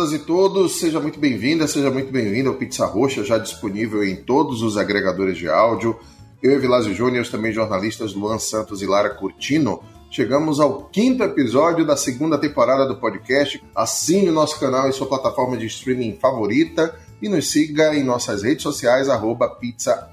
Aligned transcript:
Todas 0.00 0.14
e 0.14 0.18
todos, 0.20 0.78
seja 0.78 0.98
muito 0.98 1.20
bem-vinda, 1.20 1.68
seja 1.68 1.90
muito 1.90 2.10
bem-vindo 2.10 2.48
ao 2.48 2.54
Pizza 2.54 2.86
Roxa, 2.86 3.22
já 3.22 3.36
disponível 3.36 4.02
em 4.02 4.16
todos 4.16 4.62
os 4.62 4.78
agregadores 4.78 5.36
de 5.36 5.46
áudio. 5.46 5.94
Eu 6.42 6.52
e 6.52 6.58
Vilásio 6.58 6.94
Júnior, 6.94 7.28
também 7.28 7.52
jornalistas 7.52 8.14
Luan 8.14 8.38
Santos 8.38 8.80
e 8.80 8.86
Lara 8.86 9.10
Curtino, 9.10 9.82
chegamos 10.10 10.58
ao 10.58 10.84
quinto 10.84 11.22
episódio 11.22 11.84
da 11.84 11.98
segunda 11.98 12.38
temporada 12.38 12.86
do 12.86 12.96
podcast. 12.96 13.62
Assine 13.74 14.30
o 14.30 14.32
nosso 14.32 14.58
canal 14.58 14.88
em 14.88 14.92
sua 14.92 15.06
plataforma 15.06 15.54
de 15.58 15.66
streaming 15.66 16.16
favorita 16.18 16.98
e 17.20 17.28
nos 17.28 17.50
siga 17.50 17.94
em 17.94 18.02
nossas 18.02 18.42
redes 18.42 18.62
sociais, 18.62 19.10
arroba 19.10 19.50
pizza 19.50 20.08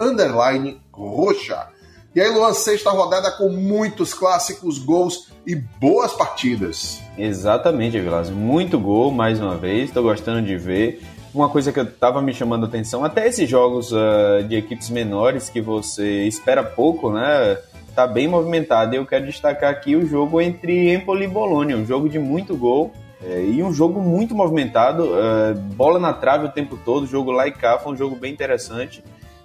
roxa. 0.91 1.76
E 2.17 2.19
aí, 2.19 2.31
Luan, 2.31 2.51
sexta 2.51 2.89
rodada 2.89 3.29
com 3.29 3.47
muitos 3.47 4.11
clássicos, 4.11 4.79
gols 4.79 5.31
e 5.45 5.53
boas 5.55 6.13
partidas. 6.13 6.99
Exatamente, 7.15 7.99
Vilas. 7.99 8.31
Muito 8.31 8.79
gol, 8.79 9.11
mais 9.11 9.39
uma 9.39 9.55
vez. 9.55 9.89
Estou 9.89 10.01
gostando 10.01 10.41
de 10.41 10.57
ver. 10.57 11.03
Uma 11.31 11.47
coisa 11.47 11.71
que 11.71 11.79
estava 11.79 12.19
me 12.19 12.33
chamando 12.33 12.65
a 12.65 12.67
atenção, 12.67 13.05
até 13.05 13.27
esses 13.27 13.47
jogos 13.47 13.91
uh, 13.91 14.41
de 14.49 14.55
equipes 14.55 14.89
menores 14.89 15.47
que 15.47 15.61
você 15.61 16.23
espera 16.23 16.63
pouco, 16.63 17.11
né? 17.11 17.55
Tá 17.93 18.07
bem 18.07 18.27
movimentado. 18.27 18.95
E 18.95 18.97
eu 18.97 19.05
quero 19.05 19.27
destacar 19.27 19.69
aqui 19.69 19.95
o 19.95 20.03
jogo 20.03 20.41
entre 20.41 20.91
Empoli 20.91 21.25
e 21.25 21.27
Bologna, 21.27 21.75
um 21.75 21.85
jogo 21.85 22.09
de 22.09 22.17
muito 22.17 22.57
gol. 22.57 22.91
É, 23.23 23.43
e 23.43 23.61
um 23.61 23.71
jogo 23.71 24.01
muito 24.01 24.33
movimentado, 24.33 25.03
uh, 25.03 25.53
bola 25.75 25.99
na 25.99 26.13
trave 26.13 26.47
o 26.47 26.49
tempo 26.49 26.79
todo, 26.83 27.05
jogo 27.05 27.31
lá 27.31 27.47
e 27.47 27.51
cá, 27.51 27.77
foi 27.77 27.93
um 27.93 27.95
jogo 27.95 28.15
bem 28.15 28.33
interessante. 28.33 29.03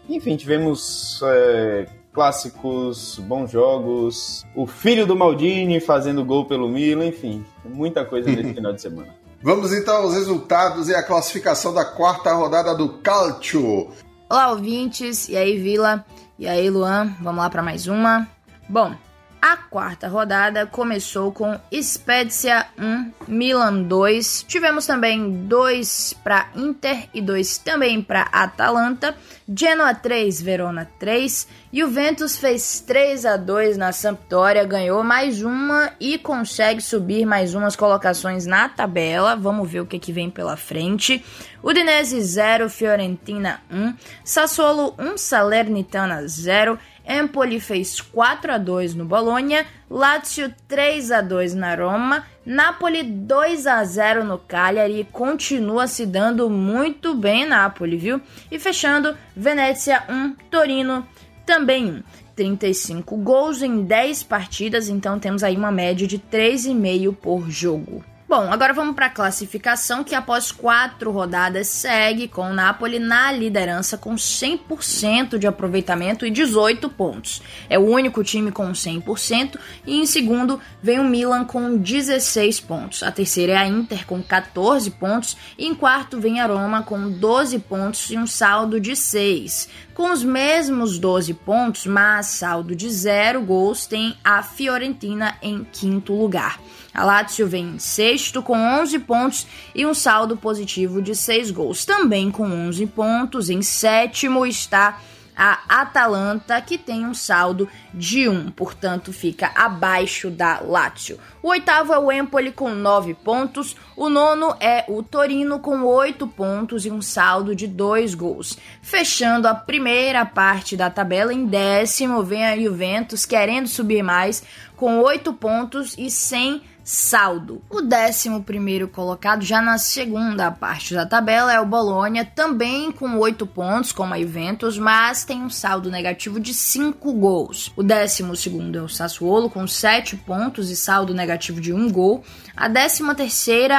Enfim, 0.08 0.36
tivemos 0.36 1.20
uh, 1.22 1.86
clássicos, 2.12 3.18
bons 3.20 3.50
jogos, 3.50 4.44
o 4.54 4.66
filho 4.66 5.06
do 5.06 5.16
Maldini 5.16 5.80
fazendo 5.80 6.24
gol 6.24 6.44
pelo 6.44 6.68
Milan, 6.68 7.06
enfim, 7.06 7.44
muita 7.64 8.04
coisa 8.04 8.30
nesse 8.30 8.52
final 8.54 8.72
de 8.72 8.82
semana. 8.82 9.14
Vamos 9.42 9.72
então 9.72 9.96
aos 9.96 10.14
resultados 10.14 10.88
e 10.88 10.94
a 10.94 11.02
classificação 11.02 11.74
da 11.74 11.84
quarta 11.84 12.32
rodada 12.32 12.74
do 12.74 12.88
Calcio. 12.98 13.90
Olá, 14.28 14.50
ouvintes, 14.50 15.28
e 15.28 15.36
aí, 15.36 15.58
Vila, 15.58 16.04
e 16.38 16.46
aí, 16.46 16.70
Luan, 16.70 17.14
vamos 17.20 17.42
lá 17.42 17.50
para 17.50 17.62
mais 17.62 17.86
uma. 17.86 18.28
Bom, 18.68 18.94
a 19.42 19.56
quarta 19.56 20.06
rodada 20.06 20.64
começou 20.66 21.32
com 21.32 21.58
Spezia 21.82 22.64
1, 22.78 23.10
Milan 23.26 23.82
2. 23.82 24.44
Tivemos 24.46 24.86
também 24.86 25.46
2 25.48 26.12
para 26.22 26.46
Inter 26.54 27.08
e 27.12 27.20
2 27.20 27.58
também 27.58 28.00
para 28.00 28.28
Atalanta. 28.30 29.16
Genoa 29.48 29.94
3, 29.94 30.40
Verona 30.40 30.88
3. 30.96 31.48
Juventus 31.72 32.36
fez 32.36 32.80
3 32.80 33.26
a 33.26 33.36
2 33.36 33.76
na 33.76 33.90
Sampdoria, 33.90 34.62
ganhou 34.64 35.02
mais 35.02 35.42
uma 35.42 35.90
e 35.98 36.18
consegue 36.18 36.80
subir 36.80 37.26
mais 37.26 37.52
umas 37.52 37.74
colocações 37.74 38.46
na 38.46 38.68
tabela. 38.68 39.34
Vamos 39.34 39.68
ver 39.68 39.80
o 39.80 39.86
que, 39.86 39.98
que 39.98 40.12
vem 40.12 40.30
pela 40.30 40.56
frente. 40.56 41.24
Udinese 41.60 42.20
0, 42.20 42.70
Fiorentina 42.70 43.60
1. 43.70 43.94
Sassuolo 44.24 44.94
1, 44.98 45.16
Salernitana 45.16 46.26
0. 46.28 46.78
Empoli 47.06 47.60
fez 47.60 48.00
4 48.00 48.52
a 48.52 48.58
2 48.58 48.94
no 48.94 49.04
Bologna, 49.04 49.64
Lazio 49.90 50.54
3 50.68 51.10
a 51.12 51.20
2 51.20 51.54
na 51.54 51.74
Roma, 51.74 52.24
Napoli 52.44 53.02
2 53.02 53.66
a 53.66 53.84
0 53.84 54.24
no 54.24 54.38
Cagliari 54.38 55.00
e 55.00 55.04
continua 55.04 55.86
se 55.86 56.06
dando 56.06 56.48
muito 56.48 57.14
bem 57.14 57.46
Napoli, 57.46 57.96
viu? 57.96 58.20
E 58.50 58.58
fechando, 58.58 59.16
Venezia 59.36 60.04
1, 60.08 60.34
Torino 60.50 61.06
também 61.44 61.86
1. 61.86 62.02
35 62.34 63.16
gols 63.18 63.62
em 63.62 63.84
10 63.84 64.22
partidas, 64.22 64.88
então 64.88 65.18
temos 65.18 65.42
aí 65.42 65.56
uma 65.56 65.70
média 65.70 66.06
de 66.06 66.18
3,5 66.18 67.14
por 67.14 67.50
jogo. 67.50 68.02
Bom, 68.32 68.50
agora 68.50 68.72
vamos 68.72 68.94
para 68.94 69.04
a 69.04 69.10
classificação 69.10 70.02
que 70.02 70.14
após 70.14 70.50
quatro 70.50 71.10
rodadas 71.10 71.66
segue 71.66 72.26
com 72.26 72.50
o 72.50 72.54
Napoli 72.54 72.98
na 72.98 73.30
liderança 73.30 73.98
com 73.98 74.14
100% 74.14 75.36
de 75.36 75.46
aproveitamento 75.46 76.24
e 76.24 76.30
18 76.30 76.88
pontos. 76.88 77.42
É 77.68 77.78
o 77.78 77.82
único 77.82 78.24
time 78.24 78.50
com 78.50 78.72
100% 78.72 79.58
e 79.86 80.00
em 80.00 80.06
segundo 80.06 80.58
vem 80.82 80.98
o 80.98 81.04
Milan 81.04 81.44
com 81.44 81.76
16 81.76 82.58
pontos. 82.60 83.02
A 83.02 83.12
terceira 83.12 83.52
é 83.52 83.56
a 83.58 83.68
Inter 83.68 84.06
com 84.06 84.22
14 84.22 84.90
pontos 84.92 85.36
e 85.58 85.66
em 85.66 85.74
quarto 85.74 86.18
vem 86.18 86.40
a 86.40 86.46
Roma 86.46 86.82
com 86.82 87.10
12 87.10 87.58
pontos 87.58 88.08
e 88.08 88.16
um 88.16 88.26
saldo 88.26 88.80
de 88.80 88.96
6. 88.96 89.68
Com 89.92 90.10
os 90.10 90.24
mesmos 90.24 90.98
12 90.98 91.34
pontos, 91.34 91.84
mas 91.84 92.28
saldo 92.28 92.74
de 92.74 92.88
0 92.88 93.42
gols, 93.42 93.84
tem 93.84 94.16
a 94.24 94.42
Fiorentina 94.42 95.36
em 95.42 95.66
quinto 95.70 96.14
lugar. 96.14 96.58
A 96.94 97.04
Lazio 97.04 97.46
vem 97.48 97.70
em 97.74 97.78
sexto 97.78 98.42
com 98.42 98.58
11 98.58 98.98
pontos 99.00 99.46
e 99.74 99.86
um 99.86 99.94
saldo 99.94 100.36
positivo 100.36 101.00
de 101.00 101.14
6 101.14 101.50
gols. 101.50 101.84
Também 101.84 102.30
com 102.30 102.44
11 102.44 102.86
pontos, 102.88 103.48
em 103.48 103.62
sétimo 103.62 104.44
está 104.44 104.98
a 105.34 105.80
Atalanta, 105.80 106.60
que 106.60 106.76
tem 106.76 107.06
um 107.06 107.14
saldo 107.14 107.68
de 107.92 108.28
1, 108.28 108.50
portanto 108.50 109.12
fica 109.12 109.50
abaixo 109.54 110.30
da 110.30 110.60
Lazio. 110.60 111.18
O 111.42 111.48
oitavo 111.48 111.92
é 111.92 111.98
o 111.98 112.12
Empoli 112.12 112.52
com 112.52 112.70
9 112.70 113.14
pontos, 113.14 113.74
o 113.96 114.08
nono 114.10 114.54
é 114.60 114.84
o 114.88 115.02
Torino 115.02 115.58
com 115.58 115.84
8 115.84 116.26
pontos 116.28 116.84
e 116.84 116.90
um 116.90 117.00
saldo 117.00 117.56
de 117.56 117.66
2 117.66 118.14
gols. 118.14 118.58
Fechando 118.82 119.48
a 119.48 119.54
primeira 119.54 120.24
parte 120.26 120.76
da 120.76 120.90
tabela, 120.90 121.32
em 121.32 121.46
décimo 121.46 122.22
vem 122.22 122.46
a 122.46 122.56
Juventus 122.56 123.24
querendo 123.24 123.68
subir 123.68 124.02
mais 124.02 124.42
com 124.76 124.98
8 124.98 125.32
pontos 125.32 125.94
e 125.96 126.10
100 126.10 126.62
saldo. 126.84 127.62
O 127.70 127.80
11 127.80 128.88
colocado 128.88 129.44
já 129.44 129.60
na 129.60 129.78
segunda 129.78 130.50
parte 130.50 130.94
da 130.94 131.06
tabela 131.06 131.52
é 131.52 131.60
o 131.60 131.66
Bolonha, 131.66 132.24
também 132.24 132.90
com 132.90 133.16
8 133.18 133.46
pontos, 133.46 133.92
como 133.92 134.14
a 134.14 134.18
Juventus, 134.18 134.78
mas 134.78 135.24
tem 135.24 135.42
um 135.42 135.50
saldo 135.50 135.90
negativo 135.90 136.40
de 136.40 136.52
5 136.52 137.12
gols. 137.12 137.72
O 137.76 137.82
12 137.82 138.22
é 138.22 138.80
o 138.80 138.88
Sassuolo, 138.88 139.48
com 139.48 139.66
7 139.66 140.16
pontos 140.16 140.70
e 140.70 140.76
saldo 140.76 141.14
negativo 141.14 141.60
de 141.60 141.72
1 141.72 141.90
gol. 141.90 142.24
A 142.56 142.68
13 142.68 143.02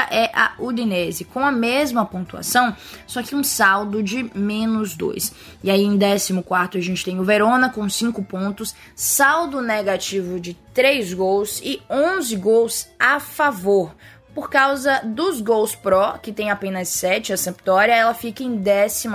é 0.10 0.32
a 0.34 0.54
Udinese, 0.60 1.26
com 1.26 1.40
a 1.46 1.52
mesma 1.52 2.06
pontuação, 2.06 2.76
só 3.06 3.22
que 3.22 3.36
um 3.36 3.44
saldo 3.44 4.02
de 4.02 4.30
menos 4.34 4.96
2. 4.96 5.32
E 5.64 5.72
aí 5.72 5.82
em 5.82 5.98
14 5.98 6.78
a 6.78 6.82
gente 6.82 7.06
tem 7.06 7.20
o 7.20 7.24
Verona, 7.24 7.70
com 7.70 7.88
5 7.88 8.22
pontos, 8.24 8.76
saldo 8.94 9.62
negativo 9.62 10.40
de 10.40 10.56
3 10.74 11.14
gols 11.14 11.62
e 11.64 11.82
11 11.90 12.36
gols 12.36 12.88
a 13.00 13.20
favor. 13.20 13.96
Por 14.34 14.50
causa 14.50 15.00
dos 15.04 15.40
gols 15.42 15.76
pró, 15.76 16.18
que 16.18 16.34
tem 16.34 16.50
apenas 16.50 16.90
7, 16.90 17.34
a 17.34 17.38
Sampdoria, 17.38 17.96
ela 17.96 18.16
fica 18.16 18.44
em 18.44 18.62
15 18.62 19.08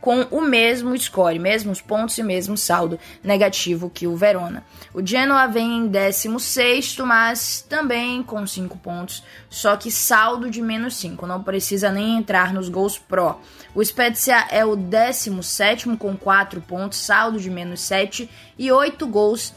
com 0.00 0.22
o 0.30 0.40
mesmo 0.40 0.98
score, 0.98 1.38
mesmos 1.38 1.82
pontos 1.82 2.16
e 2.16 2.22
mesmo 2.22 2.56
saldo 2.56 2.98
negativo 3.22 3.90
que 3.90 4.06
o 4.06 4.16
Verona. 4.16 4.64
O 4.94 5.06
Genoa 5.06 5.46
vem 5.46 5.80
em 5.80 5.86
16, 5.86 6.96
mas 6.98 7.64
também 7.68 8.22
com 8.22 8.46
5 8.46 8.78
pontos, 8.78 9.22
só 9.50 9.76
que 9.76 9.90
saldo 9.90 10.50
de 10.50 10.62
menos 10.62 10.96
5, 10.96 11.26
não 11.26 11.42
precisa 11.42 11.92
nem 11.92 12.16
entrar 12.16 12.54
nos 12.54 12.70
gols 12.70 12.98
pró. 12.98 13.38
O 13.74 13.84
Spezia 13.84 14.46
é 14.50 14.64
o 14.64 14.74
17 14.74 15.94
com 15.98 16.16
4 16.16 16.60
pontos, 16.62 16.98
saldo 16.98 17.38
de 17.38 17.50
menos 17.50 17.80
7 17.80 18.28
e 18.58 18.72
8 18.72 19.06
gols 19.06 19.52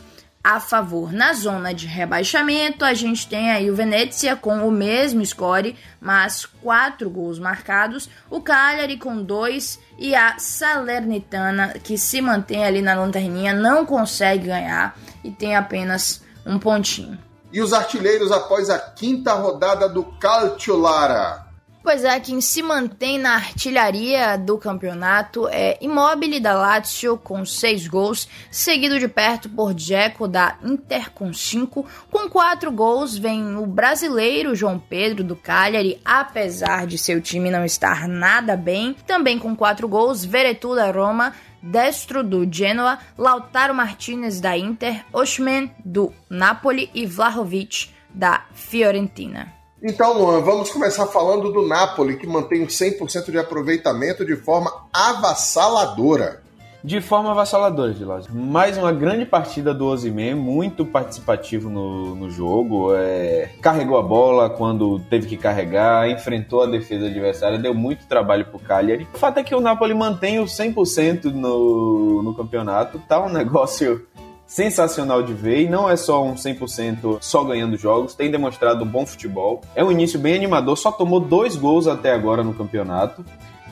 a 0.46 0.60
favor. 0.60 1.12
Na 1.12 1.34
zona 1.34 1.74
de 1.74 1.88
rebaixamento, 1.88 2.86
a 2.86 2.94
gente 2.94 3.28
tem 3.28 3.50
aí 3.50 3.72
o 3.72 3.76
Venezia 3.76 4.36
com 4.36 4.68
o 4.68 4.72
mesmo 4.72 5.26
score, 5.26 5.76
mas 6.00 6.46
quatro 6.46 7.10
gols 7.10 7.40
marcados, 7.40 8.08
o 8.30 8.40
Cagliari 8.40 8.96
com 8.96 9.24
dois 9.24 9.80
e 9.98 10.14
a 10.14 10.38
Salernitana, 10.38 11.70
que 11.84 11.98
se 11.98 12.22
mantém 12.22 12.64
ali 12.64 12.80
na 12.80 12.94
lanterninha, 12.94 13.54
não 13.54 13.88
consegue 13.88 14.46
ganhar 14.46 14.96
e 15.24 15.32
tem 15.32 15.56
apenas 15.56 16.22
um 16.46 16.60
pontinho. 16.60 17.18
E 17.52 17.60
os 17.60 17.74
artilheiros 17.74 18.32
após 18.32 18.70
a 18.70 18.78
quinta 18.78 19.34
rodada 19.34 19.90
do 19.90 20.04
Calcio 20.04 20.78
Lara? 20.78 21.45
Pois 21.86 22.04
é, 22.04 22.20
quem 22.20 22.42
se 22.42 22.64
mantém 22.64 23.20
na 23.20 23.36
artilharia 23.36 24.40
do 24.40 24.58
campeonato 24.58 25.48
é 25.48 25.78
Immobile 25.80 26.40
da 26.40 26.56
Lazio 26.56 27.16
com 27.16 27.46
6 27.46 27.88
gols, 27.88 28.28
seguido 28.50 29.00
de 29.00 29.08
perto 29.08 29.48
por 29.48 29.72
Dzeko 29.72 30.28
da 30.28 30.58
Inter 30.64 31.12
com 31.12 31.32
5. 31.32 31.86
Com 32.10 32.28
4 32.28 32.72
gols 32.72 33.16
vem 33.16 33.56
o 33.56 33.68
brasileiro 33.68 34.56
João 34.56 34.80
Pedro 34.80 35.24
do 35.24 35.36
Cagliari, 35.36 36.02
apesar 36.04 36.88
de 36.88 36.98
seu 36.98 37.22
time 37.22 37.52
não 37.52 37.64
estar 37.64 38.08
nada 38.08 38.58
bem. 38.58 38.96
Também 39.06 39.38
com 39.38 39.56
4 39.56 39.88
gols, 39.88 40.26
Veretu 40.26 40.74
da 40.74 40.90
Roma, 40.90 41.36
Destro 41.62 42.24
do 42.24 42.52
Genoa, 42.52 42.98
Lautaro 43.16 43.76
Martinez 43.76 44.42
da 44.42 44.58
Inter, 44.58 45.06
Oshman 45.14 45.70
do 45.86 46.12
Napoli 46.28 46.90
e 46.96 47.06
Vlahovic 47.06 47.92
da 48.10 48.44
Fiorentina. 48.56 49.55
Então, 49.88 50.18
Luan, 50.18 50.42
vamos 50.42 50.72
começar 50.72 51.06
falando 51.06 51.54
do 51.54 51.62
Napoli, 51.62 52.18
que 52.18 52.26
mantém 52.26 52.64
um 52.64 52.66
100% 52.66 53.30
de 53.30 53.38
aproveitamento 53.38 54.26
de 54.26 54.36
forma 54.36 54.74
avassaladora. 54.92 56.42
de 56.84 57.02
forma 57.02 57.30
avassaladora, 57.30 57.94
Gilásio. 57.94 58.34
Mais 58.34 58.80
uma 58.80 58.92
grande 58.92 59.26
partida 59.26 59.76
do 59.76 59.86
Osimhen, 59.86 60.34
muito 60.34 60.86
participativo 60.86 61.70
no, 61.70 62.16
no 62.16 62.32
jogo. 62.32 62.96
É, 62.96 63.52
carregou 63.62 64.00
a 64.00 64.02
bola 64.02 64.50
quando 64.50 65.00
teve 65.02 65.28
que 65.28 65.38
carregar, 65.38 66.10
enfrentou 66.10 66.64
a 66.64 66.68
defesa 66.68 67.06
adversária, 67.06 67.60
deu 67.60 67.76
muito 67.76 68.08
trabalho 68.08 68.46
pro 68.46 68.58
Cagliari. 68.58 69.08
O 69.14 69.18
fato 69.20 69.40
é 69.40 69.44
que 69.44 69.54
o 69.54 69.62
Napoli 69.62 69.94
mantém 69.94 70.40
o 70.40 70.46
100% 70.46 71.26
no, 71.26 72.24
no 72.24 72.36
campeonato. 72.36 73.00
Tá 73.08 73.24
um 73.24 73.30
negócio 73.34 74.04
sensacional 74.48 75.24
de 75.24 75.34
ver 75.34 75.62
e 75.62 75.70
não 75.70 75.90
é 75.90 75.96
só 75.96 76.24
um 76.24 76.36
100% 76.36 77.18
só 77.22 77.44
ganhando 77.44 77.78
jogos, 77.78 78.14
tem 78.14 78.30
demonstrado 78.30 78.86
bom 78.86 79.06
futebol. 79.06 79.62
É 79.76 79.84
um 79.84 79.92
início 79.92 80.20
bem 80.20 80.36
animador, 80.36 80.78
só 80.78 80.92
tomou 80.92 81.20
dois 81.20 81.56
gols 81.56 81.88
até 81.88 82.12
agora 82.12 82.44
no 82.44 82.54
campeonato. 82.54 83.26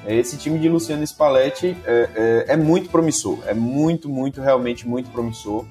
Esse 0.05 0.37
time 0.37 0.59
de 0.59 0.67
Luciano 0.67 1.03
Spalletti 1.03 1.77
é, 1.85 2.09
é, 2.15 2.53
é, 2.53 2.57
muito 2.57 2.89
promissor, 2.89 3.39
é 3.45 3.53
muito, 3.53 4.09
muito, 4.09 4.41
realmente 4.41 4.87
muito 4.87 5.09
promissor. 5.09 5.65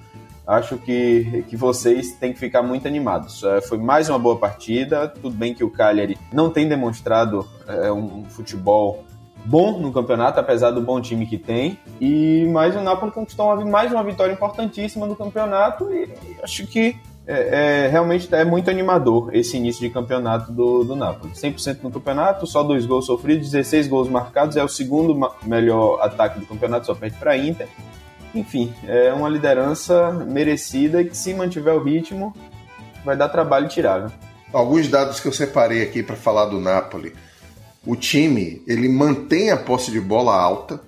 Acho 0.46 0.76
que, 0.76 1.44
que 1.48 1.56
vocês 1.56 2.12
têm 2.12 2.32
que 2.32 2.38
ficar 2.38 2.62
muito 2.62 2.88
animados. 2.88 3.44
É, 3.44 3.60
foi 3.60 3.78
mais 3.78 4.08
uma 4.08 4.18
boa 4.18 4.36
partida. 4.38 5.06
Tudo 5.06 5.30
bem 5.30 5.54
que 5.54 5.62
o 5.62 5.70
Cagliari 5.70 6.18
não 6.32 6.50
tem 6.50 6.68
demonstrado 6.68 7.46
é, 7.68 7.92
um 7.92 8.24
futebol 8.24 9.04
bom 9.44 9.78
no 9.78 9.92
campeonato, 9.92 10.38
apesar 10.38 10.70
do 10.70 10.80
bom 10.80 11.00
time 11.00 11.26
que 11.26 11.38
tem. 11.38 11.78
E 12.00 12.46
mais 12.52 12.74
o 12.76 12.80
Napoli 12.80 13.12
conquistou 13.12 13.46
uma, 13.46 13.64
mais 13.64 13.92
uma 13.92 14.02
vitória 14.02 14.32
importantíssima 14.32 15.06
no 15.06 15.16
campeonato 15.16 15.92
e, 15.92 16.04
e 16.04 16.36
acho 16.42 16.66
que 16.66 16.96
é, 17.26 17.84
é, 17.84 17.88
realmente 17.88 18.32
é 18.34 18.44
muito 18.44 18.68
animador 18.68 19.34
esse 19.34 19.56
início 19.56 19.80
de 19.80 19.90
campeonato 19.90 20.50
do, 20.50 20.84
do 20.84 20.96
Napoli. 20.96 21.32
100% 21.32 21.78
no 21.82 21.90
campeonato, 21.90 22.46
só 22.46 22.62
dois 22.62 22.84
gols 22.84 23.06
sofridos, 23.06 23.50
16 23.50 23.86
gols 23.88 24.08
marcados, 24.08 24.56
é 24.56 24.64
o 24.64 24.68
segundo 24.68 25.16
melhor 25.42 26.00
ataque 26.00 26.40
do 26.40 26.46
campeonato, 26.46 26.86
só 26.86 26.94
perde 26.94 27.16
para 27.18 27.36
Inter. 27.36 27.68
Enfim, 28.34 28.72
é 28.86 29.12
uma 29.12 29.28
liderança 29.28 30.10
merecida 30.10 31.04
que 31.04 31.16
se 31.16 31.34
mantiver 31.34 31.74
o 31.74 31.82
ritmo 31.82 32.34
vai 33.04 33.16
dar 33.16 33.28
trabalho 33.28 33.68
tirar. 33.68 34.00
Né? 34.00 34.10
Alguns 34.52 34.88
dados 34.88 35.20
que 35.20 35.28
eu 35.28 35.32
separei 35.32 35.82
aqui 35.82 36.02
para 36.02 36.16
falar 36.16 36.46
do 36.46 36.60
Napoli. 36.60 37.14
O 37.84 37.96
time 37.96 38.62
ele 38.66 38.88
mantém 38.88 39.50
a 39.50 39.56
posse 39.56 39.90
de 39.90 40.00
bola 40.00 40.36
alta, 40.36 40.80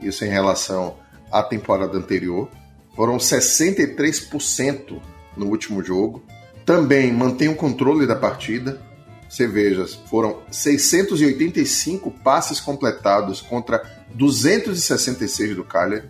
isso 0.00 0.24
em 0.24 0.28
relação 0.28 0.96
à 1.30 1.42
temporada 1.42 1.98
anterior. 1.98 2.48
Foram 2.94 3.16
63% 3.16 5.00
no 5.36 5.46
último 5.46 5.82
jogo. 5.82 6.22
Também 6.64 7.12
mantém 7.12 7.48
o 7.48 7.56
controle 7.56 8.06
da 8.06 8.16
partida. 8.16 8.80
Você 9.28 9.46
veja, 9.46 9.86
foram 10.08 10.38
685 10.50 12.10
passes 12.10 12.60
completados 12.60 13.40
contra 13.40 13.82
266 14.14 15.56
do 15.56 15.64
Cagliari, 15.64 16.08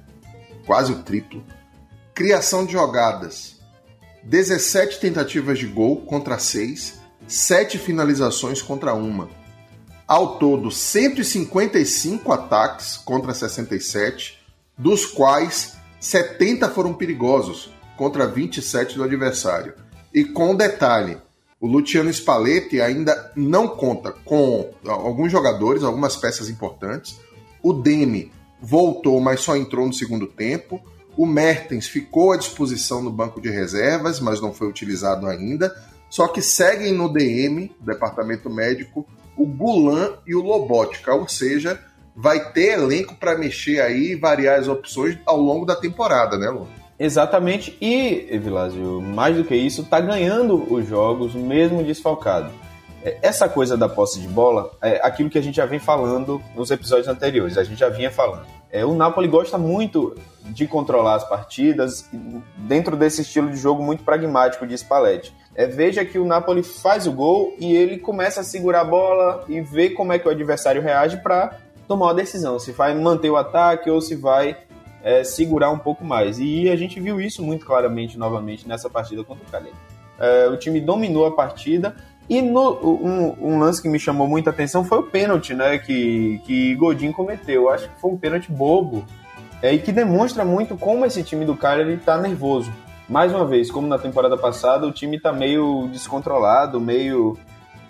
quase 0.67 0.93
o 0.93 1.03
triplo. 1.03 1.43
Criação 2.15 2.67
de 2.67 2.73
jogadas, 2.73 3.57
17 4.23 5.01
tentativas 5.01 5.59
de 5.59 5.67
gol 5.67 6.03
contra 6.03 6.39
6, 6.39 7.01
7 7.27 7.79
finalizações 7.79 8.61
contra 8.61 8.95
1. 8.95 9.46
Ao 10.07 10.39
todo, 10.39 10.71
155 10.71 12.33
ataques 12.33 12.97
contra 12.97 13.35
67, 13.35 14.39
dos 14.79 15.05
quais 15.05 15.77
70 15.99 16.69
foram 16.71 16.95
perigosos, 16.95 17.71
contra 17.97 18.27
27 18.29 18.97
do 18.97 19.03
adversário. 19.03 19.75
E 20.15 20.25
com 20.25 20.55
detalhe, 20.55 21.19
o 21.61 21.67
Luciano 21.67 22.09
Spalletti 22.13 22.81
ainda 22.81 23.33
não 23.35 23.67
conta 23.67 24.13
com 24.13 24.71
alguns 24.87 25.33
jogadores, 25.33 25.83
algumas 25.83 26.15
peças 26.15 26.49
importantes. 26.49 27.19
O 27.61 27.73
Demi 27.73 28.31
voltou, 28.63 29.21
mas 29.21 29.41
só 29.41 29.57
entrou 29.57 29.87
no 29.87 29.93
segundo 29.93 30.29
tempo. 30.29 30.81
O 31.17 31.27
Mertens 31.27 31.89
ficou 31.89 32.31
à 32.31 32.37
disposição 32.37 33.03
no 33.03 33.11
banco 33.11 33.41
de 33.41 33.51
reservas, 33.51 34.21
mas 34.21 34.41
não 34.41 34.53
foi 34.53 34.69
utilizado 34.69 35.27
ainda. 35.27 35.75
Só 36.09 36.29
que 36.29 36.41
seguem 36.41 36.93
no 36.93 37.13
DM, 37.13 37.75
departamento 37.81 38.49
médico, 38.49 39.05
o 39.37 39.47
Gulan 39.47 40.15
e 40.27 40.35
o 40.35 40.43
Lobotka, 40.43 41.15
ou 41.15 41.29
seja, 41.29 41.79
vai 42.15 42.53
ter 42.53 42.73
elenco 42.73 43.15
para 43.15 43.37
mexer 43.37 43.81
aí 43.81 44.13
e 44.13 44.17
variar 44.17 44.59
as 44.59 44.69
opções 44.69 45.19
ao 45.27 45.37
longo 45.37 45.67
da 45.67 45.77
temporada, 45.77 46.39
né, 46.39 46.49
Lu? 46.49 46.67
Exatamente, 46.99 47.77
e, 47.79 48.27
Evilásio, 48.31 49.03
mais 49.03 49.37
do 49.37 49.45
que 49.45 49.55
isso, 49.55 49.85
tá 49.85 50.01
ganhando 50.01 50.73
os 50.73 50.89
jogos 50.89 51.35
mesmo 51.35 51.85
desfalcado. 51.85 52.51
É, 53.05 53.19
essa 53.21 53.49
coisa 53.49 53.77
da 53.77 53.89
posse 53.89 54.19
de 54.19 54.27
bola 54.27 54.71
é 54.81 54.99
aquilo 55.07 55.29
que 55.29 55.39
a 55.39 55.43
gente 55.43 55.57
já 55.57 55.67
vem 55.67 55.79
falando 55.79 56.41
nos 56.55 56.71
episódios 56.71 57.07
anteriores, 57.07 57.59
a 57.59 57.65
gente 57.65 57.79
já 57.79 57.91
vinha 57.91 58.11
falando. 58.11 58.47
É, 58.73 58.85
o 58.85 58.95
Napoli 58.95 59.29
gosta 59.29 59.59
muito 59.59 60.17
de 60.43 60.67
controlar 60.67 61.17
as 61.17 61.29
partidas 61.29 62.09
dentro 62.57 62.97
desse 62.97 63.23
estilo 63.23 63.51
de 63.51 63.57
jogo 63.57 63.83
muito 63.83 64.03
pragmático 64.03 64.67
de 64.67 64.77
Spalletti. 64.77 65.35
É, 65.57 65.67
veja 65.67 66.05
que 66.05 66.19
o 66.19 66.25
Napoli 66.27 66.63
faz 66.63 67.07
o 67.07 67.13
gol 67.13 67.57
e 67.59 67.75
ele 67.75 67.97
começa 67.97 68.43
a 68.43 68.45
segurar 68.45 68.83
a 68.83 68.85
bola 68.85 69.43
e 69.49 69.61
ver 69.63 69.91
como 69.91 70.13
é 70.13 70.19
que 70.19 70.29
o 70.29 70.31
adversário 70.31 70.83
reage 70.83 71.17
para 71.17 71.59
tomar 71.89 72.07
uma 72.07 72.15
decisão, 72.15 72.59
se 72.59 72.73
vai 72.73 72.95
manter 72.95 73.31
o 73.31 73.37
ataque 73.37 73.89
ou 73.89 74.01
se 74.03 74.15
vai 74.15 74.57
é, 75.03 75.25
segurar 75.25 75.71
um 75.71 75.79
pouco 75.79 76.05
mais. 76.05 76.39
E 76.39 76.69
a 76.69 76.77
gente 76.77 77.01
viu 77.01 77.19
isso 77.21 77.43
muito 77.43 77.65
claramente 77.65 78.19
novamente 78.19 78.69
nessa 78.69 78.91
partida 78.91 79.25
contra 79.25 79.45
o 79.47 79.51
Cagliari. 79.51 79.77
É, 80.19 80.47
o 80.49 80.59
time 80.59 80.79
dominou 80.79 81.25
a 81.25 81.31
partida 81.31 81.97
e 82.29 82.43
no, 82.43 82.73
um, 82.85 83.37
um, 83.41 83.59
lance 83.59 83.81
que 83.81 83.89
me 83.89 83.99
chamou 83.99 84.27
muita 84.27 84.51
atenção 84.51 84.85
foi 84.85 84.99
o 84.99 85.05
pênalti 85.05 85.55
né, 85.55 85.79
que, 85.79 86.41
que 86.45 86.75
Godin 86.75 87.13
cometeu. 87.13 87.63
Eu 87.63 87.71
acho 87.71 87.89
que 87.89 88.01
foi 88.01 88.11
um 88.11 88.17
pênalti 88.19 88.53
bobo 88.53 89.05
é, 89.63 89.73
e 89.73 89.79
que 89.79 89.91
demonstra 89.93 90.45
muito 90.45 90.77
como 90.77 91.07
esse 91.07 91.23
time 91.23 91.47
do 91.47 91.57
Cagliari 91.57 91.95
está 91.95 92.19
nervoso. 92.19 92.71
Mais 93.09 93.33
uma 93.33 93.47
vez, 93.47 93.71
como 93.71 93.87
na 93.87 93.99
temporada 93.99 94.37
passada, 94.37 94.87
o 94.87 94.93
time 94.93 95.17
está 95.17 95.33
meio 95.33 95.89
descontrolado, 95.93 96.81
meio 96.81 97.39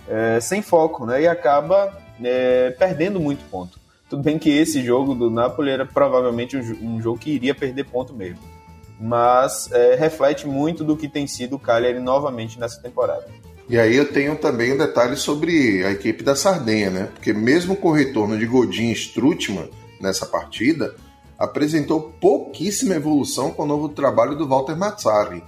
é, 0.06 0.38
sem 0.40 0.60
foco, 0.60 1.06
né? 1.06 1.22
E 1.22 1.28
acaba 1.28 1.96
é, 2.22 2.70
perdendo 2.78 3.18
muito 3.18 3.44
ponto. 3.50 3.78
Tudo 4.08 4.22
bem 4.22 4.38
que 4.38 4.50
esse 4.50 4.84
jogo 4.84 5.14
do 5.14 5.30
Napoli 5.30 5.70
era 5.70 5.84
provavelmente 5.84 6.56
um, 6.56 7.00
jogo 7.00 7.18
que 7.18 7.30
iria 7.30 7.54
perder 7.54 7.84
ponto 7.84 8.14
mesmo. 8.14 8.38
Mas 9.00 9.70
é, 9.72 9.94
reflete 9.94 10.46
muito 10.46 10.84
do 10.84 10.96
que 10.96 11.08
tem 11.08 11.26
sido 11.26 11.56
o 11.56 11.58
Cagliari 11.58 11.98
novamente 11.98 12.58
nessa 12.58 12.80
temporada. 12.80 13.26
E 13.68 13.78
aí 13.78 13.96
eu 13.96 14.12
tenho 14.12 14.36
também 14.36 14.74
um 14.74 14.78
detalhe 14.78 15.16
sobre 15.16 15.84
a 15.84 15.90
equipe 15.90 16.22
da 16.22 16.36
Sardenha, 16.36 16.90
né? 16.90 17.08
Porque 17.12 17.32
mesmo 17.32 17.74
com 17.74 17.88
o 17.88 17.92
retorno 17.92 18.38
de 18.38 18.46
Godin 18.46 18.90
e 18.90 18.92
Strutman 18.92 19.68
nessa 20.00 20.24
partida, 20.24 20.94
apresentou 21.38 22.14
pouquíssima 22.20 22.94
evolução 22.94 23.50
com 23.50 23.62
o 23.62 23.66
novo 23.66 23.88
trabalho 23.88 24.36
do 24.36 24.48
Walter 24.48 24.76
Mazzarri. 24.76 25.42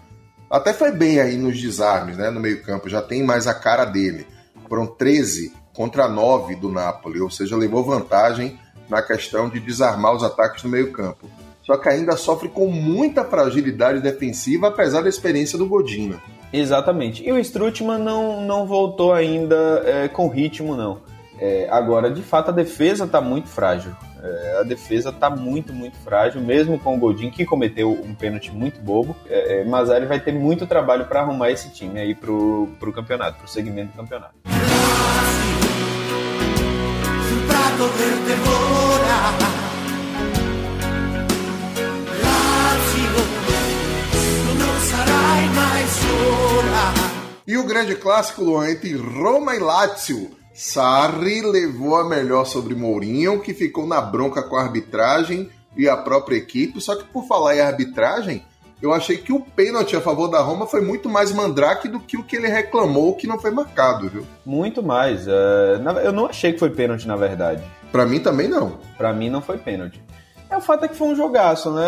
Até 0.51 0.73
foi 0.73 0.93
bem 0.93 1.21
aí 1.21 1.37
nos 1.37 1.61
desarmes, 1.61 2.17
né? 2.17 2.31
No 2.31 2.41
meio 2.41 2.63
campo, 2.63 2.89
já 2.89 3.03
tem 3.03 3.23
mais 3.23 3.47
a 3.47 3.55
cara 3.55 3.85
dele. 3.85 4.27
Foram 4.69 4.87
13 4.87 5.53
contra 5.75 6.09
9 6.09 6.57
do 6.57 6.71
Napoli, 6.71 7.21
ou 7.21 7.31
seja, 7.31 7.57
levou 7.57 7.85
vantagem 7.85 8.59
na 8.89 9.03
questão 9.03 9.49
de 9.49 9.61
desarmar 9.61 10.15
os 10.15 10.25
ataques 10.25 10.65
no 10.65 10.71
meio-campo. 10.71 11.29
Só 11.63 11.77
que 11.77 11.89
ainda 11.89 12.17
sofre 12.17 12.49
com 12.49 12.67
muita 12.69 13.25
fragilidade 13.25 14.01
defensiva, 14.01 14.69
apesar 14.69 15.03
da 15.03 15.09
experiência 15.09 15.59
do 15.59 15.67
Godina. 15.67 16.21
Exatamente. 16.51 17.23
E 17.23 17.31
o 17.31 17.39
Strutman 17.39 17.99
não, 17.99 18.41
não 18.41 18.67
voltou 18.67 19.13
ainda 19.13 19.83
é, 19.85 20.09
com 20.09 20.29
ritmo, 20.29 20.75
não. 20.75 20.99
É, 21.39 21.69
agora, 21.71 22.11
de 22.11 22.23
fato, 22.23 22.49
a 22.49 22.53
defesa 22.53 23.05
está 23.05 23.21
muito 23.21 23.49
frágil. 23.49 23.95
É, 24.23 24.59
a 24.61 24.63
defesa 24.63 25.11
está 25.11 25.31
muito, 25.31 25.73
muito 25.73 25.97
frágil, 25.99 26.41
mesmo 26.41 26.79
com 26.79 26.97
o 26.97 26.99
Godin, 26.99 27.31
que 27.31 27.45
cometeu 27.45 27.93
um 27.93 28.15
pênalti 28.15 28.51
muito 28.51 28.81
bobo. 28.81 29.17
É, 29.29 29.61
é 29.61 29.65
Mazari 29.65 30.07
vai 30.07 30.21
ter 30.21 30.33
muito 30.33 30.67
trabalho 30.67 31.07
para 31.07 31.21
arrumar 31.21 31.51
esse 31.51 31.71
time 31.71 32.01
aí 32.01 32.15
para 32.15 32.31
o 32.31 32.93
campeonato, 32.95 33.39
para 33.39 33.47
o 33.47 33.49
segmento 33.49 33.93
do 33.93 33.97
campeonato. 33.97 34.35
E 47.47 47.57
o 47.57 47.65
grande 47.65 47.95
clássico, 47.95 48.45
Luan, 48.45 48.71
entre 48.71 48.95
Roma 48.95 49.55
e 49.55 49.59
Lazio. 49.59 50.38
Sarri 50.59 51.41
levou 51.41 51.95
a 51.95 52.09
melhor 52.09 52.45
sobre 52.45 52.75
Mourinho, 52.75 53.41
que 53.41 53.55
ficou 53.55 53.87
na 53.87 54.01
bronca 54.01 54.43
com 54.43 54.57
a 54.57 54.63
arbitragem 54.63 55.49
e 55.77 55.89
a 55.89 55.97
própria 55.97 56.35
equipe. 56.35 56.81
Só 56.81 56.97
que 56.97 57.05
por 57.05 57.29
falar 57.29 57.55
em 57.55 57.61
arbitragem, 57.61 58.45
eu 58.83 58.93
achei 58.93 59.17
que 59.19 59.33
o 59.33 59.39
pênalti 59.39 59.95
a 59.95 60.01
favor 60.01 60.27
da 60.27 60.41
Roma 60.41 60.67
foi 60.67 60.81
muito 60.81 61.09
mais 61.09 61.31
mandrake 61.31 61.87
do 61.87 62.01
que 62.01 62.17
o 62.17 62.25
que 62.25 62.35
ele 62.35 62.49
reclamou 62.49 63.15
que 63.15 63.29
não 63.29 63.39
foi 63.39 63.53
marcado, 63.53 64.09
viu? 64.09 64.27
Muito 64.45 64.83
mais. 64.83 65.29
É, 65.29 65.81
eu 66.05 66.13
não 66.13 66.27
achei 66.27 66.53
que 66.53 66.59
foi 66.59 66.71
pênalti, 66.71 67.07
na 67.07 67.15
verdade. 67.15 67.63
Para 67.93 68.05
mim 68.05 68.19
também 68.19 68.49
não. 68.49 68.79
Para 68.97 69.13
mim 69.13 69.31
não 69.31 69.41
foi 69.41 69.59
pênalti. 69.59 70.03
É 70.51 70.57
o 70.57 70.61
fato 70.63 70.85
é 70.85 70.89
que 70.89 70.97
foi 70.97 71.09
um 71.09 71.15
jogaço, 71.15 71.71
né? 71.71 71.83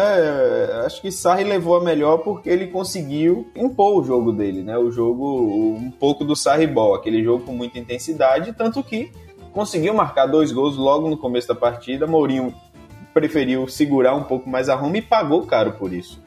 Acho 0.84 1.00
que 1.00 1.10
Sarri 1.10 1.44
levou 1.44 1.76
a 1.76 1.82
melhor 1.82 2.18
porque 2.18 2.50
ele 2.50 2.66
conseguiu 2.66 3.50
impor 3.56 3.98
o 3.98 4.04
jogo 4.04 4.32
dele, 4.32 4.62
né? 4.62 4.76
O 4.76 4.90
jogo, 4.90 5.74
um 5.78 5.90
pouco 5.90 6.24
do 6.24 6.36
Sarri 6.36 6.66
Ball, 6.66 6.94
aquele 6.94 7.24
jogo 7.24 7.44
com 7.44 7.52
muita 7.52 7.78
intensidade, 7.78 8.52
tanto 8.52 8.82
que 8.82 9.10
conseguiu 9.52 9.94
marcar 9.94 10.26
dois 10.26 10.52
gols 10.52 10.76
logo 10.76 11.08
no 11.08 11.16
começo 11.16 11.48
da 11.48 11.54
partida. 11.54 12.06
Mourinho 12.06 12.54
preferiu 13.14 13.66
segurar 13.66 14.14
um 14.14 14.24
pouco 14.24 14.48
mais 14.48 14.68
a 14.68 14.74
Roma 14.74 14.98
e 14.98 15.02
pagou 15.02 15.46
caro 15.46 15.72
por 15.72 15.92
isso. 15.92 16.22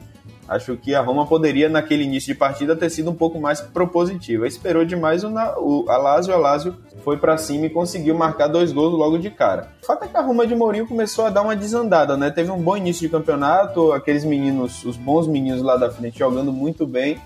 Acho 0.48 0.76
que 0.76 0.94
a 0.94 1.00
Roma 1.00 1.26
poderia, 1.26 1.68
naquele 1.68 2.04
início 2.04 2.32
de 2.32 2.38
partida, 2.38 2.76
ter 2.76 2.90
sido 2.90 3.10
um 3.10 3.14
pouco 3.14 3.40
mais 3.40 3.60
propositiva. 3.60 4.46
Esperou 4.46 4.84
demais 4.84 5.24
o, 5.24 5.30
o 5.58 5.90
Alásio. 5.90 6.32
O 6.32 6.36
Alásio 6.36 6.76
foi 7.02 7.16
para 7.16 7.36
cima 7.38 7.66
e 7.66 7.70
conseguiu 7.70 8.14
marcar 8.14 8.48
dois 8.48 8.72
gols 8.72 8.92
logo 8.92 9.18
de 9.18 9.30
cara. 9.30 9.68
O 9.82 9.86
fato 9.86 10.04
é 10.04 10.08
que 10.08 10.16
a 10.16 10.20
Roma 10.20 10.46
de 10.46 10.54
Mourinho 10.54 10.86
começou 10.86 11.26
a 11.26 11.30
dar 11.30 11.42
uma 11.42 11.56
desandada, 11.56 12.16
né? 12.16 12.30
Teve 12.30 12.50
um 12.50 12.60
bom 12.60 12.76
início 12.76 13.02
de 13.02 13.08
campeonato, 13.08 13.92
aqueles 13.92 14.24
meninos, 14.24 14.84
os 14.84 14.96
bons 14.96 15.26
meninos 15.26 15.62
lá 15.62 15.76
da 15.76 15.90
frente 15.90 16.18
jogando 16.18 16.52
muito 16.52 16.86
bem. 16.86 17.18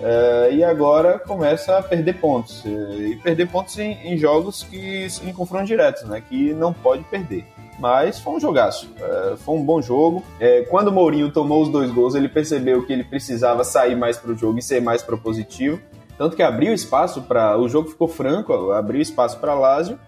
É, 0.00 0.50
e 0.52 0.64
agora 0.64 1.18
começa 1.18 1.76
a 1.76 1.82
perder 1.82 2.14
pontos. 2.14 2.64
E 2.64 3.18
perder 3.22 3.48
pontos 3.48 3.78
em, 3.78 3.92
em 4.04 4.16
jogos 4.16 4.62
que 4.62 5.06
em 5.24 5.32
confrontos 5.32 5.68
diretos, 5.68 6.04
né? 6.04 6.22
Que 6.26 6.52
não 6.54 6.72
pode 6.72 7.04
perder. 7.04 7.44
Mas 7.78 8.18
foi 8.18 8.34
um 8.34 8.40
jogaço. 8.40 8.90
É, 9.00 9.36
foi 9.36 9.54
um 9.54 9.62
bom 9.62 9.80
jogo. 9.80 10.22
É, 10.40 10.62
quando 10.62 10.88
o 10.88 10.92
Mourinho 10.92 11.30
tomou 11.30 11.62
os 11.62 11.68
dois 11.68 11.90
gols, 11.90 12.14
ele 12.14 12.28
percebeu 12.28 12.84
que 12.84 12.92
ele 12.92 13.04
precisava 13.04 13.64
sair 13.64 13.96
mais 13.96 14.16
para 14.16 14.32
o 14.32 14.36
jogo 14.36 14.58
e 14.58 14.62
ser 14.62 14.80
mais 14.80 15.02
propositivo. 15.02 15.80
Tanto 16.16 16.34
que 16.34 16.42
abriu 16.42 16.72
espaço 16.72 17.22
para. 17.22 17.56
O 17.58 17.68
jogo 17.68 17.88
ficou 17.88 18.08
franco, 18.08 18.72
abriu 18.72 19.00
espaço 19.00 19.38
para 19.38 19.54
Lazio. 19.54 19.98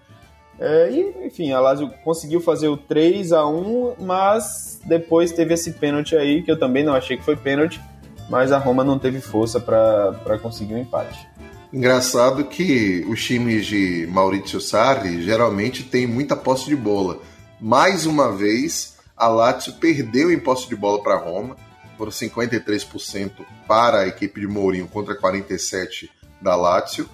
É, 0.59 0.91
e, 0.91 1.25
enfim, 1.25 1.51
a 1.51 1.59
Lazio 1.59 1.89
conseguiu 2.03 2.39
fazer 2.39 2.67
o 2.67 2.77
3 2.77 3.31
a 3.31 3.47
1 3.47 3.95
mas 3.99 4.79
depois 4.85 5.31
teve 5.31 5.55
esse 5.55 5.71
pênalti 5.71 6.15
aí, 6.15 6.43
que 6.43 6.51
eu 6.51 6.59
também 6.59 6.83
não 6.83 6.93
achei 6.93 7.17
que 7.17 7.23
foi 7.23 7.35
pênalti, 7.35 7.81
mas 8.31 8.51
a 8.51 8.57
Roma 8.57 8.83
não 8.83 8.97
teve 8.97 9.21
força 9.21 9.59
para 9.59 10.39
conseguir 10.41 10.73
o 10.73 10.77
um 10.77 10.81
empate. 10.81 11.29
Engraçado 11.71 12.45
que 12.45 13.05
os 13.07 13.23
times 13.23 13.67
de 13.67 14.07
Maurizio 14.11 14.59
Sarri 14.59 15.21
geralmente 15.21 15.83
têm 15.83 16.07
muita 16.07 16.35
posse 16.35 16.65
de 16.65 16.75
bola 16.75 17.19
mais 17.61 18.07
uma 18.07 18.35
vez, 18.35 18.97
a 19.15 19.27
Lazio 19.27 19.73
perdeu 19.73 20.31
em 20.31 20.39
posse 20.39 20.67
de 20.67 20.75
bola 20.75 21.03
para 21.03 21.15
Roma, 21.15 21.55
foram 21.95 22.11
53% 22.11 23.45
para 23.67 23.99
a 23.99 24.07
equipe 24.07 24.41
de 24.41 24.47
Mourinho 24.47 24.87
contra 24.87 25.15
47% 25.15 26.09
da 26.41 26.55
Lazio. 26.55 27.07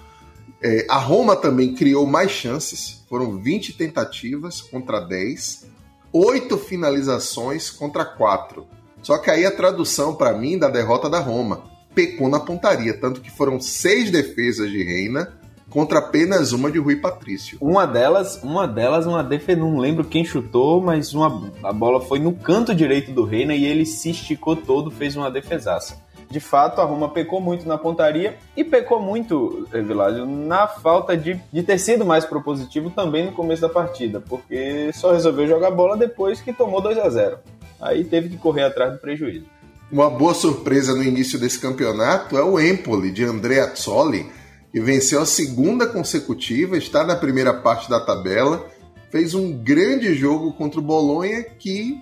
É, 0.62 0.86
a 0.88 0.96
Roma 0.96 1.36
também 1.36 1.74
criou 1.74 2.06
mais 2.06 2.30
chances, 2.30 3.04
foram 3.10 3.38
20 3.38 3.74
tentativas 3.74 4.62
contra 4.62 5.00
10, 5.00 5.66
8 6.10 6.56
finalizações 6.56 7.68
contra 7.68 8.06
4. 8.06 8.66
Só 9.02 9.18
que 9.18 9.30
aí 9.30 9.46
a 9.46 9.50
tradução 9.50 10.14
para 10.14 10.32
mim 10.32 10.58
da 10.58 10.68
derrota 10.68 11.08
da 11.08 11.20
Roma 11.20 11.62
pecou 11.94 12.28
na 12.28 12.40
pontaria, 12.40 12.94
tanto 12.94 13.20
que 13.20 13.30
foram 13.30 13.60
seis 13.60 14.10
defesas 14.10 14.70
de 14.70 14.82
Reina 14.82 15.32
contra 15.68 15.98
apenas 15.98 16.52
uma 16.52 16.70
de 16.70 16.78
Rui 16.78 16.96
Patrício. 16.96 17.58
Uma 17.60 17.86
delas, 17.86 18.42
uma 18.42 18.66
delas, 18.66 19.06
uma 19.06 19.22
defesa, 19.22 19.60
não 19.60 19.78
lembro 19.78 20.04
quem 20.04 20.24
chutou, 20.24 20.80
mas 20.80 21.12
uma, 21.12 21.50
a 21.62 21.72
bola 21.72 22.00
foi 22.00 22.18
no 22.18 22.32
canto 22.32 22.74
direito 22.74 23.12
do 23.12 23.24
Reina 23.24 23.54
e 23.54 23.66
ele 23.66 23.84
se 23.84 24.10
esticou 24.10 24.56
todo, 24.56 24.90
fez 24.90 25.16
uma 25.16 25.30
defesaça. 25.30 26.02
De 26.30 26.40
fato, 26.40 26.80
a 26.80 26.84
Roma 26.84 27.08
pecou 27.08 27.40
muito 27.40 27.66
na 27.66 27.78
pontaria 27.78 28.36
e 28.54 28.62
pecou 28.62 29.00
muito, 29.00 29.66
Evilásio, 29.72 30.26
na 30.26 30.68
falta 30.68 31.16
de, 31.16 31.40
de 31.50 31.62
ter 31.62 31.78
sido 31.78 32.04
mais 32.04 32.26
propositivo 32.26 32.90
também 32.90 33.24
no 33.24 33.32
começo 33.32 33.62
da 33.62 33.68
partida, 33.68 34.20
porque 34.20 34.90
só 34.92 35.12
resolveu 35.12 35.46
jogar 35.46 35.70
bola 35.70 35.96
depois 35.96 36.40
que 36.40 36.52
tomou 36.52 36.82
2 36.82 36.98
a 36.98 37.08
0 37.08 37.38
Aí 37.80 38.04
teve 38.04 38.28
que 38.28 38.36
correr 38.36 38.64
atrás 38.64 38.92
do 38.92 38.98
prejuízo. 38.98 39.46
Uma 39.90 40.10
boa 40.10 40.34
surpresa 40.34 40.94
no 40.94 41.02
início 41.02 41.38
desse 41.38 41.58
campeonato 41.58 42.36
é 42.36 42.42
o 42.42 42.60
Empoli, 42.60 43.10
de 43.10 43.24
Andrea 43.24 43.64
Azzoli, 43.64 44.26
que 44.70 44.80
venceu 44.80 45.20
a 45.22 45.26
segunda 45.26 45.86
consecutiva, 45.86 46.76
está 46.76 47.04
na 47.04 47.16
primeira 47.16 47.54
parte 47.54 47.88
da 47.88 47.98
tabela, 47.98 48.68
fez 49.10 49.34
um 49.34 49.52
grande 49.52 50.14
jogo 50.14 50.52
contra 50.52 50.78
o 50.78 50.82
Bolonha 50.82 51.42
que, 51.42 51.98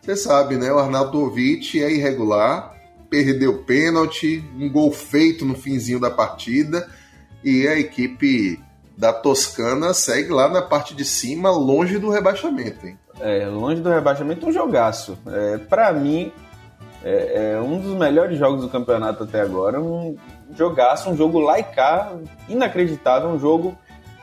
você 0.00 0.14
sabe, 0.14 0.56
né? 0.56 0.72
O 0.72 0.78
Arnautovic 0.78 1.82
é 1.82 1.92
irregular, 1.92 2.72
perdeu 3.10 3.64
pênalti, 3.64 4.44
um 4.56 4.70
gol 4.70 4.92
feito 4.92 5.44
no 5.44 5.54
finzinho 5.54 5.98
da 5.98 6.10
partida 6.10 6.88
e 7.42 7.66
a 7.66 7.78
equipe 7.78 8.60
da 8.96 9.12
Toscana 9.12 9.92
segue 9.92 10.30
lá 10.30 10.48
na 10.48 10.62
parte 10.62 10.94
de 10.94 11.04
cima, 11.04 11.50
longe 11.50 11.98
do 11.98 12.10
rebaixamento, 12.10 12.86
hein? 12.86 12.98
É, 13.20 13.46
longe 13.46 13.80
do 13.80 13.88
rebaixamento, 13.88 14.46
um 14.46 14.52
jogaço. 14.52 15.18
É, 15.26 15.58
para 15.58 15.92
mim, 15.92 16.32
é, 17.02 17.52
é, 17.52 17.60
um 17.60 17.78
dos 17.78 17.92
melhores 17.96 18.38
jogos 18.38 18.62
do 18.62 18.68
campeonato 18.68 19.24
até 19.24 19.40
agora. 19.40 19.80
Um 19.80 20.16
jogaço, 20.56 21.10
um 21.10 21.16
jogo 21.16 21.38
laicar, 21.38 22.12
inacreditável, 22.48 23.28
um 23.28 23.38
jogo 23.38 23.76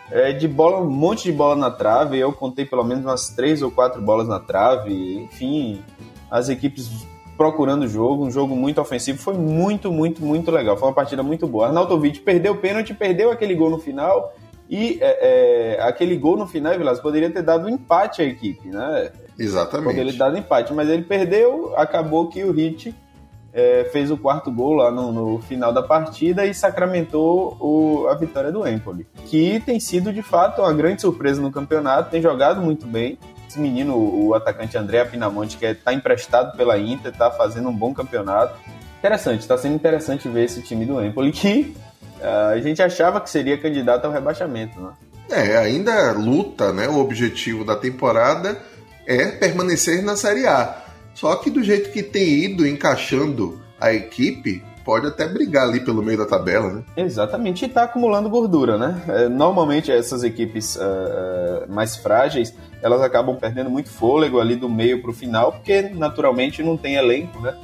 é, 0.10 0.32
de 0.32 0.48
bola, 0.48 0.80
um 0.82 0.90
monte 0.90 1.24
de 1.24 1.32
bola 1.32 1.56
na 1.56 1.70
trave. 1.70 2.18
Eu 2.18 2.34
contei 2.34 2.66
pelo 2.66 2.84
menos 2.84 3.06
umas 3.06 3.30
três 3.30 3.62
ou 3.62 3.72
quatro 3.72 4.02
bolas 4.02 4.28
na 4.28 4.40
trave. 4.40 5.22
Enfim, 5.24 5.84
as 6.30 6.50
equipes 6.50 6.90
procurando 7.38 7.84
o 7.84 7.88
jogo, 7.88 8.26
um 8.26 8.32
jogo 8.32 8.56
muito 8.56 8.82
ofensivo. 8.82 9.20
Foi 9.20 9.36
muito, 9.36 9.92
muito, 9.92 10.24
muito 10.24 10.52
legal. 10.52 10.76
Foi 10.76 10.90
uma 10.90 10.94
partida 10.94 11.24
muito 11.24 11.48
boa. 11.48 11.68
Arnautovic 11.68 12.20
perdeu 12.20 12.54
o 12.54 12.58
pênalti, 12.58 12.94
perdeu 12.94 13.32
aquele 13.32 13.56
gol 13.56 13.70
no 13.70 13.80
final. 13.80 14.34
E 14.72 15.00
é, 15.02 15.76
é, 15.76 15.82
aquele 15.82 16.16
gol 16.16 16.38
no 16.38 16.48
final, 16.48 16.78
Vilas, 16.78 17.02
poderia 17.02 17.30
ter 17.30 17.42
dado 17.42 17.68
um 17.68 17.70
empate 17.70 18.22
à 18.22 18.26
equipe, 18.26 18.70
né? 18.70 19.12
Exatamente. 19.38 19.90
Poderia 19.90 20.14
ter 20.14 20.18
dado 20.18 20.38
empate, 20.38 20.74
mas 20.74 20.88
ele 20.88 21.04
perdeu, 21.04 21.74
acabou 21.76 22.30
que 22.30 22.42
o 22.42 22.54
Hit 22.54 22.96
é, 23.54 23.90
fez 23.92 24.10
o 24.10 24.16
quarto 24.16 24.50
gol 24.50 24.76
lá 24.76 24.90
no, 24.90 25.12
no 25.12 25.40
final 25.40 25.74
da 25.74 25.84
partida 25.84 26.46
e 26.46 26.54
sacramentou 26.54 27.58
o, 27.60 28.08
a 28.08 28.16
vitória 28.16 28.50
do 28.50 28.66
Empoli, 28.66 29.06
que 29.26 29.60
tem 29.60 29.78
sido 29.78 30.14
de 30.14 30.22
fato 30.22 30.62
uma 30.62 30.72
grande 30.72 31.02
surpresa 31.02 31.42
no 31.42 31.52
campeonato, 31.52 32.10
tem 32.10 32.22
jogado 32.22 32.62
muito 32.62 32.88
bem. 32.88 33.20
Esse 33.50 33.60
menino, 33.60 33.98
o 33.98 34.34
atacante 34.34 34.78
André 34.78 35.04
Pinamonte, 35.04 35.58
que 35.58 35.66
está 35.66 35.92
é, 35.92 35.96
emprestado 35.96 36.56
pela 36.56 36.80
Inter, 36.80 37.12
está 37.12 37.30
fazendo 37.30 37.68
um 37.68 37.76
bom 37.76 37.94
campeonato. 37.94 38.58
Interessante, 39.00 39.42
está 39.42 39.58
sendo 39.58 39.76
interessante 39.76 40.30
ver 40.30 40.46
esse 40.46 40.62
time 40.62 40.86
do 40.86 41.04
Empoli, 41.04 41.34
que 41.34 41.76
a 42.24 42.60
gente 42.60 42.82
achava 42.82 43.20
que 43.22 43.30
seria 43.30 43.58
candidato 43.58 44.06
ao 44.06 44.12
rebaixamento, 44.12 44.80
né? 44.80 44.92
É, 45.30 45.58
ainda 45.58 46.12
luta, 46.12 46.74
né? 46.74 46.88
O 46.88 47.00
objetivo 47.00 47.64
da 47.64 47.76
temporada 47.76 48.58
é 49.08 49.28
permanecer 49.32 50.04
na 50.04 50.16
Série 50.16 50.46
A. 50.46 50.78
Só 51.14 51.36
que 51.38 51.50
do 51.50 51.64
jeito 51.64 51.92
que 51.92 52.04
tem 52.04 52.46
ido 52.46 52.68
encaixando 52.68 53.62
a 53.80 53.94
equipe, 53.94 54.64
pode 54.84 55.08
até 55.08 55.28
brigar 55.28 55.68
ali 55.68 55.80
pelo 55.80 56.02
meio 56.02 56.18
da 56.18 56.26
tabela, 56.26 56.72
né? 56.74 56.84
Exatamente, 56.98 57.66
e 57.66 57.70
tá 57.70 57.84
acumulando 57.84 58.30
gordura, 58.30 58.78
né? 58.78 59.02
É, 59.08 59.30
normalmente 59.30 59.92
essas 59.92 60.24
equipes 60.24 60.76
uh, 60.76 61.70
mais 61.70 61.96
frágeis, 61.96 62.54
elas 62.82 63.02
acabam 63.02 63.36
perdendo 63.36 63.70
muito 63.70 63.90
fôlego 63.90 64.40
ali 64.40 64.56
do 64.56 64.70
meio 64.70 65.02
pro 65.02 65.14
final, 65.14 65.54
porque 65.54 65.82
naturalmente 65.82 66.64
não 66.64 66.78
tem 66.78 66.96
elenco, 66.96 67.40
né? 67.40 67.56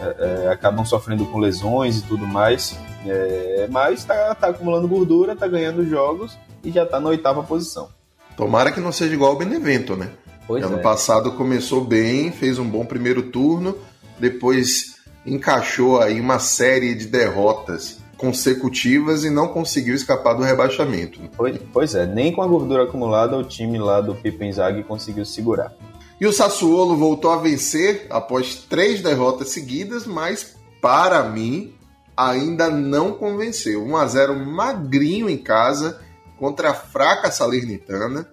É, 0.00 0.44
é, 0.46 0.52
acabam 0.52 0.84
sofrendo 0.84 1.26
com 1.26 1.38
lesões 1.38 1.98
e 1.98 2.02
tudo 2.02 2.26
mais. 2.26 2.78
É, 3.06 3.68
mas 3.70 4.04
tá, 4.04 4.34
tá, 4.34 4.48
acumulando 4.48 4.88
gordura, 4.88 5.36
tá 5.36 5.46
ganhando 5.46 5.88
jogos 5.88 6.36
e 6.64 6.70
já 6.70 6.84
tá 6.84 6.98
na 6.98 7.10
oitava 7.10 7.42
posição. 7.42 7.88
Tomara 8.36 8.72
que 8.72 8.80
não 8.80 8.92
seja 8.92 9.14
igual 9.14 9.32
ao 9.32 9.38
Benevento, 9.38 9.96
né? 9.96 10.10
Pois 10.46 10.64
ano 10.64 10.78
é. 10.78 10.80
passado 10.80 11.32
começou 11.32 11.84
bem, 11.84 12.32
fez 12.32 12.58
um 12.58 12.68
bom 12.68 12.84
primeiro 12.84 13.24
turno, 13.24 13.76
depois 14.18 14.96
encaixou 15.26 16.00
aí 16.00 16.20
uma 16.20 16.38
série 16.38 16.94
de 16.94 17.06
derrotas 17.06 17.98
consecutivas 18.16 19.24
e 19.24 19.30
não 19.30 19.48
conseguiu 19.48 19.94
escapar 19.94 20.34
do 20.34 20.42
rebaixamento. 20.42 21.20
Pois, 21.36 21.58
pois 21.72 21.94
é, 21.94 22.04
nem 22.04 22.32
com 22.32 22.42
a 22.42 22.46
gordura 22.46 22.84
acumulada 22.84 23.36
o 23.36 23.44
time 23.44 23.78
lá 23.78 24.00
do 24.00 24.14
Pipo 24.14 24.42
Inzaghi 24.42 24.82
conseguiu 24.82 25.24
segurar. 25.24 25.72
E 26.20 26.26
o 26.26 26.32
Sassuolo 26.32 26.96
voltou 26.96 27.30
a 27.30 27.36
vencer 27.36 28.06
após 28.10 28.56
três 28.56 29.00
derrotas 29.00 29.50
seguidas, 29.50 30.04
mas 30.04 30.56
para 30.80 31.22
mim 31.22 31.74
ainda 32.18 32.68
não 32.68 33.12
convenceu. 33.12 33.84
1 33.84 33.96
a 33.96 34.06
0 34.06 34.34
magrinho 34.34 35.30
em 35.30 35.38
casa 35.38 36.00
contra 36.36 36.70
a 36.70 36.74
fraca 36.74 37.30
Salernitana. 37.30 38.28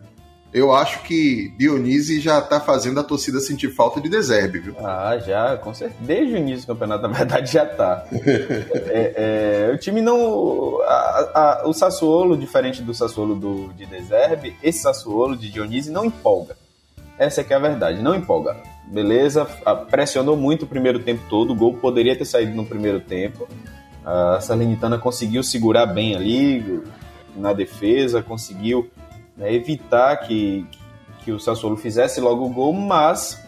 Eu 0.51 0.73
acho 0.73 1.03
que 1.03 1.53
Dionísio 1.57 2.19
já 2.21 2.39
tá 2.39 2.61
fazendo 2.61 2.99
a 2.99 3.03
torcida 3.03 3.41
sentir 3.41 3.69
falta 3.75 3.99
de 3.99 4.07
Deserbe, 4.07 4.59
viu? 4.59 4.75
Ah, 4.79 5.17
já, 5.17 5.57
com 5.57 5.73
certeza. 5.73 5.99
Desde 6.01 6.33
o 6.33 6.37
início 6.37 6.65
do 6.65 6.73
campeonato, 6.73 7.05
na 7.05 7.13
verdade, 7.13 7.51
já 7.51 7.65
tá. 7.65 8.05
é, 8.13 9.67
é, 9.67 9.73
o 9.73 9.77
time 9.77 10.01
não. 10.01 10.81
A, 10.83 11.31
a, 11.33 11.67
o 11.67 11.73
Sassuolo, 11.73 12.37
diferente 12.37 12.81
do 12.81 12.93
Sassuolo 12.93 13.35
do, 13.35 13.73
de 13.73 13.85
Deserbe, 13.85 14.55
esse 14.63 14.79
Sassuolo 14.79 15.35
de 15.35 15.51
Dionísio 15.51 15.91
não 15.91 16.05
empolga. 16.05 16.55
Essa 17.17 17.41
é 17.41 17.43
que 17.43 17.53
é 17.53 17.55
a 17.55 17.59
verdade, 17.59 18.01
não 18.01 18.15
empolga. 18.15 18.57
Beleza, 18.87 19.45
pressionou 19.89 20.35
muito 20.35 20.63
o 20.63 20.67
primeiro 20.67 20.99
tempo 20.99 21.21
todo, 21.29 21.51
o 21.51 21.55
gol 21.55 21.73
poderia 21.75 22.15
ter 22.15 22.25
saído 22.25 22.53
no 22.53 22.65
primeiro 22.65 22.99
tempo. 22.99 23.47
A 24.05 24.39
Salernitana 24.39 24.97
conseguiu 24.97 25.41
segurar 25.41 25.85
bem 25.87 26.15
ali 26.15 26.83
na 27.35 27.53
defesa, 27.53 28.21
conseguiu 28.21 28.89
né, 29.35 29.53
evitar 29.53 30.17
que, 30.17 30.65
que 31.23 31.31
o 31.31 31.39
Sassuolo 31.39 31.75
fizesse 31.75 32.21
logo 32.21 32.45
o 32.45 32.49
gol, 32.49 32.73
mas 32.73 33.43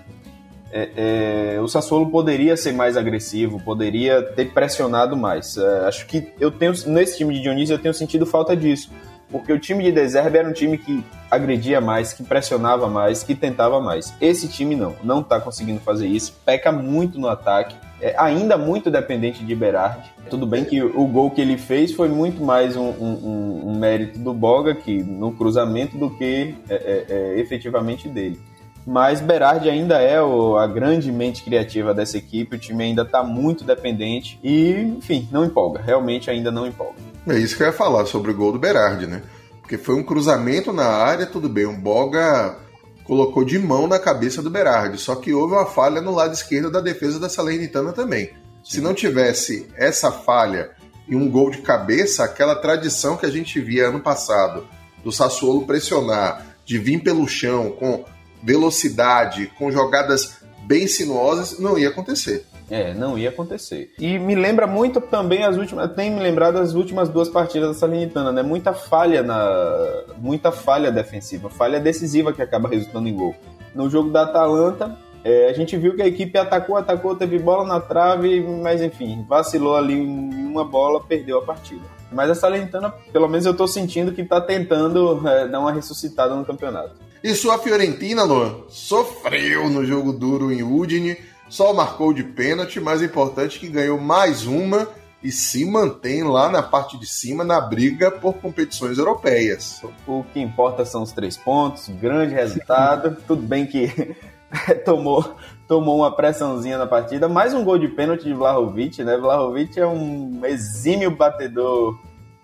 é, 0.72 1.56
é, 1.56 1.62
o 1.62 1.68
Sassuolo 1.68 2.10
poderia 2.10 2.58
ser 2.58 2.74
mais 2.74 2.98
agressivo, 2.98 3.60
poderia 3.60 4.22
ter 4.22 4.52
pressionado 4.54 5.16
mais. 5.16 5.58
É, 5.58 5.86
acho 5.88 6.08
que 6.08 6.34
eu 6.40 6.52
tenho 6.52 6.74
nesse 6.88 7.18
time 7.18 7.34
de 7.34 7.42
Dionísio 7.42 7.76
eu 7.76 7.80
tenho 7.80 7.94
sentido 7.94 8.26
falta 8.26 8.56
disso, 8.56 8.92
porque 9.30 9.52
o 9.54 9.60
time 9.60 9.84
de 9.84 9.92
Deserbe 9.92 10.38
era 10.38 10.50
um 10.50 10.54
time 10.54 10.78
que 10.78 11.04
agredia 11.30 11.82
mais, 11.82 12.14
que 12.14 12.24
pressionava 12.24 12.88
mais, 12.88 13.24
que 13.24 13.36
tentava 13.36 13.80
mais. 13.80 14.14
Esse 14.20 14.48
time 14.48 14.76
não, 14.76 14.96
não 15.04 15.22
está 15.22 15.40
conseguindo 15.40 15.80
fazer 15.80 16.08
isso, 16.08 16.34
peca 16.46 16.72
muito 16.72 17.20
no 17.20 17.28
ataque, 17.28 17.76
é 18.02 18.16
ainda 18.18 18.58
muito 18.58 18.92
dependente 18.92 19.44
de 19.44 19.56
Berardi. 19.56 20.12
Tudo 20.30 20.46
bem 20.46 20.64
que 20.64 20.82
o 20.82 21.06
gol 21.08 21.32
que 21.32 21.42
ele 21.42 21.58
fez 21.58 21.94
foi 21.94 22.10
muito 22.10 22.44
mais 22.44 22.76
um, 22.76 22.90
um, 22.90 23.64
um 23.68 23.80
mérito 23.80 24.20
do 24.20 24.34
Boga 24.34 24.76
que 24.76 25.02
no 25.02 25.32
cruzamento 25.32 25.98
do 25.98 26.10
que 26.10 26.56
é, 26.70 26.76
é, 26.76 27.06
é, 27.10 27.40
efetivamente 27.40 28.08
dele. 28.08 28.40
Mas 28.86 29.20
Berardi 29.20 29.70
ainda 29.70 30.00
é 30.00 30.22
o, 30.22 30.58
a 30.58 30.66
grande 30.66 31.12
mente 31.12 31.44
criativa 31.44 31.94
dessa 31.94 32.18
equipe, 32.18 32.56
o 32.56 32.60
time 32.60 32.86
ainda 32.86 33.02
está 33.02 33.22
muito 33.22 33.66
dependente 33.66 34.40
e, 34.42 34.72
enfim, 34.98 35.28
não 35.30 35.44
empolga, 35.44 35.82
realmente 35.82 36.30
ainda 36.30 36.52
não 36.52 36.66
empolga. 36.66 36.96
É 37.28 37.38
isso 37.38 37.58
que 37.58 37.64
eu 37.64 37.68
ia 37.68 37.74
falar 37.74 38.06
sobre 38.06 38.32
o 38.32 38.34
gol 38.34 38.54
do 38.54 38.60
Berardi, 38.60 39.06
né? 39.06 39.22
Porque 39.68 39.78
foi 39.78 39.96
um 39.96 40.04
cruzamento 40.04 40.72
na 40.72 40.86
área, 40.86 41.26
tudo 41.26 41.50
bem, 41.50 41.66
o 41.66 41.74
Boga 41.74 42.58
colocou 43.04 43.44
de 43.44 43.60
mão 43.60 43.86
na 43.86 44.00
cabeça 44.00 44.42
do 44.42 44.50
Berardi, 44.50 44.98
só 44.98 45.14
que 45.14 45.34
houve 45.34 45.56
uma 45.56 45.66
falha 45.66 46.00
no 46.00 46.16
lado 46.16 46.34
esquerdo 46.34 46.72
da 46.72 46.80
defesa 46.80 47.20
da 47.20 47.28
Salernitana 47.28 47.92
também. 47.92 48.32
Se 48.64 48.80
não 48.80 48.94
tivesse 48.94 49.68
essa 49.76 50.10
falha 50.10 50.72
e 51.06 51.18
um 51.18 51.30
gol 51.30 51.52
de 51.52 51.58
cabeça, 51.58 52.24
aquela 52.24 52.56
tradição 52.56 53.18
que 53.18 53.26
a 53.26 53.30
gente 53.30 53.60
via 53.60 53.90
ano 53.90 54.00
passado 54.00 54.66
do 55.04 55.12
Sassuolo 55.12 55.68
pressionar, 55.68 56.46
de 56.64 56.78
vir 56.78 57.04
pelo 57.04 57.28
chão 57.28 57.72
com 57.72 58.06
velocidade, 58.42 59.52
com 59.58 59.70
jogadas 59.70 60.38
bem 60.66 60.88
sinuosas, 60.88 61.60
não 61.60 61.78
ia 61.78 61.90
acontecer. 61.90 62.46
É, 62.70 62.94
não 62.94 63.18
ia 63.18 63.30
acontecer. 63.30 63.94
E 63.98 64.20
me 64.20 64.36
lembra 64.36 64.68
muito 64.68 65.00
também 65.00 65.44
as 65.44 65.56
últimas, 65.56 65.92
tem 65.94 66.12
me 66.12 66.20
lembrado 66.20 66.58
as 66.58 66.74
últimas 66.74 67.08
duas 67.08 67.30
partidas 67.30 67.70
da 67.70 67.74
Salernitana, 67.74 68.32
né? 68.32 68.44
Muita 68.44 68.74
falha 68.74 69.24
na, 69.24 70.04
muita 70.18 70.52
falha 70.52 70.92
defensiva, 70.92 71.50
falha 71.50 71.80
decisiva 71.80 72.34
que 72.34 72.42
acaba 72.42 72.68
resultando 72.68 73.08
em 73.08 73.16
gol. 73.16 73.36
No 73.74 73.90
jogo 73.90 74.10
da 74.10 74.24
Atalanta, 74.24 74.98
é, 75.24 75.50
a 75.50 75.54
gente 75.54 75.78
viu 75.78 75.96
que 75.96 76.02
a 76.02 76.08
equipe 76.08 76.38
atacou, 76.38 76.76
atacou, 76.76 77.16
teve 77.16 77.40
bola 77.40 77.66
na 77.66 77.80
trave, 77.80 78.42
mas 78.42 78.82
enfim, 78.82 79.26
vacilou 79.28 79.76
ali 79.76 79.94
em 79.94 80.46
uma 80.46 80.66
bola, 80.66 81.02
perdeu 81.02 81.40
a 81.40 81.42
partida. 81.44 81.82
Mas 82.12 82.30
a 82.30 82.36
Salernitana, 82.36 82.90
pelo 83.12 83.28
menos 83.28 83.46
eu 83.46 83.54
tô 83.54 83.68
sentindo 83.68 84.12
que 84.12 84.24
tá 84.24 84.42
tentando 84.42 85.28
é, 85.28 85.48
dar 85.48 85.60
uma 85.60 85.72
ressuscitada 85.72 86.36
no 86.36 86.46
campeonato. 86.46 86.96
E 87.24 87.34
sua 87.34 87.58
Fiorentina, 87.58 88.24
Luan, 88.24 88.56
sofreu 88.70 89.70
no 89.70 89.84
jogo 89.84 90.14
duro 90.14 90.52
em 90.52 90.64
Udine 90.64 91.18
só 91.50 91.74
marcou 91.74 92.14
de 92.14 92.24
pênalti, 92.24 92.80
mas 92.80 93.02
importante 93.02 93.60
que 93.60 93.68
ganhou 93.68 94.00
mais 94.00 94.46
uma 94.46 94.88
e 95.24 95.32
se 95.32 95.66
mantém 95.66 96.24
lá 96.24 96.50
na 96.50 96.62
parte 96.62 96.98
de 96.98 97.08
cima 97.08 97.44
na 97.44 97.60
briga 97.60 98.12
por 98.12 98.34
competições 98.36 98.98
europeias. 98.98 99.82
O 100.08 100.24
que 100.24 100.40
importa 100.40 100.86
são 100.86 101.02
os 101.02 101.12
três 101.12 101.36
pontos, 101.36 101.90
grande 101.90 102.34
resultado. 102.34 103.18
Tudo 103.26 103.42
bem 103.42 103.66
que 103.66 104.16
tomou, 104.86 105.36
tomou 105.68 105.98
uma 105.98 106.16
pressãozinha 106.16 106.78
na 106.78 106.86
partida. 106.86 107.28
Mais 107.28 107.54
um 107.54 107.64
gol 107.64 107.78
de 107.78 107.88
pênalti 107.88 108.26
de 108.26 108.34
Vlahovic, 108.34 109.04
né? 109.04 109.18
Vlahovic 109.18 109.80
é 109.80 109.88
um 109.88 110.46
exímio 110.46 111.12
batedor 111.12 111.98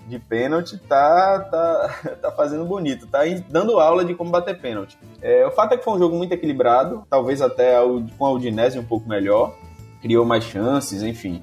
de 0.08 0.20
pênalti 0.20 0.78
tá, 0.78 1.40
tá, 1.40 2.16
tá 2.22 2.32
fazendo 2.32 2.66
bonito, 2.66 3.08
tá 3.08 3.20
dando 3.50 3.80
aula 3.80 4.04
de 4.04 4.14
como 4.14 4.30
bater 4.30 4.60
pênalti. 4.60 4.98
É, 5.22 5.46
o 5.46 5.52
fato 5.52 5.74
é 5.74 5.78
que 5.78 5.84
foi 5.84 5.94
um 5.94 6.00
jogo 6.00 6.16
muito 6.16 6.34
equilibrado, 6.34 7.06
talvez 7.10 7.42
até 7.42 7.76
com 8.18 8.26
a 8.26 8.32
Udinese 8.32 8.78
um 8.80 8.84
pouco 8.84 9.08
melhor, 9.08 9.56
criou 10.02 10.26
mais 10.26 10.44
chances, 10.44 11.02
enfim, 11.04 11.42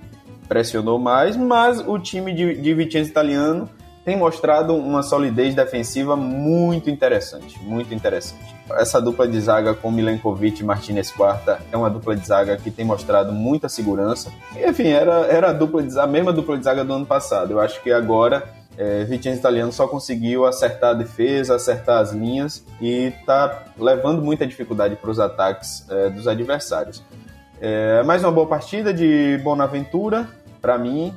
pressionou 0.48 0.98
mais, 0.98 1.36
mas 1.36 1.80
o 1.80 1.98
time 1.98 2.34
de, 2.34 2.60
de 2.60 2.74
Vicenza 2.74 3.08
Italiano 3.08 3.68
tem 4.04 4.16
mostrado 4.16 4.74
uma 4.74 5.02
solidez 5.02 5.54
defensiva 5.54 6.16
muito 6.16 6.90
interessante, 6.90 7.58
muito 7.62 7.94
interessante. 7.94 8.59
Essa 8.76 9.00
dupla 9.00 9.26
de 9.26 9.40
zaga 9.40 9.74
com 9.74 9.90
Milenkovic 9.90 10.60
e 10.60 10.64
Martinez 10.64 11.10
Quarta 11.10 11.60
é 11.70 11.76
uma 11.76 11.90
dupla 11.90 12.16
de 12.16 12.26
zaga 12.26 12.56
que 12.56 12.70
tem 12.70 12.84
mostrado 12.84 13.32
muita 13.32 13.68
segurança. 13.68 14.30
E, 14.56 14.68
enfim, 14.68 14.88
era, 14.88 15.26
era 15.26 15.50
a, 15.50 15.52
dupla 15.52 15.82
de, 15.82 15.98
a 15.98 16.06
mesma 16.06 16.32
dupla 16.32 16.56
de 16.56 16.64
zaga 16.64 16.84
do 16.84 16.92
ano 16.92 17.06
passado. 17.06 17.52
Eu 17.52 17.60
acho 17.60 17.82
que 17.82 17.92
agora 17.92 18.48
é, 18.76 19.04
Vicenza 19.04 19.38
Italiano 19.38 19.72
só 19.72 19.86
conseguiu 19.86 20.46
acertar 20.46 20.90
a 20.90 20.94
defesa, 20.94 21.56
acertar 21.56 21.98
as 21.98 22.12
linhas 22.12 22.64
e 22.80 23.08
está 23.08 23.64
levando 23.78 24.22
muita 24.22 24.46
dificuldade 24.46 24.96
para 24.96 25.10
os 25.10 25.20
ataques 25.20 25.84
é, 25.90 26.08
dos 26.08 26.26
adversários. 26.26 27.02
É, 27.60 28.02
mais 28.04 28.24
uma 28.24 28.32
boa 28.32 28.46
partida 28.46 28.94
de 28.94 29.38
Bonaventura, 29.44 30.26
para 30.62 30.78
mim, 30.78 31.14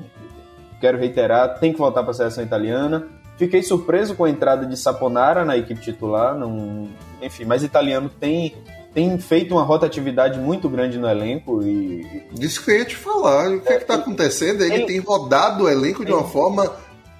quero 0.81 0.97
reiterar, 0.97 1.59
tem 1.59 1.71
que 1.71 1.79
voltar 1.79 2.01
para 2.01 2.11
a 2.11 2.13
seleção 2.13 2.43
italiana. 2.43 3.07
Fiquei 3.37 3.63
surpreso 3.63 4.13
com 4.13 4.25
a 4.25 4.29
entrada 4.29 4.65
de 4.65 4.75
Saponara 4.75 5.45
na 5.45 5.57
equipe 5.57 5.79
titular, 5.79 6.37
não, 6.37 6.89
enfim, 7.25 7.45
mas 7.45 7.63
italiano 7.63 8.09
tem 8.09 8.55
tem 8.93 9.17
feito 9.17 9.55
uma 9.55 9.63
rotatividade 9.63 10.39
muito 10.39 10.69
grande 10.69 10.99
no 10.99 11.09
elenco 11.09 11.63
e. 11.63 12.23
Isso 12.39 12.63
que 12.63 12.71
eu 12.71 12.77
ia 12.77 12.85
te 12.85 12.95
falar. 12.95 13.49
O 13.49 13.61
que 13.61 13.73
é, 13.73 13.77
está 13.77 13.95
acontecendo? 13.95 14.63
Ele, 14.63 14.75
ele, 14.75 14.85
tem 14.85 14.99
rodado 14.99 15.63
o 15.63 15.69
elenco 15.69 16.05
de 16.05 16.11
uma 16.11 16.23
forma 16.23 16.71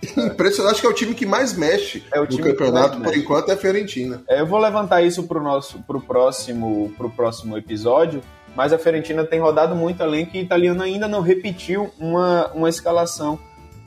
impressionante. 0.04 0.74
Acho 0.74 0.82
que 0.82 0.88
é 0.88 0.90
o 0.90 0.94
time 0.94 1.16
que 1.16 1.26
mais 1.26 1.54
mexe 1.58 2.04
é 2.12 2.20
o 2.20 2.26
no 2.26 2.38
campeonato, 2.38 3.02
por 3.02 3.18
enquanto, 3.18 3.50
é 3.50 3.54
a 3.54 3.58
Fiorentina. 3.58 4.22
É, 4.30 4.42
eu 4.42 4.46
vou 4.46 4.60
levantar 4.60 5.02
isso 5.02 5.24
para 5.24 5.40
o 5.40 5.44
nosso 5.44 5.80
pro 5.80 6.00
próximo, 6.00 6.94
pro 6.96 7.10
próximo 7.10 7.58
episódio. 7.58 8.22
Mas 8.56 8.72
a 8.72 8.78
Fiorentina 8.78 9.24
tem 9.24 9.40
rodado 9.40 9.76
muito 9.76 10.04
elenco 10.04 10.38
e 10.38 10.40
o 10.40 10.44
italiano 10.44 10.84
ainda 10.84 11.08
não 11.08 11.22
repetiu 11.22 11.92
uma, 11.98 12.52
uma 12.54 12.70
escalação 12.70 13.40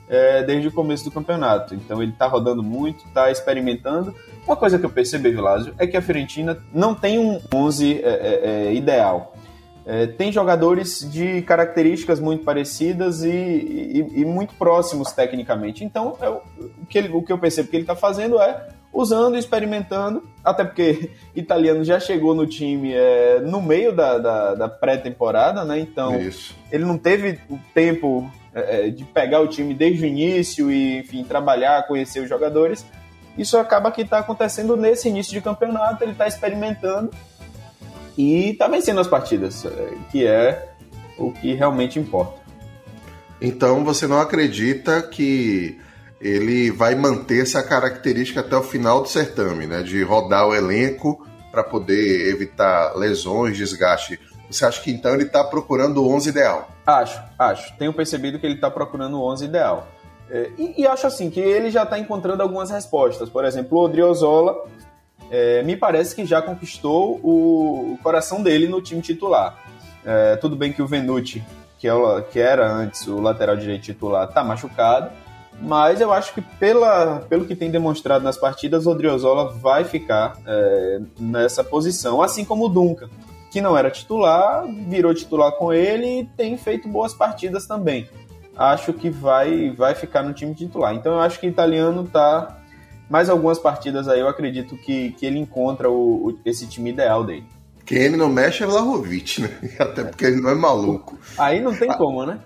é, 0.09 0.43
desde 0.43 0.67
o 0.67 0.71
começo 0.71 1.05
do 1.05 1.11
campeonato. 1.11 1.73
Então 1.73 2.01
ele 2.01 2.11
está 2.11 2.27
rodando 2.27 2.61
muito, 2.61 3.05
está 3.05 3.31
experimentando. 3.31 4.13
Uma 4.47 4.55
coisa 4.55 4.79
que 4.79 4.85
eu 4.85 4.89
percebi, 4.89 5.29
Vilásio, 5.29 5.75
é 5.77 5.85
que 5.85 5.97
a 5.97 6.01
Fiorentina 6.01 6.57
não 6.73 6.95
tem 6.95 7.19
um 7.19 7.41
11 7.53 8.01
é, 8.01 8.07
é, 8.07 8.67
é, 8.69 8.73
ideal. 8.73 9.35
É, 9.85 10.07
tem 10.07 10.31
jogadores 10.31 11.09
de 11.11 11.41
características 11.41 12.19
muito 12.19 12.45
parecidas 12.45 13.23
e, 13.23 13.29
e, 13.29 14.21
e 14.21 14.25
muito 14.25 14.53
próximos 14.55 15.11
tecnicamente. 15.11 15.83
Então, 15.83 16.17
é 16.21 16.29
o, 16.29 16.41
que 16.89 16.97
ele, 16.97 17.09
o 17.09 17.21
que 17.21 17.31
eu 17.31 17.37
percebo 17.37 17.69
que 17.69 17.75
ele 17.75 17.83
está 17.83 17.95
fazendo 17.95 18.39
é 18.41 18.69
usando, 18.91 19.37
experimentando, 19.37 20.23
até 20.43 20.63
porque 20.63 21.11
italiano 21.35 21.83
já 21.83 21.99
chegou 21.99 22.33
no 22.33 22.47
time 22.47 22.93
é, 22.93 23.41
no 23.41 23.61
meio 23.61 23.93
da, 23.93 24.17
da, 24.17 24.55
da 24.55 24.69
pré-temporada, 24.69 25.65
né? 25.65 25.79
Então 25.79 26.19
Isso. 26.19 26.55
ele 26.71 26.85
não 26.85 26.97
teve 26.97 27.39
o 27.49 27.59
tempo 27.73 28.29
é, 28.53 28.87
é, 28.87 28.89
de 28.89 29.03
pegar 29.03 29.41
o 29.41 29.47
time 29.47 29.73
desde 29.73 30.03
o 30.03 30.07
início 30.07 30.71
e, 30.71 30.99
enfim, 30.99 31.23
trabalhar, 31.23 31.85
conhecer 31.85 32.21
os 32.21 32.29
jogadores. 32.29 32.85
Isso 33.37 33.57
acaba 33.57 33.91
que 33.91 34.01
está 34.01 34.19
acontecendo 34.19 34.75
nesse 34.75 35.09
início 35.09 35.33
de 35.33 35.41
campeonato, 35.41 36.03
ele 36.03 36.13
está 36.13 36.27
experimentando 36.27 37.11
e 38.17 38.49
está 38.49 38.67
vencendo 38.67 38.99
as 38.99 39.07
partidas, 39.07 39.65
é, 39.65 39.93
que 40.11 40.25
é 40.25 40.69
o 41.17 41.31
que 41.31 41.53
realmente 41.53 41.99
importa. 41.99 42.39
Então 43.39 43.83
você 43.83 44.07
não 44.07 44.19
acredita 44.19 45.01
que 45.01 45.79
ele 46.19 46.71
vai 46.71 46.95
manter 46.95 47.43
essa 47.43 47.61
característica 47.61 48.39
até 48.39 48.55
o 48.57 48.63
final 48.63 49.01
do 49.01 49.07
certame, 49.07 49.67
né? 49.67 49.83
De 49.83 50.01
rodar 50.01 50.47
o 50.47 50.55
elenco 50.55 51.27
para 51.51 51.63
poder 51.63 52.31
evitar 52.31 52.95
lesões, 52.95 53.55
desgaste 53.55 54.19
você 54.49 54.65
acha 54.65 54.81
que 54.81 54.91
então 54.91 55.13
ele 55.13 55.23
está 55.23 55.43
procurando 55.43 56.01
o 56.01 56.09
11 56.09 56.29
ideal? 56.29 56.71
Acho, 56.85 57.21
acho. 57.37 57.75
Tenho 57.77 57.93
percebido 57.93 58.39
que 58.39 58.45
ele 58.45 58.55
está 58.55 58.71
procurando 58.71 59.19
o 59.19 59.31
11 59.31 59.45
ideal. 59.45 59.87
É, 60.29 60.51
e, 60.57 60.81
e, 60.81 60.87
acho 60.87 61.07
assim 61.07 61.29
que 61.29 61.39
ele 61.39 61.71
já 61.71 61.83
está 61.83 61.97
encontrando 61.97 62.43
algumas 62.43 62.69
respostas. 62.69 63.29
Por 63.29 63.45
exemplo, 63.45 63.77
o 63.77 63.83
Odriozola 63.83 64.65
é, 65.31 65.63
me 65.63 65.75
parece 65.75 66.15
que 66.15 66.25
já 66.25 66.41
conquistou 66.41 67.19
o, 67.23 67.93
o 67.93 67.97
coração 68.03 68.43
dele 68.43 68.67
no 68.67 68.81
time 68.81 69.01
titular. 69.01 69.57
É, 70.05 70.35
tudo 70.35 70.55
bem 70.55 70.71
que 70.73 70.81
o 70.81 70.87
Venuti, 70.87 71.43
que, 71.79 71.87
é 71.87 71.91
que 72.31 72.39
era 72.39 72.69
antes 72.69 73.07
o 73.07 73.19
lateral 73.19 73.55
direito 73.55 73.83
titular, 73.83 74.27
está 74.27 74.43
machucado, 74.43 75.11
mas 75.61 76.01
eu 76.01 76.11
acho 76.11 76.33
que 76.33 76.41
pela, 76.41 77.19
pelo 77.29 77.45
que 77.45 77.55
tem 77.55 77.71
demonstrado 77.71 78.23
nas 78.23 78.37
partidas, 78.37 78.85
o 78.85 78.91
Odriozola 78.91 79.53
vai 79.53 79.83
ficar 79.83 80.37
é, 80.45 80.99
nessa 81.19 81.63
posição, 81.63 82.21
assim 82.21 82.45
como 82.45 82.65
o 82.65 82.69
Duncan 82.69 83.09
que 83.57 83.61
não 83.61 83.77
era 83.77 83.89
titular, 83.89 84.65
virou 84.67 85.13
titular 85.13 85.51
com 85.53 85.73
ele 85.73 86.19
e 86.19 86.25
tem 86.25 86.57
feito 86.57 86.87
boas 86.87 87.13
partidas 87.13 87.65
também. 87.65 88.07
Acho 88.57 88.91
que 88.93 89.09
vai, 89.09 89.69
vai 89.71 89.93
ficar 89.93 90.23
no 90.23 90.33
time 90.33 90.55
titular. 90.55 90.93
Então 90.95 91.13
eu 91.13 91.19
acho 91.19 91.39
que 91.39 91.47
o 91.47 91.49
italiano 91.49 92.07
tá. 92.07 92.57
Mais 93.09 93.29
algumas 93.29 93.57
partidas 93.57 94.09
aí 94.09 94.19
eu 94.19 94.27
acredito 94.27 94.75
que, 94.75 95.11
que 95.11 95.25
ele 95.25 95.39
encontra 95.39 95.89
o, 95.89 96.27
o 96.27 96.39
esse 96.43 96.67
time 96.67 96.89
ideal 96.89 97.23
dele. 97.23 97.45
Quem 97.85 97.99
ele 97.99 98.17
não 98.17 98.27
mexe 98.27 98.63
é 98.63 98.67
Vlahovic, 98.67 99.41
né? 99.41 99.49
Até 99.79 100.03
porque 100.03 100.25
ele 100.25 100.41
não 100.41 100.49
é 100.49 100.55
maluco. 100.55 101.17
Aí 101.37 101.61
não 101.61 101.73
tem 101.73 101.87
como, 101.93 102.25
né? 102.25 102.39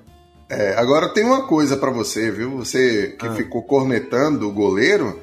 É, 0.47 0.75
agora 0.77 1.13
tem 1.13 1.23
uma 1.23 1.47
coisa 1.47 1.77
para 1.77 1.89
você, 1.89 2.29
viu? 2.29 2.57
Você 2.57 3.15
que 3.17 3.25
ah. 3.25 3.31
ficou 3.31 3.63
cornetando 3.63 4.47
o 4.47 4.51
goleiro, 4.51 5.19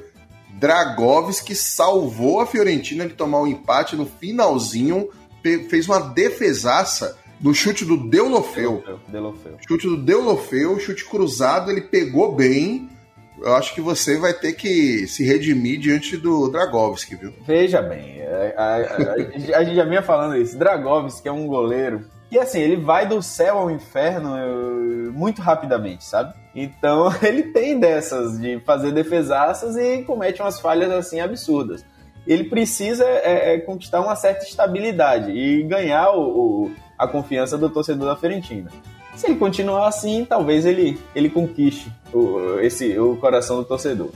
Dragovski 0.55 1.55
salvou 1.55 2.41
a 2.41 2.45
Fiorentina 2.45 3.07
de 3.07 3.13
tomar 3.13 3.39
um 3.39 3.47
empate 3.47 3.95
no 3.95 4.05
finalzinho 4.05 5.07
fez 5.69 5.87
uma 5.87 5.99
defesaça 5.99 7.17
no 7.39 7.53
chute 7.53 7.85
do 7.85 7.97
Deulofeu. 8.09 8.83
Deulofeu. 9.07 9.57
Chute 9.67 9.87
do 9.87 9.97
Deulofeu, 9.97 10.79
chute 10.79 11.05
cruzado, 11.05 11.71
ele 11.71 11.81
pegou 11.81 12.35
bem. 12.35 12.89
eu 13.41 13.55
acho 13.55 13.73
que 13.73 13.81
você 13.81 14.17
vai 14.17 14.33
ter 14.33 14.53
que 14.53 15.07
se 15.07 15.23
redimir 15.25 15.79
diante 15.79 16.17
do 16.17 16.49
Dragovski, 16.49 17.15
viu? 17.15 17.33
Veja 17.45 17.81
bem, 17.81 18.21
a, 18.57 18.63
a, 18.63 18.75
a, 18.75 19.57
a 19.59 19.63
gente 19.63 19.75
já 19.75 19.85
vinha 19.85 20.01
falando 20.01 20.35
isso. 20.35 20.57
Dragovski 20.57 21.27
é 21.27 21.31
um 21.31 21.47
goleiro 21.47 22.05
que, 22.29 22.37
assim, 22.37 22.59
ele 22.59 22.77
vai 22.77 23.07
do 23.07 23.21
céu 23.23 23.57
ao 23.57 23.71
inferno 23.71 24.35
muito 25.11 25.41
rapidamente, 25.41 26.03
sabe? 26.03 26.33
Então, 26.53 27.09
ele 27.23 27.43
tem 27.43 27.79
dessas 27.79 28.39
de 28.39 28.59
fazer 28.59 28.91
defesaças 28.91 29.75
e 29.75 30.03
comete 30.03 30.41
umas 30.41 30.59
falhas, 30.59 30.91
assim, 30.91 31.19
absurdas. 31.19 31.83
Ele 32.27 32.43
precisa 32.43 33.03
é, 33.05 33.55
é, 33.55 33.59
conquistar 33.59 34.01
uma 34.01 34.15
certa 34.15 34.43
estabilidade 34.43 35.31
e 35.31 35.63
ganhar 35.63 36.11
o, 36.11 36.65
o, 36.65 36.71
a 36.99 37.07
confiança 37.07 37.57
do 37.57 37.69
torcedor 37.69 38.09
da 38.09 38.15
Fiorentina. 38.17 38.69
Se 39.15 39.27
ele 39.27 39.37
continuar 39.37 39.87
assim, 39.87 40.25
talvez 40.27 40.65
ele, 40.65 40.99
ele 41.15 41.29
conquiste 41.29 41.89
o, 42.13 42.59
esse, 42.59 42.99
o 42.99 43.15
coração 43.15 43.57
do 43.57 43.63
torcedor. 43.63 44.11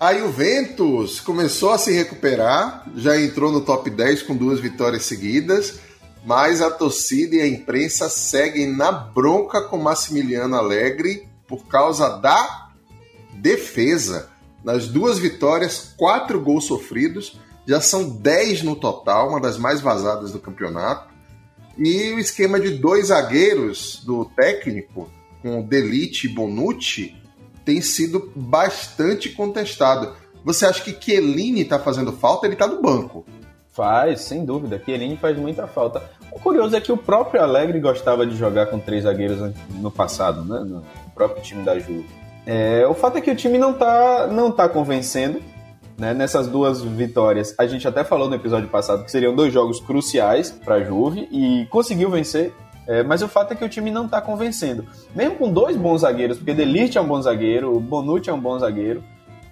A 0.00 0.12
Juventus 0.14 1.20
começou 1.20 1.70
a 1.70 1.78
se 1.78 1.92
recuperar, 1.92 2.84
já 2.96 3.20
entrou 3.20 3.52
no 3.52 3.60
top 3.60 3.88
10 3.88 4.24
com 4.24 4.36
duas 4.36 4.58
vitórias 4.58 5.04
seguidas, 5.04 5.78
mas 6.24 6.60
a 6.60 6.72
torcida 6.72 7.36
e 7.36 7.40
a 7.40 7.46
imprensa 7.46 8.08
seguem 8.08 8.76
na 8.76 8.90
bronca 8.90 9.62
com 9.62 9.78
Massimiliano 9.78 10.56
Alegre 10.56 11.28
por 11.46 11.68
causa 11.68 12.08
da 12.18 12.68
defesa. 13.34 14.31
Nas 14.64 14.86
duas 14.86 15.18
vitórias, 15.18 15.94
quatro 15.96 16.40
gols 16.40 16.64
sofridos 16.64 17.38
já 17.66 17.80
são 17.80 18.08
10 18.08 18.62
no 18.62 18.76
total, 18.76 19.28
uma 19.28 19.40
das 19.40 19.56
mais 19.56 19.80
vazadas 19.80 20.32
do 20.32 20.38
campeonato. 20.38 21.12
E 21.78 22.12
o 22.12 22.18
esquema 22.18 22.60
de 22.60 22.70
dois 22.70 23.06
zagueiros 23.06 24.02
do 24.04 24.24
técnico, 24.24 25.10
com 25.40 25.62
Delite 25.62 26.26
e 26.26 26.30
Bonucci, 26.30 27.16
tem 27.64 27.80
sido 27.80 28.30
bastante 28.34 29.30
contestado. 29.30 30.14
Você 30.44 30.66
acha 30.66 30.82
que 30.82 30.96
Chiellini 31.00 31.62
está 31.62 31.78
fazendo 31.78 32.12
falta? 32.12 32.46
Ele 32.46 32.54
está 32.54 32.66
no 32.66 32.82
banco. 32.82 33.24
Faz, 33.70 34.22
sem 34.22 34.44
dúvida. 34.44 34.82
Chiellini 34.84 35.16
faz 35.16 35.36
muita 35.38 35.66
falta. 35.66 36.02
O 36.30 36.38
curioso 36.38 36.76
é 36.76 36.80
que 36.80 36.92
o 36.92 36.96
próprio 36.96 37.40
Alegre 37.42 37.80
gostava 37.80 38.26
de 38.26 38.36
jogar 38.36 38.66
com 38.66 38.78
três 38.78 39.04
zagueiros 39.04 39.54
no 39.70 39.90
passado, 39.90 40.44
né? 40.44 40.60
no 40.60 40.84
próprio 41.14 41.42
time 41.42 41.62
da 41.62 41.78
Juve. 41.78 42.21
É, 42.46 42.86
o 42.86 42.94
fato 42.94 43.18
é 43.18 43.20
que 43.20 43.30
o 43.30 43.36
time 43.36 43.58
não 43.58 43.72
está 43.72 44.26
não 44.26 44.50
tá 44.50 44.68
convencendo 44.68 45.40
né? 45.98 46.12
Nessas 46.14 46.48
duas 46.48 46.82
vitórias, 46.82 47.54
a 47.56 47.66
gente 47.66 47.86
até 47.86 48.02
falou 48.02 48.28
no 48.28 48.34
episódio 48.34 48.68
passado 48.68 49.04
que 49.04 49.10
seriam 49.10 49.34
dois 49.34 49.52
jogos 49.52 49.80
cruciais 49.80 50.50
para 50.50 50.76
a 50.76 50.82
Juve 50.82 51.28
e 51.30 51.66
conseguiu 51.70 52.10
vencer. 52.10 52.52
É, 52.88 53.04
mas 53.04 53.22
o 53.22 53.28
fato 53.28 53.52
é 53.52 53.54
que 53.54 53.64
o 53.64 53.68
time 53.68 53.90
não 53.90 54.06
está 54.06 54.20
convencendo. 54.20 54.84
Mesmo 55.14 55.36
com 55.36 55.52
dois 55.52 55.76
bons 55.76 56.00
zagueiros, 56.00 56.38
porque 56.38 56.52
Delirte 56.52 56.98
é 56.98 57.00
um 57.00 57.06
bom 57.06 57.22
zagueiro, 57.22 57.78
Bonucci 57.78 58.28
é 58.28 58.32
um 58.32 58.40
bom 58.40 58.58
zagueiro, 58.58 59.04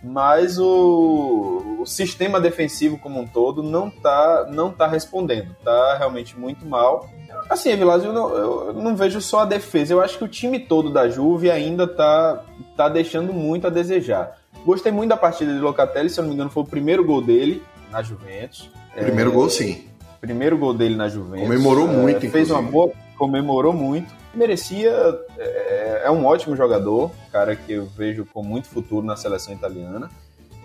mas 0.03 0.59
o, 0.59 1.79
o 1.81 1.87
sistema 1.87 2.41
defensivo 2.41 2.99
como 2.99 3.21
um 3.21 3.27
todo 3.27 3.63
não 3.63 3.87
está 3.87 4.49
não 4.51 4.73
tá 4.73 4.89
respondendo. 4.89 5.53
Está 5.53 5.97
realmente 5.99 6.37
muito 6.37 6.67
mal. 6.67 7.09
Assim, 7.49 7.77
Vilas, 7.77 8.03
eu, 8.03 8.13
eu 8.13 8.73
não, 8.73 8.97
vejo 8.97 9.21
só 9.21 9.41
a 9.41 9.45
defesa. 9.45 9.93
Eu 9.93 10.01
acho 10.01 10.19
que 10.19 10.25
o 10.25 10.29
time 10.29 10.59
todo 10.59 10.91
da 10.91 11.09
Juve 11.09 11.51
ainda 11.51 11.85
está 11.85 12.43
tá 12.81 12.89
deixando 12.89 13.33
muito 13.33 13.67
a 13.67 13.71
desejar. 13.71 14.39
Gostei 14.65 14.91
muito 14.91 15.11
da 15.11 15.17
partida 15.17 15.53
de 15.53 15.59
Locatelli, 15.59 16.09
se 16.09 16.19
eu 16.19 16.23
não 16.23 16.31
me 16.31 16.35
engano, 16.35 16.51
foi 16.51 16.63
o 16.63 16.67
primeiro 16.67 17.05
gol 17.05 17.21
dele 17.21 17.63
na 17.91 18.03
Juventus. 18.03 18.71
Primeiro 18.95 19.31
é, 19.31 19.35
gol, 19.35 19.51
sim. 19.51 19.85
Primeiro 20.21 20.57
gol 20.57 20.73
dele 20.73 20.97
na 20.97 21.09
Juventus. 21.09 21.47
Comemorou 21.47 21.89
é, 21.89 21.93
muito, 21.93 22.21
Fez 22.21 22.49
inclusive. 22.49 22.53
uma 22.53 22.63
boa. 22.63 22.93
Comemorou 23.19 23.73
muito. 23.73 24.15
Merecia. 24.35 24.91
É, 25.37 26.03
é, 26.07 26.11
um 26.11 26.25
ótimo 26.25 26.57
jogador, 26.57 27.11
cara 27.31 27.55
que 27.55 27.73
eu 27.73 27.87
vejo 27.87 28.27
com 28.33 28.43
muito 28.43 28.69
futuro 28.69 29.05
na 29.05 29.17
seleção 29.17 29.53
italiana. 29.53 30.11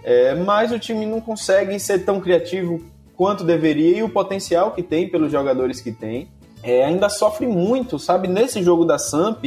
É, 0.03 0.35
mas 0.35 0.71
o 0.71 0.79
time 0.79 1.05
não 1.05 1.19
consegue 1.19 1.77
ser 1.79 1.99
tão 1.99 2.21
criativo 2.21 2.81
quanto 3.15 3.43
deveria 3.43 3.97
e 3.97 4.03
o 4.03 4.09
potencial 4.09 4.71
que 4.71 4.83
tem 4.83 5.09
pelos 5.09 5.31
jogadores 5.31 5.81
que 5.81 5.91
tem. 5.91 6.29
É, 6.63 6.85
ainda 6.85 7.09
sofre 7.09 7.45
muito, 7.45 7.99
sabe? 7.99 8.27
Nesse 8.27 8.63
jogo 8.63 8.85
da 8.85 8.97
Samp, 8.97 9.45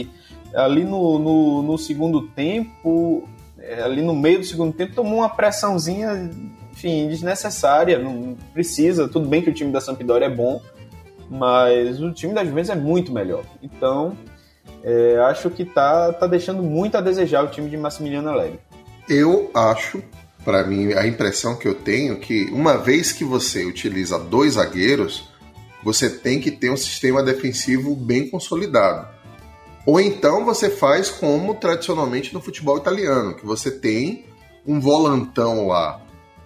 ali 0.55 0.85
no, 0.85 1.19
no, 1.19 1.63
no 1.63 1.79
segundo 1.79 2.29
tempo, 2.29 3.29
é, 3.59 3.83
ali 3.83 4.03
no 4.03 4.15
meio 4.15 4.39
do 4.39 4.45
segundo 4.45 4.73
tempo, 4.73 4.95
tomou 4.95 5.19
uma 5.19 5.29
pressãozinha, 5.29 6.31
enfim, 6.73 7.09
desnecessária. 7.09 7.99
Não 7.99 8.37
precisa. 8.53 9.09
Tudo 9.09 9.29
bem 9.29 9.43
que 9.43 9.51
o 9.51 9.55
time 9.55 9.73
da 9.73 9.81
Sampdoria 9.81 10.27
é 10.27 10.31
bom, 10.31 10.61
mas 11.29 12.01
o 12.01 12.13
time 12.13 12.35
da 12.35 12.45
Juventus 12.45 12.71
é 12.71 12.77
muito 12.77 13.13
melhor. 13.13 13.45
Então, 13.63 14.17
é, 14.83 15.19
acho 15.29 15.51
que 15.51 15.65
tá, 15.65 16.13
tá 16.13 16.27
deixando 16.27 16.63
muito 16.63 16.97
a 16.97 17.01
desejar 17.01 17.45
o 17.45 17.49
time 17.49 17.69
de 17.69 17.77
Massimiliano 17.77 18.29
Alegre. 18.29 18.61
Eu 19.09 19.51
acho, 19.55 20.03
para 20.45 20.65
mim, 20.65 20.93
a 20.93 21.07
impressão 21.07 21.57
que 21.57 21.67
eu 21.67 21.75
tenho 21.75 22.15
é 22.15 22.17
que 22.17 22.45
uma 22.53 22.77
vez 22.77 23.13
que 23.13 23.25
você 23.25 23.65
utiliza 23.65 24.19
dois 24.19 24.55
zagueiros, 24.55 25.29
você 25.83 26.11
tem 26.11 26.41
que 26.41 26.51
ter 26.51 26.71
um 26.71 26.77
sistema 26.77 27.23
defensivo 27.23 27.95
bem 27.95 28.29
consolidado. 28.29 29.18
Ou 29.89 29.99
então 29.99 30.45
você 30.45 30.69
faz 30.69 31.09
como 31.09 31.55
tradicionalmente 31.55 32.35
no 32.35 32.43
futebol 32.43 32.77
italiano, 32.77 33.35
que 33.35 33.47
você 33.47 33.71
tem 33.71 34.27
um 34.67 34.79
volantão 34.79 35.67
lá 35.67 36.03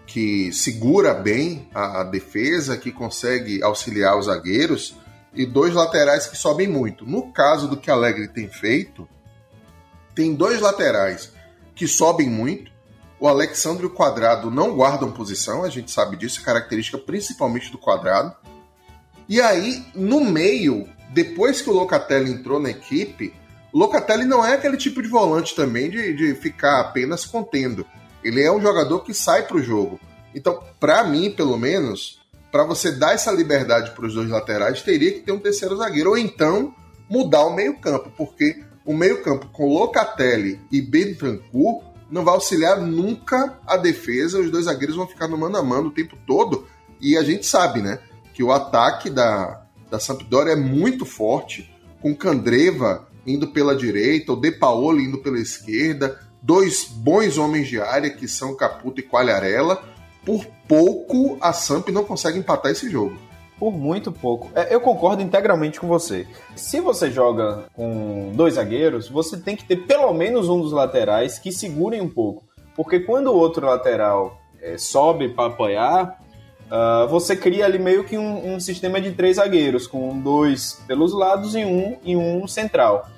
que 0.07 0.53
segura 0.53 1.13
bem 1.13 1.69
a, 1.75 2.03
a 2.03 2.05
defesa, 2.05 2.77
que 2.77 2.93
consegue 2.93 3.61
auxiliar 3.61 4.17
os 4.17 4.27
zagueiros, 4.27 4.95
e 5.35 5.45
dois 5.45 5.75
laterais 5.75 6.29
que 6.29 6.37
sobem 6.37 6.69
muito. 6.69 7.05
No 7.05 7.33
caso 7.33 7.67
do 7.67 7.77
que 7.77 7.91
Alegre 7.91 8.29
tem 8.29 8.49
feito, 8.49 9.09
tem 10.15 10.37
dois 10.37 10.61
laterais 10.61 11.33
que 11.75 11.89
sobem 11.89 12.31
muito. 12.31 12.71
O 13.19 13.27
Alexandre 13.27 13.83
e 13.83 13.87
o 13.87 13.91
Quadrado 13.91 14.53
não 14.53 14.77
guardam 14.77 15.11
posição, 15.11 15.65
a 15.65 15.69
gente 15.69 15.91
sabe 15.91 16.17
disso, 16.17 16.39
é 16.41 16.45
característica 16.45 16.97
principalmente 16.97 17.73
do 17.73 17.79
Quadrado. 17.79 18.37
E 19.29 19.41
aí, 19.41 19.85
no 19.97 20.21
meio, 20.21 20.89
depois 21.13 21.61
que 21.61 21.69
o 21.69 21.75
Locatelli 21.75 22.31
entrou 22.31 22.59
na 22.59 22.71
equipe, 22.71 23.35
o 23.73 23.79
Locatelli 23.79 24.25
não 24.25 24.45
é 24.45 24.55
aquele 24.55 24.77
tipo 24.77 25.03
de 25.03 25.09
volante 25.09 25.55
também 25.55 25.91
de, 25.91 26.15
de 26.15 26.35
ficar 26.35 26.81
apenas 26.81 27.25
contendo. 27.25 27.87
Ele 28.25 28.43
é 28.43 28.51
um 28.51 28.61
jogador 28.61 29.01
que 29.01 29.13
sai 29.13 29.47
para 29.47 29.57
o 29.57 29.63
jogo. 29.63 30.01
Então, 30.35 30.63
para 30.81 31.05
mim, 31.05 31.31
pelo 31.31 31.59
menos, 31.59 32.21
para 32.51 32.65
você 32.65 32.91
dar 32.93 33.15
essa 33.15 33.31
liberdade 33.31 33.91
para 33.91 34.07
os 34.07 34.15
dois 34.15 34.31
laterais, 34.31 34.83
teria 34.83 35.13
que 35.13 35.21
ter 35.21 35.33
um 35.33 35.39
terceiro 35.39 35.77
zagueiro. 35.77 36.11
Ou 36.11 36.19
então 36.19 36.75
mudar 37.09 37.45
o 37.45 37.55
meio-campo, 37.55 38.11
porque 38.17 38.63
o 38.85 38.95
meio-campo 38.95 39.49
com 39.49 39.67
Locatelli 39.67 40.61
e 40.71 40.81
Bentancur 40.81 41.83
não 42.11 42.25
vai 42.25 42.35
auxiliar 42.35 42.81
nunca 42.81 43.59
a 43.67 43.77
defesa. 43.77 44.39
Os 44.39 44.51
dois 44.51 44.65
zagueiros 44.65 44.97
vão 44.97 45.07
ficar 45.07 45.29
no 45.29 45.37
mano 45.37 45.59
a 45.59 45.63
mano 45.63 45.89
o 45.89 45.93
tempo 45.93 46.17
todo. 46.27 46.67
E 47.01 47.19
a 47.19 47.23
gente 47.23 47.45
sabe, 47.45 47.83
né, 47.83 47.99
que 48.33 48.43
o 48.43 48.53
ataque 48.53 49.11
da, 49.11 49.62
da 49.93 50.01
Sampdoria 50.01 50.55
é 50.55 50.57
muito 50.57 51.05
forte, 51.05 51.71
com 52.01 52.17
Candreva 52.17 53.07
indo 53.27 53.49
pela 53.49 53.77
direita, 53.77 54.33
o 54.33 54.41
De 54.41 54.51
Paolo 54.51 54.99
indo 54.99 55.19
pela 55.19 55.39
esquerda, 55.39 56.19
dois 56.41 56.87
bons 56.87 57.37
homens 57.37 57.69
de 57.69 57.79
área 57.79 58.09
que 58.09 58.27
são 58.27 58.57
Caputo 58.57 59.01
e 59.01 59.03
Qualharela. 59.03 59.85
Por 60.25 60.47
pouco 60.67 61.37
a 61.43 61.53
Samp 61.53 61.91
não 61.91 62.05
consegue 62.05 62.39
empatar 62.39 62.73
esse 62.73 62.89
jogo. 62.89 63.19
Por 63.59 63.71
muito 63.71 64.11
pouco. 64.11 64.51
É, 64.55 64.75
eu 64.75 64.81
concordo 64.81 65.23
integralmente 65.23 65.79
com 65.79 65.87
você. 65.87 66.27
Se 66.57 66.81
você 66.81 67.11
joga 67.11 67.67
com 67.75 68.33
dois 68.35 68.55
zagueiros, 68.55 69.11
você 69.11 69.37
tem 69.37 69.55
que 69.55 69.65
ter 69.65 69.77
pelo 69.87 70.15
menos 70.15 70.49
um 70.49 70.59
dos 70.59 70.73
laterais 70.73 71.39
que 71.39 71.53
segurem 71.53 72.01
um 72.01 72.09
pouco. 72.09 72.45
Porque 72.75 73.01
quando 73.01 73.27
o 73.27 73.37
outro 73.37 73.67
lateral 73.67 74.41
é, 74.63 74.79
sobe 74.79 75.29
para 75.29 75.49
apoiar, 75.49 76.19
Uh, 76.73 77.07
você 77.09 77.37
cria 77.37 77.67
ali 77.67 77.79
meio 77.79 78.03
que 78.03 78.17
um, 78.17 78.55
um, 78.55 78.59
sistema 78.59 78.99
de 78.99 79.13
três 79.13 79.37
zagueiros, 79.37 79.87
com 79.87 80.19
dois 80.19 80.83
pelos 80.87 81.13
lados 81.13 81.55
e 81.55 81.63
um 81.67 81.99
e 82.03 82.17
um 82.17 82.49
central. 82.49 83.11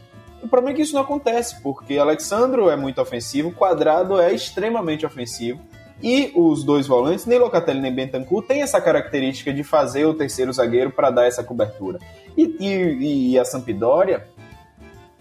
O 0.42 0.48
problema 0.48 0.74
é 0.74 0.76
que 0.76 0.82
isso 0.82 0.92
não 0.92 1.02
acontece, 1.02 1.62
porque 1.62 1.96
Alexandro 1.96 2.68
é 2.68 2.74
muito 2.74 3.00
ofensivo, 3.00 3.52
Quadrado 3.52 4.20
é 4.20 4.34
extremamente 4.34 5.06
ofensivo, 5.06 5.60
e 6.02 6.32
os 6.34 6.64
dois 6.64 6.88
volantes, 6.88 7.26
nem 7.26 7.38
Locatelli 7.38 7.80
nem 7.80 7.94
Bentancur, 7.94 8.42
têm 8.42 8.60
essa 8.60 8.80
característica 8.80 9.52
de 9.54 9.62
fazer 9.62 10.04
o 10.04 10.14
terceiro 10.14 10.52
zagueiro 10.52 10.90
para 10.90 11.10
dar 11.10 11.26
essa 11.26 11.44
cobertura. 11.44 12.00
E, 12.36 12.56
e, 12.58 13.30
e 13.34 13.38
a 13.38 13.44
Sampdoria 13.44 14.26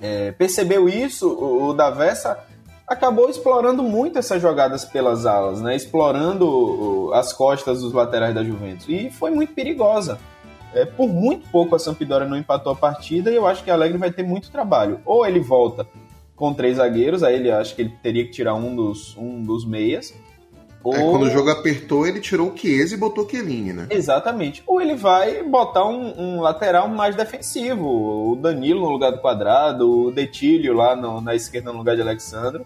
é, 0.01 0.31
percebeu 0.31 0.89
isso, 0.89 1.29
o, 1.29 1.67
o 1.67 1.73
Davessa 1.73 2.47
acabou 2.93 3.29
explorando 3.29 3.83
muito 3.83 4.17
essas 4.17 4.41
jogadas 4.41 4.85
pelas 4.85 5.25
alas, 5.25 5.61
né? 5.61 5.75
Explorando 5.75 7.11
as 7.13 7.33
costas 7.33 7.81
dos 7.81 7.93
laterais 7.93 8.33
da 8.33 8.43
Juventus. 8.43 8.87
E 8.87 9.09
foi 9.09 9.31
muito 9.31 9.53
perigosa. 9.53 10.19
É, 10.73 10.85
por 10.85 11.07
muito 11.07 11.47
pouco 11.49 11.75
a 11.75 11.79
Sampdoria 11.79 12.27
não 12.27 12.37
empatou 12.37 12.71
a 12.71 12.75
partida 12.75 13.29
e 13.29 13.35
eu 13.35 13.45
acho 13.45 13.63
que 13.63 13.69
a 13.69 13.75
Alegre 13.75 13.97
vai 13.97 14.11
ter 14.11 14.23
muito 14.23 14.49
trabalho. 14.49 14.99
Ou 15.05 15.25
ele 15.25 15.39
volta 15.39 15.85
com 16.35 16.53
três 16.53 16.77
zagueiros, 16.77 17.21
aí 17.23 17.35
ele 17.35 17.51
acho 17.51 17.75
que 17.75 17.83
ele 17.83 17.93
teria 18.01 18.25
que 18.25 18.31
tirar 18.31 18.55
um 18.55 18.75
dos, 18.75 19.15
um 19.17 19.43
dos 19.43 19.65
meias, 19.65 20.13
Ou... 20.83 20.93
É, 20.93 20.99
quando 20.99 21.23
o 21.23 21.29
jogo 21.29 21.49
apertou, 21.49 22.05
ele 22.05 22.19
tirou 22.19 22.51
o 22.51 22.57
Chiesa 22.57 22.93
e 22.93 22.97
botou 22.97 23.25
o 23.25 23.29
Chiellini, 23.29 23.71
né? 23.71 23.87
Exatamente. 23.89 24.61
Ou 24.67 24.81
ele 24.81 24.95
vai 24.95 25.41
botar 25.41 25.85
um, 25.85 26.13
um, 26.19 26.41
lateral 26.41 26.89
mais 26.89 27.15
defensivo. 27.15 28.31
O 28.31 28.35
Danilo 28.35 28.81
no 28.81 28.89
lugar 28.89 29.11
do 29.11 29.19
quadrado, 29.19 30.07
o 30.07 30.11
Detílio 30.11 30.73
lá 30.73 30.95
no, 30.95 31.21
na 31.21 31.33
esquerda 31.33 31.71
no 31.71 31.77
lugar 31.77 31.95
de 31.95 32.01
Alexandre. 32.01 32.65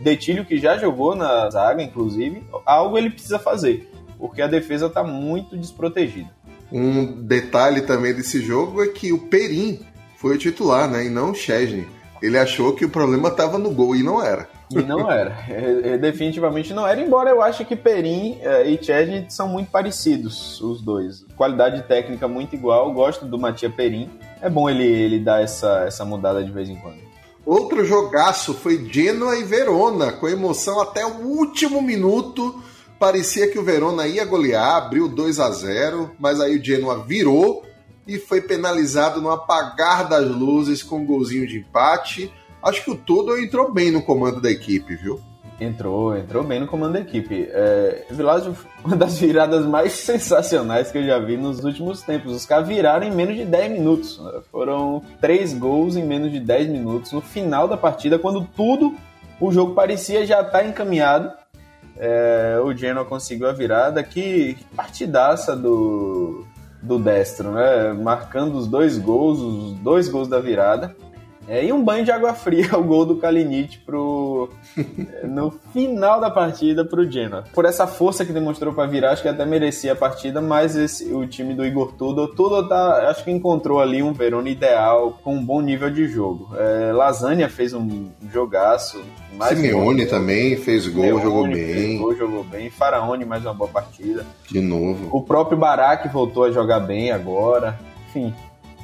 Detílio 0.00 0.44
que 0.44 0.58
já 0.58 0.76
jogou 0.78 1.14
na 1.14 1.48
zaga, 1.50 1.82
inclusive. 1.82 2.42
Algo 2.64 2.96
ele 2.96 3.10
precisa 3.10 3.38
fazer, 3.38 3.90
porque 4.18 4.40
a 4.42 4.46
defesa 4.46 4.86
está 4.86 5.02
muito 5.02 5.56
desprotegida. 5.56 6.30
Um 6.70 7.22
detalhe 7.22 7.82
também 7.82 8.14
desse 8.14 8.42
jogo 8.42 8.82
é 8.82 8.88
que 8.88 9.12
o 9.12 9.18
Perim 9.18 9.80
foi 10.16 10.34
o 10.34 10.38
titular, 10.38 10.90
né? 10.90 11.06
E 11.06 11.10
não 11.10 11.30
o 11.30 11.34
Chesney. 11.34 11.86
Ele 12.22 12.38
achou 12.38 12.74
que 12.74 12.84
o 12.84 12.88
problema 12.88 13.28
estava 13.28 13.58
no 13.58 13.70
gol 13.70 13.94
e 13.94 14.02
não 14.02 14.24
era. 14.24 14.48
E 14.70 14.82
não 14.82 15.08
era. 15.10 15.36
É, 15.48 15.90
é, 15.90 15.98
definitivamente 15.98 16.72
não 16.72 16.86
era, 16.86 17.00
embora 17.00 17.30
eu 17.30 17.42
ache 17.42 17.64
que 17.64 17.76
Perim 17.76 18.38
é, 18.40 18.68
e 18.68 18.82
Chesney 18.82 19.26
são 19.28 19.48
muito 19.48 19.70
parecidos, 19.70 20.60
os 20.60 20.80
dois. 20.80 21.24
Qualidade 21.36 21.82
técnica 21.82 22.26
muito 22.26 22.54
igual, 22.54 22.92
gosto 22.92 23.24
do 23.24 23.38
Matia 23.38 23.70
Perim. 23.70 24.10
É 24.40 24.48
bom 24.48 24.68
ele, 24.68 24.84
ele 24.84 25.20
dar 25.20 25.42
essa, 25.42 25.84
essa 25.86 26.04
mudada 26.04 26.42
de 26.42 26.50
vez 26.50 26.68
em 26.68 26.76
quando. 26.76 27.06
Outro 27.46 27.84
jogaço 27.84 28.52
foi 28.52 28.86
Genoa 28.90 29.38
e 29.38 29.44
Verona, 29.44 30.12
com 30.12 30.28
emoção 30.28 30.80
até 30.80 31.06
o 31.06 31.20
último 31.20 31.80
minuto. 31.80 32.60
Parecia 32.98 33.48
que 33.48 33.58
o 33.58 33.62
Verona 33.62 34.06
ia 34.06 34.24
golear, 34.24 34.76
abriu 34.76 35.08
2 35.08 35.40
a 35.40 35.50
0 35.50 36.10
mas 36.18 36.40
aí 36.40 36.58
o 36.58 36.64
Genoa 36.64 37.04
virou 37.04 37.64
e 38.06 38.18
foi 38.18 38.40
penalizado 38.40 39.22
no 39.22 39.30
apagar 39.30 40.08
das 40.08 40.28
luzes 40.28 40.82
com 40.82 40.98
um 40.98 41.06
golzinho 41.06 41.46
de 41.46 41.58
empate 41.58 42.32
acho 42.66 42.82
que 42.82 42.90
o 42.90 42.96
Todo 42.96 43.38
entrou 43.38 43.72
bem 43.72 43.90
no 43.90 44.02
comando 44.02 44.40
da 44.40 44.50
equipe, 44.50 44.96
viu? 44.96 45.20
Entrou, 45.58 46.14
entrou 46.14 46.44
bem 46.44 46.60
no 46.60 46.66
comando 46.66 46.92
da 46.94 47.00
equipe. 47.00 47.48
É, 47.50 48.04
Vilásio, 48.10 48.54
uma 48.84 48.94
das 48.94 49.16
viradas 49.18 49.64
mais 49.64 49.92
sensacionais 49.92 50.92
que 50.92 50.98
eu 50.98 51.04
já 51.04 51.18
vi 51.18 51.36
nos 51.36 51.64
últimos 51.64 52.02
tempos. 52.02 52.32
Os 52.32 52.44
caras 52.44 52.68
viraram 52.68 53.06
em 53.06 53.10
menos 53.10 53.36
de 53.36 53.44
10 53.44 53.72
minutos. 53.72 54.20
Foram 54.52 55.02
três 55.18 55.54
gols 55.54 55.96
em 55.96 56.04
menos 56.04 56.30
de 56.30 56.40
10 56.40 56.68
minutos 56.68 57.12
no 57.12 57.22
final 57.22 57.66
da 57.66 57.76
partida, 57.76 58.18
quando 58.18 58.46
tudo, 58.54 58.94
o 59.40 59.50
jogo 59.50 59.74
parecia 59.74 60.26
já 60.26 60.40
estar 60.40 60.58
tá 60.58 60.64
encaminhado. 60.64 61.32
É, 61.98 62.60
o 62.62 62.76
Genoa 62.76 63.06
conseguiu 63.06 63.48
a 63.48 63.52
virada. 63.52 64.02
Que 64.02 64.58
partidaça 64.76 65.56
do, 65.56 66.44
do 66.82 66.98
Destro, 66.98 67.52
né? 67.52 67.94
Marcando 67.94 68.56
os 68.56 68.66
dois 68.66 68.98
gols, 68.98 69.40
os 69.40 69.72
dois 69.78 70.06
gols 70.08 70.28
da 70.28 70.38
virada. 70.38 70.94
É, 71.48 71.64
e 71.64 71.72
um 71.72 71.82
banho 71.82 72.04
de 72.04 72.10
água 72.10 72.34
fria, 72.34 72.68
o 72.76 72.82
gol 72.82 73.06
do 73.06 73.16
Kalinic 73.16 73.78
pro, 73.78 74.48
no 75.24 75.52
final 75.72 76.20
da 76.20 76.30
partida 76.30 76.84
pro 76.84 77.08
Genoa. 77.10 77.44
Por 77.52 77.64
essa 77.64 77.86
força 77.86 78.24
que 78.24 78.32
demonstrou 78.32 78.72
para 78.72 78.88
virar, 78.88 79.12
acho 79.12 79.22
que 79.22 79.28
até 79.28 79.44
merecia 79.44 79.92
a 79.92 79.96
partida, 79.96 80.40
mas 80.40 80.76
esse, 80.76 81.12
o 81.12 81.26
time 81.26 81.54
do 81.54 81.64
Igor 81.64 81.92
Tudo, 81.92 82.28
tudo 82.28 82.68
tá, 82.68 83.08
acho 83.08 83.24
que 83.24 83.30
encontrou 83.30 83.80
ali 83.80 84.02
um 84.02 84.12
Verona 84.12 84.48
ideal, 84.48 85.18
com 85.22 85.36
um 85.36 85.44
bom 85.44 85.60
nível 85.60 85.90
de 85.90 86.08
jogo. 86.08 86.50
É, 86.56 86.92
Lasagna 86.92 87.48
fez 87.48 87.72
um 87.72 88.08
jogaço. 88.32 89.02
Mais 89.36 89.58
Simeone 89.58 90.06
também 90.06 90.56
fez 90.56 90.88
gol, 90.88 91.20
jogou 91.20 91.46
bem. 91.48 91.98
Gol, 91.98 92.16
jogou 92.16 92.44
bem. 92.44 92.70
Faraone 92.70 93.24
mais 93.24 93.44
uma 93.44 93.54
boa 93.54 93.70
partida. 93.70 94.24
De 94.50 94.60
novo. 94.60 95.08
O 95.12 95.22
próprio 95.22 95.58
Barak 95.58 96.08
voltou 96.08 96.44
a 96.44 96.50
jogar 96.50 96.80
bem 96.80 97.10
agora. 97.10 97.78
Enfim, 98.08 98.32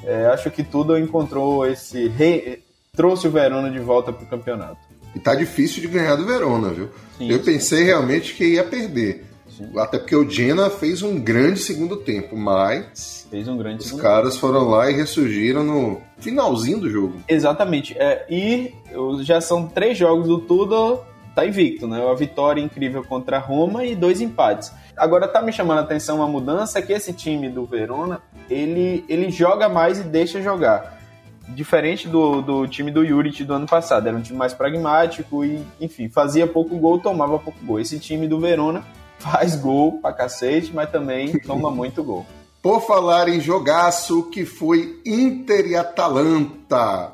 é, 0.05 0.27
acho 0.27 0.51
que 0.51 0.63
tudo 0.63 0.99
encontrou 0.99 1.67
esse. 1.67 2.09
Re... 2.09 2.63
trouxe 2.95 3.27
o 3.27 3.31
Verona 3.31 3.71
de 3.71 3.79
volta 3.79 4.13
para 4.13 4.25
o 4.25 4.27
campeonato. 4.27 4.79
E 5.15 5.21
tá 5.21 5.35
difícil 5.35 5.83
de 5.83 5.89
ganhar 5.89 6.17
do 6.17 6.25
Verona, 6.25 6.71
viu? 6.71 6.89
Sim, 7.19 7.31
Eu 7.31 7.39
sim. 7.39 7.45
pensei 7.45 7.85
realmente 7.85 8.35
que 8.35 8.55
ia 8.55 8.65
perder. 8.65 9.27
Sim. 9.57 9.69
Até 9.77 9.99
porque 9.99 10.17
o 10.17 10.29
Genoa 10.29 10.71
fez 10.71 11.03
um 11.03 11.21
grande 11.21 11.61
segundo 11.61 11.97
tempo, 11.97 12.37
mas. 12.37 13.27
Fez 13.31 13.47
um 13.47 13.57
grande 13.57 13.85
Os 13.85 13.93
caras 13.93 14.37
foram 14.37 14.69
lá 14.69 14.91
e 14.91 14.95
ressurgiram 14.95 15.63
no 15.63 16.01
finalzinho 16.19 16.79
do 16.81 16.91
jogo. 16.91 17.21
Exatamente. 17.29 17.95
É, 17.99 18.27
e 18.31 18.73
já 19.21 19.41
são 19.41 19.67
três 19.67 19.99
jogos 19.99 20.27
do 20.27 20.39
tudo, 20.39 21.01
tá 21.35 21.47
invicto, 21.47 21.87
né? 21.87 21.99
Uma 22.01 22.17
vitória 22.17 22.63
incrível 22.63 23.05
contra 23.05 23.37
a 23.37 23.41
Roma 23.41 23.85
e 23.85 23.95
dois 23.95 24.21
empates. 24.21 24.73
Agora 24.97 25.27
tá 25.27 25.41
me 25.41 25.53
chamando 25.53 25.79
a 25.79 25.83
atenção 25.83 26.17
uma 26.17 26.29
mudança 26.29 26.83
que 26.83 26.93
esse 26.93 27.13
time 27.13 27.49
do 27.49 27.65
Verona, 27.65 28.21
ele, 28.49 29.05
ele 29.09 29.31
joga 29.31 29.69
mais 29.69 29.99
e 29.99 30.03
deixa 30.03 30.43
jogar. 30.43 31.01
Diferente 31.49 32.09
do, 32.09 32.41
do 32.41 32.67
time 32.67 32.91
do 32.91 33.05
Juric 33.05 33.43
do 33.45 33.55
ano 33.55 33.67
passado, 33.67 34.07
era 34.07 34.17
um 34.17 34.23
time 34.23 34.39
mais 34.39 34.55
pragmático 34.55 35.45
e, 35.45 35.65
enfim, 35.81 36.09
fazia 36.09 36.47
pouco 36.47 36.79
gol, 36.79 36.99
tomava 36.99 37.39
pouco 37.39 37.59
gol. 37.65 37.81
Esse 37.81 37.99
time 37.99 38.29
do 38.29 38.39
Verona 38.39 38.85
faz 39.19 39.57
gol 39.57 40.01
pra 40.01 40.13
cacete, 40.13 40.73
mas 40.73 40.91
também 40.91 41.39
toma 41.41 41.71
muito 41.71 42.03
gol. 42.03 42.27
Por 42.63 42.81
falar 42.81 43.29
em 43.29 43.41
jogaço, 43.41 44.31
que 44.31 44.45
foi 44.45 45.01
Inter 45.05 45.67
e 45.67 45.75
Atalanta. 45.75 47.13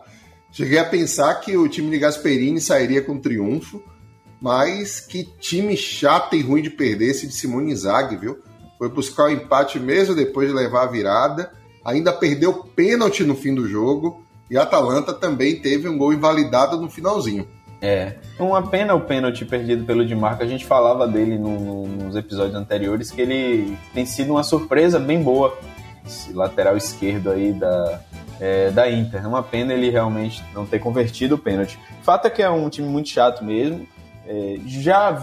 Cheguei 0.52 0.78
a 0.78 0.84
pensar 0.84 1.34
que 1.36 1.56
o 1.56 1.68
time 1.68 1.90
de 1.90 1.98
Gasperini 1.98 2.60
sairia 2.60 3.00
com 3.00 3.18
triunfo, 3.18 3.82
mas 4.40 5.00
que 5.00 5.24
time 5.24 5.76
chato 5.76 6.36
e 6.36 6.42
ruim 6.42 6.62
de 6.62 6.70
perder 6.70 7.10
esse 7.10 7.26
de 7.26 7.34
Simone 7.34 7.74
Zag, 7.74 8.16
viu? 8.16 8.38
Foi 8.78 8.88
buscar 8.88 9.24
o 9.24 9.30
empate 9.30 9.80
mesmo 9.80 10.14
depois 10.14 10.48
de 10.48 10.54
levar 10.54 10.84
a 10.84 10.86
virada. 10.86 11.50
Ainda 11.84 12.12
perdeu 12.12 12.54
pênalti 12.54 13.24
no 13.24 13.34
fim 13.34 13.54
do 13.54 13.66
jogo. 13.66 14.24
E 14.50 14.56
a 14.56 14.62
Atalanta 14.62 15.12
também 15.12 15.56
teve 15.56 15.88
um 15.88 15.98
gol 15.98 16.12
invalidado 16.12 16.80
no 16.80 16.88
finalzinho. 16.88 17.46
É. 17.80 18.14
Uma 18.38 18.66
pena 18.66 18.94
o 18.94 19.00
pênalti 19.00 19.44
perdido 19.44 19.84
pelo 19.84 20.06
Di 20.06 20.14
Marco. 20.14 20.42
A 20.42 20.46
gente 20.46 20.64
falava 20.64 21.06
dele 21.06 21.36
no, 21.36 21.58
no, 21.58 21.86
nos 21.86 22.16
episódios 22.16 22.54
anteriores 22.54 23.10
que 23.10 23.20
ele 23.20 23.76
tem 23.92 24.06
sido 24.06 24.32
uma 24.32 24.42
surpresa 24.42 24.98
bem 24.98 25.22
boa. 25.22 25.56
Esse 26.06 26.32
lateral 26.32 26.76
esquerdo 26.76 27.30
aí 27.30 27.52
da, 27.52 28.00
é, 28.40 28.70
da 28.70 28.90
Inter. 28.90 29.22
É 29.22 29.28
uma 29.28 29.42
pena 29.42 29.74
ele 29.74 29.90
realmente 29.90 30.42
não 30.54 30.64
ter 30.64 30.78
convertido 30.78 31.34
o 31.34 31.38
pênalti. 31.38 31.78
Fato 32.02 32.26
é 32.26 32.30
que 32.30 32.42
é 32.42 32.48
um 32.48 32.68
time 32.68 32.88
muito 32.88 33.08
chato 33.08 33.44
mesmo. 33.44 33.86
É, 34.30 34.58
já 34.66 35.18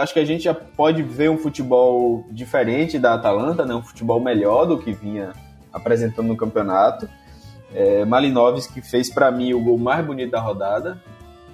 acho 0.00 0.14
que 0.14 0.18
a 0.18 0.24
gente 0.24 0.44
já 0.44 0.54
pode 0.54 1.02
ver 1.02 1.28
um 1.28 1.36
futebol 1.36 2.26
diferente 2.30 2.98
da 2.98 3.12
Atalanta, 3.12 3.66
né? 3.66 3.74
um 3.74 3.82
futebol 3.82 4.18
melhor 4.18 4.64
do 4.64 4.78
que 4.78 4.90
vinha 4.90 5.34
apresentando 5.70 6.28
no 6.28 6.36
campeonato. 6.36 7.06
É, 7.74 8.06
Malinovski 8.06 8.80
fez 8.80 9.12
para 9.12 9.30
mim 9.30 9.52
o 9.52 9.62
gol 9.62 9.76
mais 9.76 10.04
bonito 10.04 10.30
da 10.30 10.40
rodada. 10.40 10.98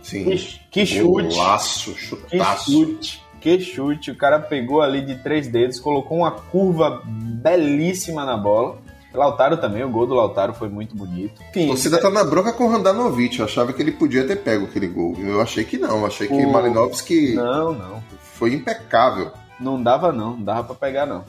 Sim. 0.03 0.25
Que, 0.25 0.61
que 0.71 0.87
chute! 0.87 1.35
Golaço, 1.35 1.97
chutaço. 1.97 2.65
Que 2.65 2.73
chute! 2.73 3.23
Que 3.41 3.61
chute! 3.61 4.11
O 4.13 4.17
cara 4.17 4.39
pegou 4.39 4.81
ali 4.81 5.01
de 5.01 5.17
três 5.17 5.49
dedos, 5.49 5.81
colocou 5.81 6.19
uma 6.19 6.31
curva 6.31 7.03
belíssima 7.05 8.25
na 8.25 8.37
bola. 8.37 8.79
Lautaro 9.19 9.57
também, 9.57 9.85
o 9.85 9.91
gol 9.91 10.07
do 10.07 10.15
Lautaro 10.15 10.55
foi 10.55 10.69
muito 10.69 10.97
bonito. 10.97 11.43
Enfim, 11.51 11.65
a 11.65 11.69
torcida 11.69 12.01
tá 12.01 12.11
na 12.11 12.25
bronca 12.25 12.53
com 12.53 12.65
o 12.65 12.71
Randanovic. 12.71 13.39
Eu 13.39 13.45
achava 13.45 13.73
que 13.73 13.83
ele 13.83 13.93
podia 13.93 14.27
ter 14.27 14.37
pego 14.37 14.67
aquele 14.67 14.87
gol. 14.87 15.17
Eu 15.19 15.41
achei 15.41 15.65
que 15.65 15.77
não. 15.77 16.07
Achei 16.07 16.27
que 16.29 16.35
o 16.35 16.51
Malinovski. 16.51 17.35
Não, 17.35 17.73
não. 17.73 18.03
Foi 18.35 18.55
impecável. 18.55 19.33
Não 19.61 19.83
dava, 19.83 20.13
não. 20.13 20.37
Não 20.37 20.43
dava 20.43 20.63
pra 20.63 20.75
pegar, 20.75 21.07
não. 21.07 21.25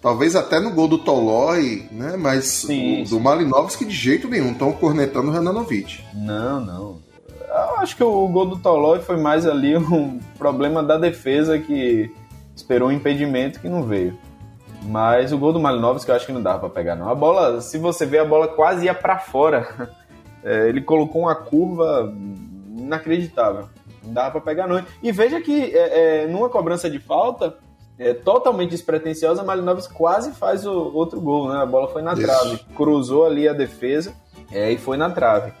Talvez 0.00 0.36
até 0.36 0.60
no 0.60 0.70
gol 0.70 0.88
do 0.88 0.98
Tolói, 0.98 1.86
né? 1.90 2.16
Mas 2.16 2.44
sim, 2.44 3.02
o, 3.02 3.08
do 3.08 3.20
Malinovski 3.20 3.84
de 3.84 3.94
jeito 3.94 4.28
nenhum. 4.28 4.52
Estão 4.52 4.72
cornetando 4.72 5.28
o 5.28 5.32
Randanovic. 5.32 6.04
Não, 6.12 6.60
não. 6.60 6.98
Eu 7.48 7.76
acho 7.78 7.96
que 7.96 8.02
o 8.02 8.28
gol 8.28 8.46
do 8.46 8.58
Tolói 8.58 9.00
foi 9.00 9.16
mais 9.16 9.46
ali 9.46 9.76
um 9.76 10.18
problema 10.36 10.82
da 10.82 10.98
defesa 10.98 11.58
que 11.58 12.10
esperou 12.54 12.88
um 12.88 12.92
impedimento 12.92 13.60
que 13.60 13.68
não 13.68 13.82
veio. 13.82 14.18
Mas 14.84 15.32
o 15.32 15.38
gol 15.38 15.52
do 15.52 15.60
Malinovski 15.60 16.10
eu 16.10 16.14
acho 16.14 16.26
que 16.26 16.32
não 16.32 16.42
dava 16.42 16.60
para 16.60 16.68
pegar, 16.68 16.94
não. 16.94 17.08
A 17.08 17.14
bola, 17.14 17.60
se 17.60 17.78
você 17.78 18.04
vê, 18.04 18.18
a 18.18 18.24
bola 18.24 18.48
quase 18.48 18.86
ia 18.86 18.94
para 18.94 19.18
fora. 19.18 19.94
É, 20.46 20.68
ele 20.68 20.82
colocou 20.82 21.22
uma 21.22 21.34
curva 21.34 22.14
inacreditável. 22.76 23.66
Não 24.04 24.12
dava 24.12 24.32
para 24.32 24.40
pegar, 24.42 24.66
não. 24.66 24.84
E 25.02 25.10
veja 25.10 25.40
que 25.40 25.74
é, 25.74 26.24
é, 26.24 26.26
numa 26.26 26.50
cobrança 26.50 26.90
de 26.90 26.98
falta, 26.98 27.56
é, 27.98 28.12
totalmente 28.12 28.68
despretensiosa, 28.68 29.42
Malinovski 29.42 29.94
quase 29.94 30.32
faz 30.32 30.66
o 30.66 30.92
outro 30.94 31.18
gol, 31.18 31.48
né? 31.48 31.62
A 31.62 31.64
bola 31.64 31.88
foi 31.88 32.02
na 32.02 32.12
Isso. 32.12 32.22
trave. 32.22 32.58
Cruzou 32.76 33.24
ali 33.24 33.48
a 33.48 33.54
defesa 33.54 34.12
é, 34.52 34.70
e 34.70 34.76
foi 34.76 34.98
na 34.98 35.08
trave. 35.08 35.52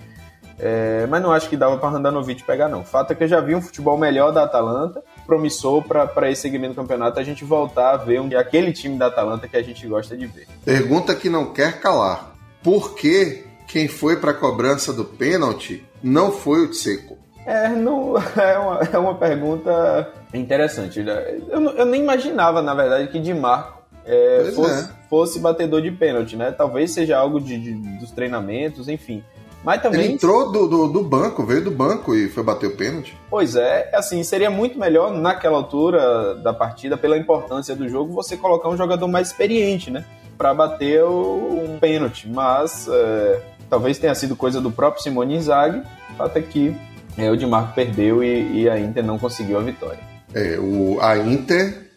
É, 0.58 1.06
mas 1.08 1.22
não 1.22 1.32
acho 1.32 1.48
que 1.48 1.56
dava 1.56 1.76
para 1.78 1.88
Randanovic 1.88 2.42
pegar, 2.44 2.68
não. 2.68 2.80
O 2.80 2.84
fato 2.84 3.12
é 3.12 3.14
que 3.14 3.24
eu 3.24 3.28
já 3.28 3.40
vi 3.40 3.54
um 3.54 3.62
futebol 3.62 3.98
melhor 3.98 4.32
da 4.32 4.44
Atalanta, 4.44 5.02
promissor 5.26 5.82
para 5.82 6.30
esse 6.30 6.42
segmento 6.42 6.74
do 6.74 6.82
campeonato 6.82 7.18
a 7.18 7.24
gente 7.24 7.44
voltar 7.44 7.94
a 7.94 7.96
ver 7.96 8.20
um, 8.20 8.28
aquele 8.38 8.72
time 8.72 8.98
da 8.98 9.06
Atalanta 9.06 9.48
que 9.48 9.56
a 9.56 9.62
gente 9.62 9.86
gosta 9.86 10.16
de 10.16 10.26
ver. 10.26 10.46
Pergunta 10.64 11.14
que 11.14 11.28
não 11.28 11.52
quer 11.52 11.80
calar. 11.80 12.34
Por 12.62 12.94
que 12.94 13.44
quem 13.66 13.88
foi 13.88 14.16
para 14.16 14.30
a 14.30 14.34
cobrança 14.34 14.92
do 14.92 15.04
pênalti 15.04 15.84
não 16.02 16.30
foi 16.30 16.64
o 16.64 16.70
Tseco? 16.70 17.18
É, 17.46 17.68
não, 17.68 18.14
é, 18.36 18.58
uma, 18.58 18.80
é 18.92 18.98
uma 18.98 19.14
pergunta 19.14 20.08
interessante. 20.32 21.02
Né? 21.02 21.40
Eu, 21.48 21.62
eu 21.70 21.84
nem 21.84 22.02
imaginava, 22.02 22.62
na 22.62 22.74
verdade, 22.74 23.08
que 23.08 23.18
Di 23.18 23.34
Marco 23.34 23.82
é, 24.06 24.52
fosse, 24.54 24.84
é. 24.84 24.88
fosse 25.08 25.38
batedor 25.38 25.80
de 25.80 25.90
pênalti, 25.90 26.36
né? 26.36 26.50
Talvez 26.52 26.92
seja 26.92 27.16
algo 27.16 27.40
de, 27.40 27.58
de, 27.58 27.72
dos 27.98 28.10
treinamentos, 28.10 28.88
enfim. 28.88 29.24
Mas 29.64 29.80
também. 29.80 30.02
Ele 30.02 30.12
entrou 30.12 30.52
do, 30.52 30.68
do, 30.68 30.88
do, 30.88 31.02
banco, 31.02 31.42
veio 31.42 31.64
do 31.64 31.70
banco 31.70 32.14
e 32.14 32.28
foi 32.28 32.42
bater 32.42 32.66
o 32.66 32.76
pênalti. 32.76 33.16
Pois 33.30 33.56
é, 33.56 33.90
assim, 33.94 34.22
seria 34.22 34.50
muito 34.50 34.78
melhor 34.78 35.10
naquela 35.10 35.56
altura 35.56 36.34
da 36.36 36.52
partida, 36.52 36.98
pela 36.98 37.16
importância 37.16 37.74
do 37.74 37.88
jogo, 37.88 38.12
você 38.12 38.36
colocar 38.36 38.68
um 38.68 38.76
jogador 38.76 39.08
mais 39.08 39.28
experiente, 39.28 39.90
né? 39.90 40.04
Para 40.36 40.52
bater 40.52 41.02
o, 41.02 41.64
um 41.64 41.78
pênalti. 41.78 42.28
Mas 42.28 42.86
é, 42.88 43.40
talvez 43.70 43.98
tenha 43.98 44.14
sido 44.14 44.36
coisa 44.36 44.60
do 44.60 44.70
próprio 44.70 45.02
Simone 45.02 45.36
Inzaghi, 45.36 45.82
até 46.18 46.42
que 46.42 46.76
é, 47.16 47.30
o 47.30 47.36
Di 47.36 47.46
Marco 47.46 47.74
perdeu 47.74 48.22
e, 48.22 48.62
e, 48.62 48.68
a 48.68 48.78
Inter 48.78 49.04
não 49.04 49.18
conseguiu 49.18 49.58
a 49.58 49.62
vitória. 49.62 50.00
É, 50.34 50.58
o, 50.58 50.98
a 51.00 51.16
Inter 51.16 51.88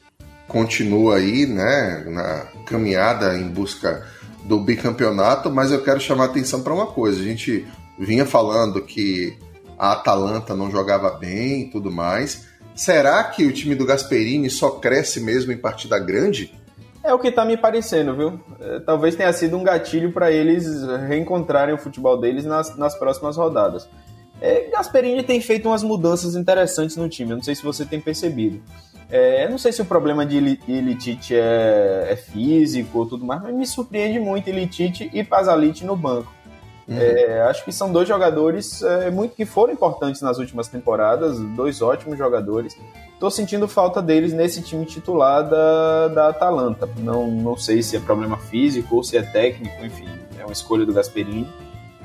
continua 0.48 1.18
aí, 1.18 1.46
né, 1.46 2.06
na 2.08 2.46
caminhada 2.66 3.38
em 3.38 3.50
busca 3.50 4.06
do 4.48 4.60
bicampeonato, 4.60 5.52
mas 5.52 5.72
eu 5.72 5.84
quero 5.84 6.00
chamar 6.00 6.24
a 6.24 6.28
atenção 6.28 6.64
para 6.64 6.74
uma 6.74 6.88
coisa. 6.88 7.20
A 7.20 7.24
gente 7.24 7.68
vinha 8.00 8.26
falando 8.26 8.82
que 8.82 9.38
a 9.78 9.92
Atalanta 9.92 10.56
não 10.56 10.72
jogava 10.72 11.12
bem 11.12 11.62
e 11.62 11.70
tudo 11.70 11.92
mais. 11.92 12.48
Será 12.74 13.24
que 13.26 13.46
o 13.46 13.52
time 13.52 13.76
do 13.76 13.86
Gasperini 13.86 14.50
só 14.50 14.72
cresce 14.72 15.20
mesmo 15.20 15.52
em 15.52 15.58
partida 15.58 16.00
grande? 16.00 16.54
É 17.04 17.14
o 17.14 17.20
que 17.20 17.28
está 17.28 17.44
me 17.46 17.58
parecendo, 17.58 18.16
viu? 18.16 18.40
É, 18.60 18.80
talvez 18.80 19.16
tenha 19.16 19.32
sido 19.34 19.58
um 19.58 19.64
gatilho 19.64 20.12
para 20.12 20.32
eles 20.32 20.66
reencontrarem 21.08 21.74
o 21.74 21.78
futebol 21.78 22.20
deles 22.20 22.46
nas, 22.46 22.76
nas 22.78 22.96
próximas 22.96 23.38
rodadas. 23.38 23.88
É, 24.40 24.70
Gasperini 24.70 25.24
tem 25.24 25.42
feito 25.42 25.68
umas 25.68 25.84
mudanças 25.84 26.36
interessantes 26.36 26.96
no 26.96 27.10
time, 27.10 27.32
eu 27.32 27.38
não 27.38 27.44
sei 27.44 27.56
se 27.56 27.64
você 27.64 27.86
tem 27.86 28.00
percebido. 28.00 28.62
É, 29.10 29.46
eu 29.46 29.50
não 29.50 29.58
sei 29.58 29.72
se 29.72 29.82
o 29.82 29.86
problema 29.86 30.26
de 30.26 30.38
Ilitite 30.68 31.34
é, 31.34 32.08
é, 32.10 32.16
físico 32.16 33.00
ou 33.00 33.06
tudo 33.06 33.26
mais, 33.26 33.42
mas 33.42 33.56
me 33.56 33.66
surpreende 33.66 34.20
muito 34.20 34.50
Ilitite 34.50 35.10
e 35.14 35.24
Pasalic 35.24 35.86
no 35.86 35.96
banco. 35.96 36.34
Uhum. 36.88 36.98
É, 36.98 37.42
acho 37.44 37.66
que 37.66 37.72
são 37.72 37.92
dois 37.92 38.08
jogadores 38.08 38.82
é, 38.82 39.12
muito 39.12 39.36
que 39.36 39.46
foram 39.46 39.74
importantes 39.74 40.22
nas 40.22 40.38
últimas 40.38 40.68
temporadas, 40.70 41.40
dois 41.56 41.82
ótimos 41.82 42.18
jogadores. 42.18 42.78
Estou 43.14 43.32
sentindo 43.32 43.68
falta 43.68 44.02
deles 44.02 44.32
nesse 44.32 44.62
time 44.62 44.86
titular 44.86 45.44
da, 45.44 46.08
da 46.10 46.28
Atalanta. 46.30 46.88
Não, 47.00 47.28
não 47.28 47.58
sei 47.58 47.82
se 47.82 47.98
é 47.98 48.00
problema 48.00 48.38
físico 48.38 48.96
ou 48.98 49.04
se 49.04 49.18
é 49.18 49.22
técnico, 49.22 49.84
enfim, 49.84 50.08
é 50.40 50.44
uma 50.46 50.54
escolha 50.54 50.86
do 50.86 50.94
Gasperini. 50.94 51.48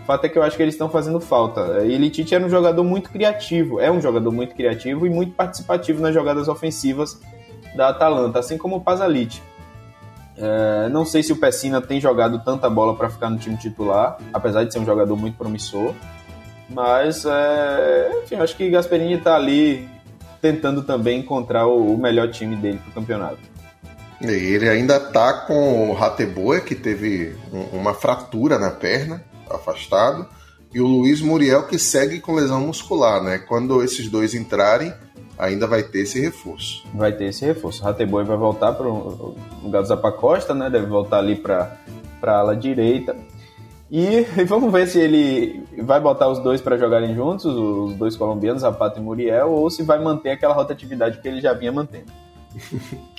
O 0.02 0.04
fato 0.04 0.24
é 0.24 0.28
que 0.28 0.36
eu 0.36 0.42
acho 0.42 0.56
que 0.56 0.62
eles 0.62 0.74
estão 0.74 0.90
fazendo 0.90 1.20
falta. 1.20 1.84
Ilitite 1.84 2.34
era 2.34 2.44
um 2.44 2.50
jogador 2.50 2.82
muito 2.82 3.08
criativo, 3.08 3.78
é 3.78 3.88
um 3.90 4.00
jogador 4.00 4.32
muito 4.32 4.52
criativo 4.52 5.06
e 5.06 5.10
muito 5.10 5.32
participativo 5.32 6.02
nas 6.02 6.12
jogadas 6.12 6.48
ofensivas 6.48 7.20
da 7.76 7.90
Atalanta, 7.90 8.40
assim 8.40 8.58
como 8.58 8.76
o 8.76 8.80
Pasalic. 8.80 9.40
É, 10.36 10.88
não 10.88 11.04
sei 11.04 11.22
se 11.22 11.32
o 11.32 11.36
Pessina 11.36 11.80
tem 11.80 12.00
jogado 12.00 12.42
tanta 12.44 12.68
bola 12.68 12.96
para 12.96 13.08
ficar 13.08 13.30
no 13.30 13.38
time 13.38 13.56
titular, 13.56 14.18
apesar 14.32 14.64
de 14.64 14.72
ser 14.72 14.80
um 14.80 14.84
jogador 14.84 15.16
muito 15.16 15.38
promissor. 15.38 15.94
Mas, 16.68 17.24
é, 17.24 18.22
enfim, 18.24 18.34
acho 18.36 18.56
que 18.56 18.68
Gasperini 18.70 19.14
está 19.14 19.36
ali 19.36 19.88
tentando 20.40 20.82
também 20.82 21.20
encontrar 21.20 21.66
o, 21.66 21.94
o 21.94 21.96
melhor 21.96 22.28
time 22.28 22.56
dele 22.56 22.78
para 22.78 22.90
o 22.90 22.94
campeonato. 22.94 23.38
Ele 24.20 24.68
ainda 24.68 24.96
está 24.96 25.32
com 25.32 25.90
o 25.90 25.94
Rateboa, 25.94 26.60
que 26.60 26.74
teve 26.74 27.36
uma 27.72 27.94
fratura 27.94 28.58
na 28.58 28.70
perna 28.70 29.22
afastado, 29.50 30.26
e 30.74 30.80
o 30.80 30.86
Luiz 30.86 31.20
Muriel 31.20 31.66
que 31.66 31.78
segue 31.78 32.20
com 32.20 32.34
lesão 32.34 32.60
muscular, 32.60 33.22
né? 33.22 33.38
Quando 33.38 33.82
esses 33.82 34.08
dois 34.08 34.34
entrarem, 34.34 34.92
ainda 35.38 35.66
vai 35.66 35.82
ter 35.82 36.00
esse 36.00 36.20
reforço. 36.20 36.84
Vai 36.94 37.12
ter 37.12 37.26
esse 37.26 37.44
reforço. 37.44 37.82
O 37.82 37.84
Rateboy 37.84 38.24
vai 38.24 38.36
voltar 38.36 38.72
para 38.72 38.86
o 38.86 39.36
lugar 39.62 39.82
do 39.82 39.88
Zapacosta, 39.88 40.54
né? 40.54 40.70
Deve 40.70 40.86
voltar 40.86 41.18
ali 41.18 41.36
para 41.36 41.76
a 42.22 42.30
ala 42.30 42.56
direita. 42.56 43.16
E, 43.90 44.24
e, 44.38 44.44
vamos 44.44 44.72
ver 44.72 44.86
se 44.86 44.98
ele 44.98 45.62
vai 45.82 46.00
botar 46.00 46.28
os 46.28 46.38
dois 46.38 46.62
para 46.62 46.78
jogarem 46.78 47.14
juntos, 47.14 47.44
os 47.44 47.94
dois 47.94 48.16
colombianos, 48.16 48.62
Zapata 48.62 48.98
e 48.98 49.02
Muriel, 49.02 49.50
ou 49.50 49.68
se 49.68 49.82
vai 49.82 50.02
manter 50.02 50.30
aquela 50.30 50.54
rotatividade 50.54 51.20
que 51.20 51.28
ele 51.28 51.42
já 51.42 51.52
vinha 51.52 51.70
mantendo. 51.70 52.10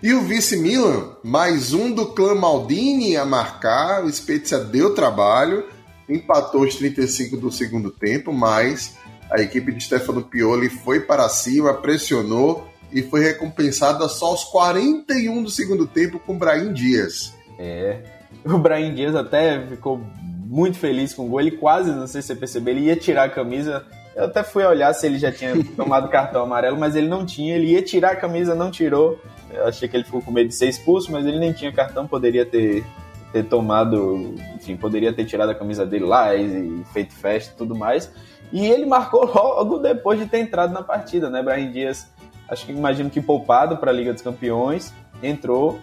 e 0.00 0.14
o 0.14 0.22
vice 0.22 0.56
Milan, 0.56 1.16
mais 1.24 1.72
um 1.72 1.92
do 1.92 2.06
clã 2.06 2.32
Maldini 2.34 3.16
a 3.16 3.24
marcar, 3.24 4.04
o 4.04 4.12
Spezia 4.12 4.58
deu 4.58 4.94
trabalho, 4.94 5.66
empatou 6.08 6.62
os 6.62 6.76
35 6.76 7.36
do 7.36 7.50
segundo 7.50 7.90
tempo, 7.90 8.32
mas 8.32 8.96
a 9.28 9.40
equipe 9.40 9.72
de 9.72 9.82
Stefano 9.82 10.22
Pioli 10.22 10.68
foi 10.68 11.00
para 11.00 11.28
cima, 11.28 11.74
pressionou 11.74 12.68
e 12.92 13.02
foi 13.02 13.24
recompensada 13.24 14.08
só 14.08 14.26
aos 14.26 14.44
41 14.44 15.42
do 15.42 15.50
segundo 15.50 15.84
tempo 15.84 16.20
com 16.20 16.34
o 16.34 16.38
Brahim 16.38 16.72
Dias. 16.72 17.34
É, 17.58 18.00
o 18.46 18.56
Brahim 18.56 18.94
Dias 18.94 19.16
até 19.16 19.66
ficou 19.66 20.00
muito 20.22 20.78
feliz 20.78 21.12
com 21.12 21.26
o 21.26 21.28
gol, 21.28 21.40
ele 21.40 21.50
quase, 21.50 21.90
não 21.90 22.06
sei 22.06 22.22
se 22.22 22.28
você 22.28 22.36
percebeu, 22.36 22.72
ele 22.72 22.86
ia 22.86 22.96
tirar 22.96 23.24
a 23.24 23.28
camisa, 23.28 23.84
eu 24.14 24.24
até 24.24 24.44
fui 24.44 24.64
olhar 24.64 24.94
se 24.94 25.06
ele 25.06 25.18
já 25.18 25.32
tinha 25.32 25.52
tomado 25.76 26.08
cartão 26.08 26.42
amarelo, 26.42 26.78
mas 26.78 26.94
ele 26.94 27.08
não 27.08 27.26
tinha, 27.26 27.56
ele 27.56 27.72
ia 27.72 27.82
tirar 27.82 28.12
a 28.12 28.16
camisa, 28.16 28.54
não 28.54 28.70
tirou, 28.70 29.20
eu 29.52 29.66
achei 29.66 29.88
que 29.88 29.96
ele 29.96 30.04
ficou 30.04 30.22
com 30.22 30.30
medo 30.30 30.48
de 30.48 30.54
ser 30.54 30.68
expulso, 30.68 31.10
mas 31.10 31.26
ele 31.26 31.38
nem 31.38 31.52
tinha 31.52 31.72
cartão, 31.72 32.06
poderia 32.06 32.44
ter 32.44 32.84
ter 33.32 33.44
tomado, 33.44 34.34
enfim, 34.54 34.76
poderia 34.76 35.12
ter 35.12 35.24
tirado 35.24 35.50
a 35.50 35.54
camisa 35.54 35.84
dele 35.84 36.06
lá 36.06 36.34
e, 36.34 36.82
feito 36.92 37.12
festa 37.14 37.52
e 37.54 37.56
tudo 37.56 37.74
mais. 37.74 38.10
E 38.52 38.66
ele 38.66 38.86
marcou 38.86 39.26
logo 39.28 39.78
depois 39.78 40.18
de 40.18 40.26
ter 40.26 40.38
entrado 40.38 40.72
na 40.72 40.82
partida, 40.82 41.28
né? 41.28 41.42
Brian 41.42 41.70
Dias, 41.70 42.10
acho 42.48 42.64
que 42.64 42.72
imagino 42.72 43.10
que 43.10 43.20
poupado 43.20 43.76
para 43.76 43.90
a 43.90 43.94
Liga 43.94 44.12
dos 44.12 44.22
Campeões, 44.22 44.94
entrou 45.22 45.78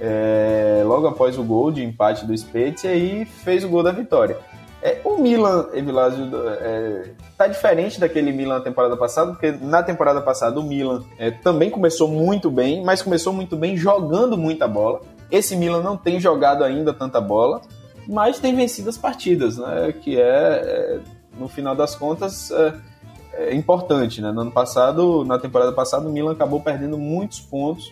é, 0.00 0.82
logo 0.84 1.06
após 1.06 1.38
o 1.38 1.44
gol 1.44 1.70
de 1.70 1.84
empate 1.84 2.26
do 2.26 2.36
Spezia 2.36 2.94
e 2.94 3.24
fez 3.24 3.64
o 3.64 3.68
gol 3.68 3.82
da 3.82 3.92
vitória. 3.92 4.36
É, 4.82 5.00
o 5.04 5.16
Milan, 5.16 5.68
Evilásio, 5.72 6.28
é, 6.60 7.10
tá 7.38 7.46
diferente 7.46 8.00
daquele 8.00 8.32
Milan 8.32 8.56
na 8.56 8.60
temporada 8.60 8.96
passada, 8.96 9.30
porque 9.30 9.52
na 9.52 9.80
temporada 9.80 10.20
passada 10.20 10.58
o 10.58 10.62
Milan 10.62 11.04
é, 11.18 11.30
também 11.30 11.70
começou 11.70 12.08
muito 12.08 12.50
bem, 12.50 12.82
mas 12.82 13.00
começou 13.00 13.32
muito 13.32 13.56
bem 13.56 13.76
jogando 13.76 14.36
muita 14.36 14.66
bola. 14.66 15.00
Esse 15.30 15.54
Milan 15.54 15.82
não 15.82 15.96
tem 15.96 16.18
jogado 16.18 16.64
ainda 16.64 16.92
tanta 16.92 17.20
bola, 17.20 17.60
mas 18.08 18.40
tem 18.40 18.56
vencido 18.56 18.90
as 18.90 18.98
partidas, 18.98 19.56
né? 19.56 19.92
Que 19.92 20.20
é, 20.20 20.24
é 20.24 21.00
no 21.38 21.48
final 21.48 21.76
das 21.76 21.94
contas, 21.94 22.50
é, 22.50 22.74
é 23.34 23.54
importante, 23.54 24.20
né? 24.20 24.32
No 24.32 24.40
ano 24.40 24.50
passado, 24.50 25.24
na 25.24 25.38
temporada 25.38 25.70
passada, 25.70 26.08
o 26.08 26.12
Milan 26.12 26.32
acabou 26.32 26.60
perdendo 26.60 26.98
muitos 26.98 27.38
pontos 27.38 27.90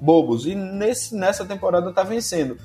bobos 0.00 0.46
e 0.46 0.54
nesse, 0.54 1.14
nessa 1.14 1.44
temporada 1.44 1.90
está 1.90 2.02
vencendo. 2.02 2.56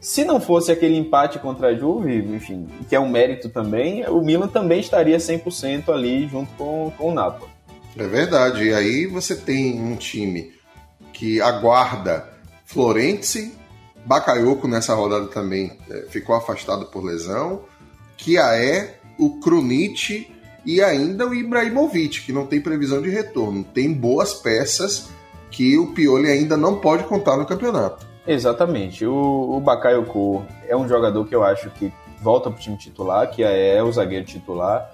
Se 0.00 0.24
não 0.24 0.40
fosse 0.40 0.70
aquele 0.70 0.96
empate 0.96 1.38
contra 1.38 1.68
a 1.68 1.74
Juve, 1.74 2.16
enfim, 2.16 2.68
que 2.88 2.94
é 2.94 3.00
um 3.00 3.08
mérito 3.08 3.48
também, 3.48 4.06
o 4.08 4.20
Milan 4.20 4.48
também 4.48 4.80
estaria 4.80 5.16
100% 5.16 5.88
ali 5.92 6.28
junto 6.28 6.50
com, 6.56 6.92
com 6.96 7.10
o 7.10 7.14
Napoli. 7.14 7.50
É 7.96 8.06
verdade. 8.06 8.64
E 8.64 8.72
aí 8.74 9.06
você 9.06 9.34
tem 9.34 9.80
um 9.80 9.96
time 9.96 10.52
que 11.12 11.40
aguarda 11.40 12.28
Florence, 12.64 13.52
Bakayoko 14.04 14.68
nessa 14.68 14.94
rodada 14.94 15.26
também 15.26 15.76
é, 15.90 16.06
ficou 16.08 16.34
afastado 16.34 16.86
por 16.86 17.04
lesão, 17.04 17.64
Kiaé, 18.16 18.98
o 19.18 19.38
Krunic 19.40 20.32
e 20.64 20.80
ainda 20.80 21.26
o 21.26 21.34
Ibrahimovic, 21.34 22.22
que 22.22 22.32
não 22.32 22.46
tem 22.46 22.60
previsão 22.60 23.02
de 23.02 23.10
retorno. 23.10 23.64
Tem 23.64 23.92
boas 23.92 24.32
peças 24.34 25.08
que 25.50 25.76
o 25.76 25.88
Pioli 25.88 26.28
ainda 26.28 26.56
não 26.56 26.78
pode 26.78 27.04
contar 27.04 27.36
no 27.36 27.44
campeonato. 27.44 28.07
Exatamente. 28.28 29.06
O, 29.06 29.56
o 29.56 29.60
Bakayoko 29.60 30.44
é 30.68 30.76
um 30.76 30.86
jogador 30.86 31.24
que 31.26 31.34
eu 31.34 31.42
acho 31.42 31.70
que 31.70 31.92
volta 32.20 32.50
para 32.50 32.58
o 32.58 32.60
time 32.60 32.76
titular, 32.76 33.28
que 33.30 33.42
é 33.42 33.82
o 33.82 33.90
zagueiro 33.90 34.24
titular. 34.24 34.90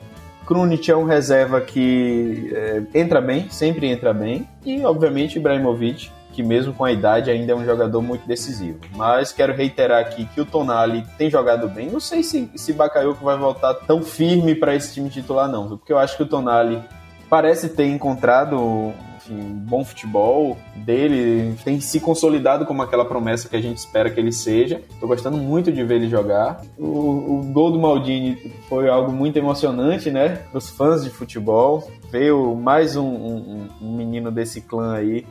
Krunic 0.47 0.91
é 0.91 0.97
um 0.97 1.05
reserva 1.05 1.61
que 1.61 2.53
é, 2.55 2.83
entra 2.95 3.21
bem, 3.21 3.49
sempre 3.51 3.89
entra 3.89 4.13
bem. 4.13 4.49
E, 4.65 4.85
obviamente, 4.85 5.39
Ibrahimovic 5.39 6.11
que 6.35 6.43
mesmo 6.43 6.75
com 6.75 6.85
a 6.85 6.91
idade 6.91 7.31
ainda 7.31 7.53
é 7.53 7.55
um 7.55 7.65
jogador 7.65 8.03
muito 8.03 8.27
decisivo. 8.27 8.81
Mas 8.95 9.33
quero 9.33 9.55
reiterar 9.55 10.01
aqui 10.01 10.27
que 10.27 10.41
o 10.41 10.45
Tonali 10.45 11.07
tem 11.17 11.31
jogado 11.31 11.69
bem. 11.69 11.89
Não 11.89 12.01
sei 12.01 12.25
se, 12.25 12.51
se 12.57 12.73
Bakayoko 12.73 13.25
vai 13.25 13.39
voltar 13.39 13.73
tão 13.75 14.03
firme 14.03 14.55
para 14.55 14.75
esse 14.75 14.93
time 14.93 15.09
titular 15.09 15.49
não, 15.49 15.69
porque 15.69 15.93
eu 15.93 15.99
acho 15.99 16.17
que 16.17 16.25
o 16.25 16.27
Tonali 16.27 16.83
parece 17.31 17.69
ter 17.69 17.87
encontrado 17.87 18.93
enfim, 19.25 19.35
um 19.35 19.55
bom 19.55 19.85
futebol 19.85 20.57
dele, 20.77 21.55
tem 21.65 21.81
se 21.81 22.01
consolidado 22.01 22.67
como 22.67 22.83
aquela 22.83 23.05
promessa 23.05 23.49
que 23.49 23.57
a 23.57 23.61
gente 23.61 23.79
espera 23.79 24.11
que 24.11 24.21
ele 24.21 24.33
seja. 24.33 24.81
Estou 24.91 25.09
gostando 25.09 25.37
muito 25.37 25.73
de 25.73 25.83
ver 25.83 25.97
ele 25.97 26.09
jogar. 26.09 26.61
O, 26.79 27.39
o 27.39 27.43
gol 27.53 27.71
do 27.71 27.79
Maldini 27.79 28.53
foi 28.69 28.89
algo 28.89 29.11
muito 29.13 29.37
emocionante, 29.37 30.11
né? 30.11 30.37
Para 30.51 30.59
os 30.59 30.69
fãs 30.69 31.05
de 31.05 31.11
futebol. 31.11 31.91
Veio 32.11 32.55
mais 32.55 32.97
um, 32.97 33.05
um, 33.05 33.69
um 33.81 33.97
menino 33.97 34.31
desse 34.31 34.61
clã 34.61 34.95
aí 34.95 35.27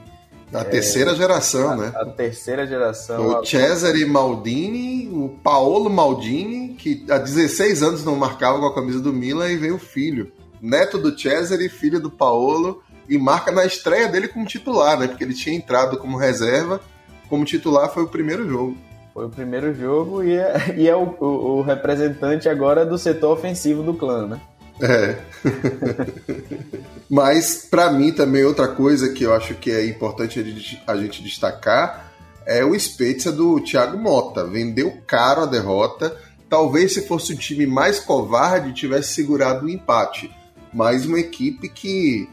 a 0.54 0.60
é, 0.60 0.64
terceira 0.66 1.16
geração, 1.16 1.72
a, 1.72 1.76
né? 1.76 1.91
A 1.96 2.06
terceira 2.06 2.68
geração. 2.68 3.39
O 3.39 3.46
Cesare 3.46 4.06
Maldini, 4.06 5.10
o 5.12 5.30
Paolo 5.44 5.89
Maldini, 5.89 6.76
que 6.76 7.04
há 7.10 7.18
16 7.18 7.82
anos 7.82 8.06
não 8.06 8.16
marcava 8.16 8.60
com 8.60 8.68
a 8.68 8.76
camisa 8.76 9.00
do 9.00 9.12
Milan, 9.12 9.50
e 9.50 9.58
veio 9.58 9.76
o 9.76 9.80
filho. 9.80 10.32
Neto 10.62 11.00
do 11.00 11.18
Cesare, 11.20 11.68
filho 11.70 12.00
do 12.00 12.12
Paolo, 12.12 12.84
e 13.08 13.18
marca 13.18 13.51
na 13.51 13.66
estreia 13.66 14.08
dele 14.08 14.28
como 14.28 14.45
titular, 14.45 14.99
né? 14.99 15.08
Porque 15.08 15.24
ele 15.24 15.34
tinha 15.34 15.56
entrado 15.56 15.97
como 15.97 16.18
reserva, 16.18 16.82
como 17.30 17.45
titular 17.45 17.89
foi 17.93 18.04
o 18.04 18.08
primeiro 18.08 18.47
jogo. 18.47 18.78
Foi 19.14 19.26
o 19.26 19.30
primeiro 19.30 19.74
jogo 19.74 20.24
e 20.24 20.36
é, 20.36 20.74
e 20.78 20.88
é 20.88 20.95
o, 20.95 21.16
o, 21.20 21.58
o 21.58 21.62
representante 21.62 22.49
agora 22.49 22.86
do 22.86 22.97
setor 22.97 23.38
ofensivo 23.38 23.84
do 23.84 23.93
clã, 23.93 24.28
né? 24.28 24.41
É. 24.82 25.18
Mas, 27.10 27.68
para 27.70 27.91
mim, 27.91 28.12
também 28.12 28.43
outra 28.43 28.68
coisa 28.68 29.14
que 29.14 29.24
eu 29.24 29.34
acho 29.34 29.54
que 29.56 29.72
é 29.72 29.86
importante 29.86 30.39
a 30.88 30.95
gente 30.95 31.22
destacar 31.22 32.12
é 32.45 32.64
o 32.66 32.78
Spezia 32.78 33.32
do 33.32 33.60
Thiago 33.60 33.97
Mota. 33.97 34.45
Vendeu 34.45 34.91
caro 35.06 35.43
a 35.43 35.45
derrota. 35.45 36.16
Talvez 36.49 36.93
se 36.93 37.08
fosse 37.08 37.34
um 37.34 37.38
time 37.38 37.66
mais 37.66 37.99
covarde 37.99 38.74
tivesse 38.74 39.14
segurado 39.14 39.66
o 39.66 39.70
empate. 39.70 40.34
Mas 40.74 41.06
uma 41.06 41.20
equipe 41.20 41.70
que, 41.70 42.28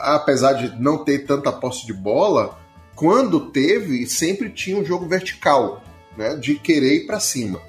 apesar 0.00 0.54
de 0.54 0.80
não 0.80 1.04
ter 1.04 1.20
tanta 1.20 1.52
posse 1.52 1.86
de 1.86 1.92
bola, 1.92 2.58
quando 2.94 3.50
teve, 3.50 4.06
sempre 4.06 4.50
tinha 4.50 4.76
um 4.76 4.84
jogo 4.84 5.06
vertical, 5.06 5.82
né, 6.16 6.36
de 6.36 6.54
querer 6.56 6.96
ir 6.96 7.06
para 7.06 7.20
cima. 7.20 7.60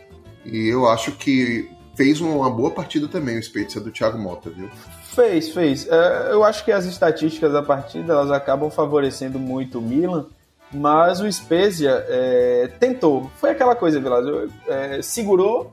E 0.45 0.67
eu 0.67 0.87
acho 0.87 1.11
que 1.13 1.69
fez 1.95 2.19
uma 2.19 2.49
boa 2.49 2.71
partida 2.71 3.07
também 3.07 3.37
o 3.37 3.43
Spezia 3.43 3.79
do 3.79 3.91
Thiago 3.91 4.17
Mota, 4.17 4.49
viu? 4.49 4.69
Fez, 5.13 5.49
fez. 5.49 5.87
É, 5.87 6.29
eu 6.31 6.43
acho 6.43 6.65
que 6.65 6.71
as 6.71 6.85
estatísticas 6.85 7.51
da 7.51 7.61
partida 7.61 8.13
elas 8.13 8.31
acabam 8.31 8.71
favorecendo 8.71 9.37
muito 9.37 9.79
o 9.79 9.81
Milan, 9.81 10.25
mas 10.73 11.19
o 11.19 11.31
Spezia 11.31 12.05
é, 12.07 12.69
tentou. 12.79 13.29
Foi 13.37 13.51
aquela 13.51 13.75
coisa, 13.75 13.99
Vilas, 13.99 14.49
é, 14.67 15.01
segurou, 15.01 15.71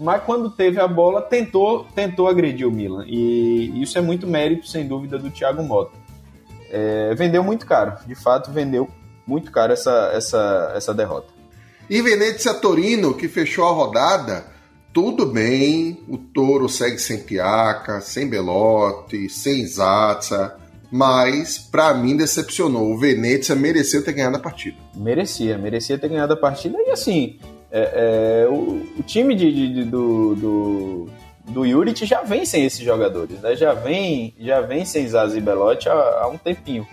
mas 0.00 0.22
quando 0.24 0.50
teve 0.50 0.80
a 0.80 0.88
bola 0.88 1.20
tentou, 1.20 1.84
tentou 1.94 2.26
agredir 2.26 2.66
o 2.66 2.72
Milan. 2.72 3.04
E 3.06 3.82
isso 3.82 3.98
é 3.98 4.00
muito 4.00 4.26
mérito, 4.26 4.66
sem 4.66 4.88
dúvida, 4.88 5.18
do 5.18 5.30
Thiago 5.30 5.62
Mota. 5.62 5.92
É, 6.70 7.14
vendeu 7.14 7.44
muito 7.44 7.66
caro, 7.66 7.98
de 8.06 8.14
fato 8.14 8.50
vendeu 8.50 8.88
muito 9.26 9.52
caro 9.52 9.74
essa, 9.74 10.10
essa, 10.14 10.72
essa 10.74 10.94
derrota. 10.94 11.28
E 11.88 12.00
Venezia 12.00 12.54
Torino, 12.54 13.12
que 13.12 13.28
fechou 13.28 13.66
a 13.68 13.72
rodada, 13.72 14.46
tudo 14.90 15.26
bem, 15.26 16.02
o 16.08 16.16
Toro 16.16 16.66
segue 16.66 16.98
sem 16.98 17.18
Piaca, 17.18 18.00
sem 18.00 18.26
Belotti, 18.26 19.28
sem 19.28 19.66
Zatsa, 19.66 20.56
mas 20.90 21.58
para 21.58 21.92
mim 21.92 22.16
decepcionou. 22.16 22.90
O 22.90 22.98
Venezia 22.98 23.54
mereceu 23.54 24.02
ter 24.02 24.12
ganhado 24.12 24.36
a 24.36 24.40
partida. 24.40 24.78
Merecia, 24.96 25.58
merecia 25.58 25.98
ter 25.98 26.08
ganhado 26.08 26.32
a 26.32 26.36
partida 26.36 26.78
e 26.78 26.90
assim, 26.90 27.38
é, 27.70 28.44
é, 28.44 28.48
o, 28.48 28.86
o, 28.98 29.02
time 29.02 29.34
de, 29.34 29.74
de, 29.74 29.84
do, 29.84 30.34
do, 30.34 31.08
do 31.48 31.68
Juric 31.68 32.04
já 32.04 32.22
vem 32.22 32.44
sem 32.44 32.64
esses 32.64 32.80
jogadores, 32.80 33.40
né? 33.40 33.54
Já 33.56 33.72
vem, 33.74 34.34
já 34.38 34.60
vem 34.60 34.84
sem 34.84 35.06
Zaza 35.06 35.38
e 35.38 35.40
Belotti 35.40 35.88
há, 35.88 35.92
há 35.92 36.28
um 36.28 36.38
tempinho. 36.38 36.86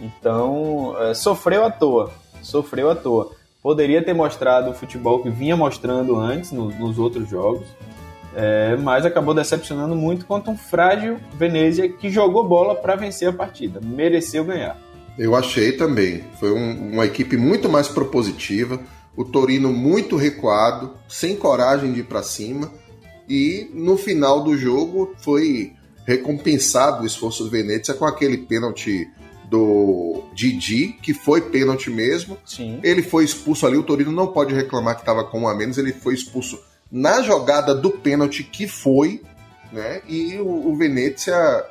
Então, 0.00 0.96
é, 1.00 1.14
sofreu 1.14 1.64
à 1.64 1.70
toa, 1.70 2.12
sofreu 2.42 2.90
à 2.90 2.94
toa 2.94 3.38
poderia 3.62 4.02
ter 4.02 4.14
mostrado 4.14 4.70
o 4.70 4.74
futebol 4.74 5.22
que 5.22 5.30
vinha 5.30 5.56
mostrando 5.56 6.16
antes 6.16 6.52
no, 6.52 6.70
nos 6.70 6.98
outros 6.98 7.28
jogos, 7.28 7.66
é, 8.34 8.76
mas 8.76 9.04
acabou 9.04 9.34
decepcionando 9.34 9.94
muito 9.96 10.26
contra 10.26 10.50
um 10.50 10.56
frágil 10.56 11.18
Venezia 11.34 11.88
que 11.88 12.08
jogou 12.10 12.46
bola 12.46 12.74
para 12.74 12.94
vencer 12.94 13.28
a 13.28 13.32
partida, 13.32 13.80
mereceu 13.82 14.44
ganhar. 14.44 14.76
Eu 15.18 15.34
achei 15.34 15.72
também. 15.72 16.24
Foi 16.38 16.52
um, 16.52 16.92
uma 16.92 17.04
equipe 17.04 17.36
muito 17.36 17.68
mais 17.68 17.88
propositiva, 17.88 18.80
o 19.18 19.24
Torino 19.24 19.72
muito 19.72 20.14
recuado, 20.14 20.94
sem 21.08 21.34
coragem 21.34 21.92
de 21.92 22.00
ir 22.00 22.04
para 22.04 22.22
cima, 22.22 22.72
e 23.28 23.68
no 23.74 23.96
final 23.96 24.44
do 24.44 24.56
jogo 24.56 25.12
foi 25.18 25.72
recompensado 26.06 27.02
o 27.02 27.06
esforço 27.06 27.42
do 27.42 27.50
Venezia 27.50 27.94
com 27.94 28.04
aquele 28.04 28.38
pênalti 28.38 29.10
do 29.50 30.22
Didi, 30.32 30.96
que 31.02 31.12
foi 31.12 31.40
pênalti 31.40 31.90
mesmo. 31.90 32.38
Sim. 32.46 32.78
Ele 32.80 33.02
foi 33.02 33.24
expulso 33.24 33.66
ali, 33.66 33.76
o 33.76 33.82
Torino 33.82 34.12
não 34.12 34.28
pode 34.28 34.54
reclamar 34.54 34.94
que 34.94 35.02
estava 35.02 35.24
com 35.24 35.40
um 35.40 35.48
a 35.48 35.54
menos, 35.54 35.78
ele 35.78 35.92
foi 35.92 36.14
expulso 36.14 36.56
na 36.88 37.20
jogada 37.20 37.74
do 37.74 37.90
pênalti 37.90 38.44
que 38.44 38.68
foi, 38.68 39.20
né? 39.72 40.00
E 40.06 40.36
o, 40.36 40.68
o 40.68 40.76
Venezia 40.76 41.66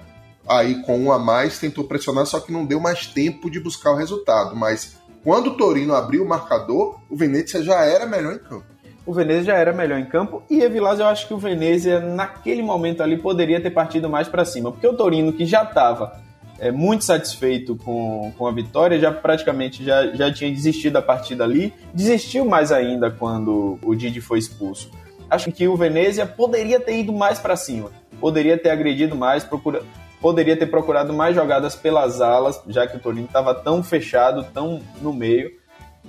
aí 0.45 0.81
com 0.81 0.99
um 0.99 1.13
a 1.13 1.17
mais 1.17 1.59
tentou 1.59 1.85
pressionar, 1.85 2.25
só 2.25 2.41
que 2.41 2.51
não 2.51 2.65
deu 2.65 2.81
mais 2.81 3.07
tempo 3.07 3.49
de 3.49 3.57
buscar 3.57 3.91
o 3.91 3.95
resultado, 3.95 4.53
mas 4.53 4.97
quando 5.23 5.47
o 5.47 5.57
Torino 5.57 5.93
abriu 5.93 6.23
o 6.23 6.27
marcador, 6.27 6.99
o 7.09 7.15
Venezia 7.15 7.61
já 7.61 7.83
era 7.83 8.05
melhor 8.05 8.33
em 8.33 8.39
campo. 8.39 8.65
O 9.05 9.13
Venezia 9.13 9.43
já 9.43 9.55
era 9.55 9.71
melhor 9.71 9.99
em 9.99 10.05
campo 10.05 10.43
e 10.49 10.61
Evilás, 10.61 10.99
eu 10.99 11.07
acho 11.07 11.27
que 11.27 11.33
o 11.33 11.37
Venezia 11.37 11.99
naquele 11.99 12.61
momento 12.61 13.01
ali 13.01 13.17
poderia 13.17 13.61
ter 13.61 13.71
partido 13.71 14.09
mais 14.09 14.27
para 14.27 14.43
cima, 14.43 14.71
porque 14.71 14.87
o 14.87 14.93
Torino 14.93 15.31
que 15.31 15.45
já 15.45 15.63
estava 15.63 16.19
é, 16.59 16.71
muito 16.71 17.03
satisfeito 17.03 17.75
com, 17.75 18.33
com 18.37 18.47
a 18.47 18.51
vitória, 18.51 18.99
já 18.99 19.11
praticamente 19.11 19.83
já, 19.83 20.07
já 20.07 20.31
tinha 20.31 20.51
desistido 20.51 20.93
da 20.93 21.01
partida 21.01 21.43
ali, 21.43 21.73
desistiu 21.93 22.45
mais 22.45 22.71
ainda 22.71 23.09
quando 23.09 23.79
o 23.83 23.95
Didi 23.95 24.19
foi 24.19 24.39
expulso. 24.39 24.91
Acho 25.29 25.51
que 25.51 25.67
o 25.67 25.75
Venezia 25.75 26.25
poderia 26.25 26.79
ter 26.79 26.99
ido 26.99 27.11
mais 27.11 27.39
para 27.39 27.55
cima, 27.55 27.91
poderia 28.19 28.57
ter 28.57 28.69
agredido 28.69 29.15
mais, 29.15 29.43
procura, 29.43 29.83
poderia 30.21 30.57
ter 30.57 30.67
procurado 30.67 31.13
mais 31.13 31.35
jogadas 31.35 31.75
pelas 31.75 32.21
alas, 32.21 32.61
já 32.67 32.87
que 32.87 32.97
o 32.97 32.99
Torino 32.99 33.25
estava 33.25 33.53
tão 33.53 33.83
fechado, 33.83 34.45
tão 34.53 34.81
no 35.01 35.13
meio. 35.13 35.51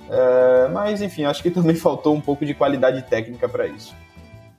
É, 0.09 0.67
mas 0.71 1.01
enfim, 1.01 1.25
acho 1.25 1.43
que 1.43 1.51
também 1.51 1.75
faltou 1.75 2.15
um 2.15 2.21
pouco 2.21 2.45
de 2.45 2.53
qualidade 2.53 3.01
técnica 3.03 3.47
para 3.47 3.67
isso. 3.67 3.93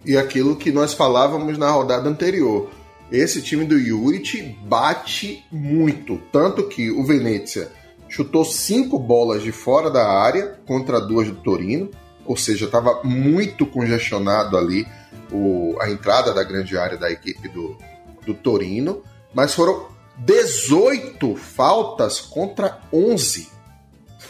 E 0.04 0.16
aquilo 0.16 0.56
que 0.56 0.72
nós 0.72 0.94
falávamos 0.94 1.58
na 1.58 1.70
rodada 1.70 2.08
anterior 2.08 2.70
esse 3.10 3.42
time 3.42 3.64
do 3.64 3.78
Juric 3.78 4.56
bate 4.62 5.44
muito. 5.50 6.18
Tanto 6.30 6.68
que 6.68 6.90
o 6.90 7.04
Venezia 7.04 7.68
chutou 8.08 8.44
cinco 8.44 8.98
bolas 8.98 9.42
de 9.42 9.50
fora 9.50 9.90
da 9.90 10.08
área 10.08 10.58
contra 10.64 11.00
duas 11.00 11.28
do 11.28 11.34
Torino, 11.34 11.90
ou 12.24 12.36
seja, 12.36 12.66
estava 12.66 13.02
muito 13.02 13.66
congestionado 13.66 14.56
ali 14.56 14.86
o, 15.32 15.76
a 15.80 15.90
entrada 15.90 16.32
da 16.32 16.44
grande 16.44 16.78
área 16.78 16.96
da 16.96 17.10
equipe 17.10 17.48
do, 17.48 17.76
do 18.24 18.32
Torino, 18.32 19.02
mas 19.34 19.54
foram 19.54 19.88
18 20.18 21.36
faltas 21.36 22.20
contra 22.20 22.78
11. 22.92 23.48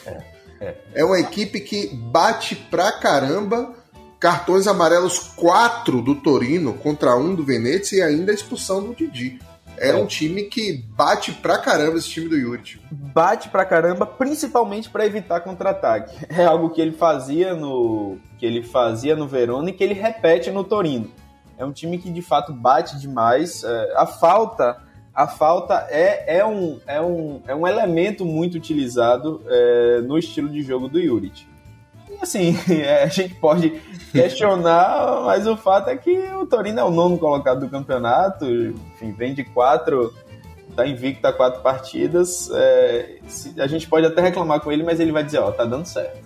É, 0.06 0.22
é. 0.60 0.76
é 0.94 1.04
uma 1.04 1.18
equipe 1.18 1.60
que 1.60 1.88
bate 1.94 2.54
pra 2.54 2.92
caramba 2.92 3.74
cartões 4.20 4.66
amarelos 4.66 5.18
quatro 5.34 6.02
do 6.02 6.14
Torino 6.14 6.74
contra 6.74 7.16
um 7.16 7.34
do 7.34 7.42
Venezia 7.42 8.00
e 8.00 8.02
ainda 8.02 8.30
a 8.30 8.34
expulsão 8.34 8.82
do 8.82 8.94
Didi. 8.94 9.38
É, 9.78 9.88
é 9.88 9.96
um 9.96 10.04
time 10.04 10.42
que 10.42 10.84
bate 10.94 11.32
pra 11.32 11.56
caramba 11.56 11.96
esse 11.96 12.10
time 12.10 12.28
do 12.28 12.36
Yuri. 12.36 12.78
Bate 12.92 13.48
pra 13.48 13.64
caramba, 13.64 14.04
principalmente 14.04 14.90
para 14.90 15.06
evitar 15.06 15.40
contra-ataque. 15.40 16.14
É 16.28 16.44
algo 16.44 16.70
que 16.70 16.80
ele 16.80 16.92
fazia 16.92 17.54
no 17.54 18.18
que 18.38 18.44
ele 18.44 18.62
fazia 18.62 19.16
no 19.16 19.26
Verona 19.26 19.70
e 19.70 19.72
que 19.72 19.82
ele 19.82 19.94
repete 19.94 20.50
no 20.50 20.64
Torino. 20.64 21.10
É 21.56 21.64
um 21.64 21.72
time 21.72 21.98
que 21.98 22.10
de 22.10 22.22
fato 22.22 22.52
bate 22.52 22.98
demais. 22.98 23.64
É, 23.64 23.94
a 23.96 24.06
falta 24.06 24.82
a 25.14 25.26
falta 25.26 25.86
é, 25.90 26.38
é, 26.38 26.46
um, 26.46 26.78
é, 26.86 27.00
um, 27.00 27.42
é 27.46 27.54
um 27.54 27.66
elemento 27.66 28.24
muito 28.24 28.56
utilizado 28.56 29.42
é, 29.46 30.00
no 30.02 30.18
estilo 30.18 30.48
de 30.48 30.62
jogo 30.62 30.88
do 30.88 31.02
Juric 31.02 31.50
assim, 32.20 32.56
é, 32.68 33.02
a 33.02 33.06
gente 33.06 33.34
pode 33.34 33.80
questionar, 34.12 35.22
mas 35.24 35.46
o 35.46 35.56
fato 35.56 35.90
é 35.90 35.96
que 35.96 36.10
o 36.34 36.46
Torino 36.46 36.80
é 36.80 36.84
o 36.84 36.90
nono 36.90 37.18
colocado 37.18 37.60
do 37.60 37.68
campeonato, 37.68 38.44
enfim, 38.46 39.12
vem 39.12 39.34
de 39.34 39.44
quatro, 39.44 40.14
tá 40.76 40.86
invicto 40.86 41.26
a 41.26 41.32
quatro 41.32 41.62
partidas. 41.62 42.50
É, 42.52 43.18
a 43.58 43.66
gente 43.66 43.88
pode 43.88 44.06
até 44.06 44.20
reclamar 44.20 44.60
com 44.60 44.70
ele, 44.70 44.82
mas 44.82 45.00
ele 45.00 45.12
vai 45.12 45.24
dizer, 45.24 45.38
ó, 45.38 45.50
tá 45.50 45.64
dando 45.64 45.86
certo. 45.86 46.18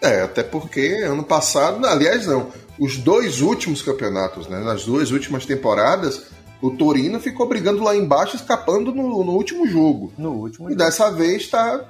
É, 0.00 0.22
até 0.22 0.42
porque 0.42 1.02
ano 1.04 1.24
passado, 1.24 1.84
aliás, 1.86 2.26
não, 2.26 2.48
os 2.78 2.98
dois 2.98 3.40
últimos 3.40 3.80
campeonatos, 3.80 4.46
né, 4.48 4.60
nas 4.60 4.84
duas 4.84 5.10
últimas 5.10 5.46
temporadas, 5.46 6.26
o 6.66 6.76
Torino 6.76 7.20
ficou 7.20 7.48
brigando 7.48 7.82
lá 7.82 7.96
embaixo, 7.96 8.36
escapando 8.36 8.94
no, 8.94 9.24
no 9.24 9.32
último 9.32 9.66
jogo. 9.66 10.12
No 10.16 10.32
último. 10.32 10.68
E 10.68 10.72
jogo. 10.72 10.84
dessa 10.84 11.10
vez 11.10 11.42
está, 11.42 11.84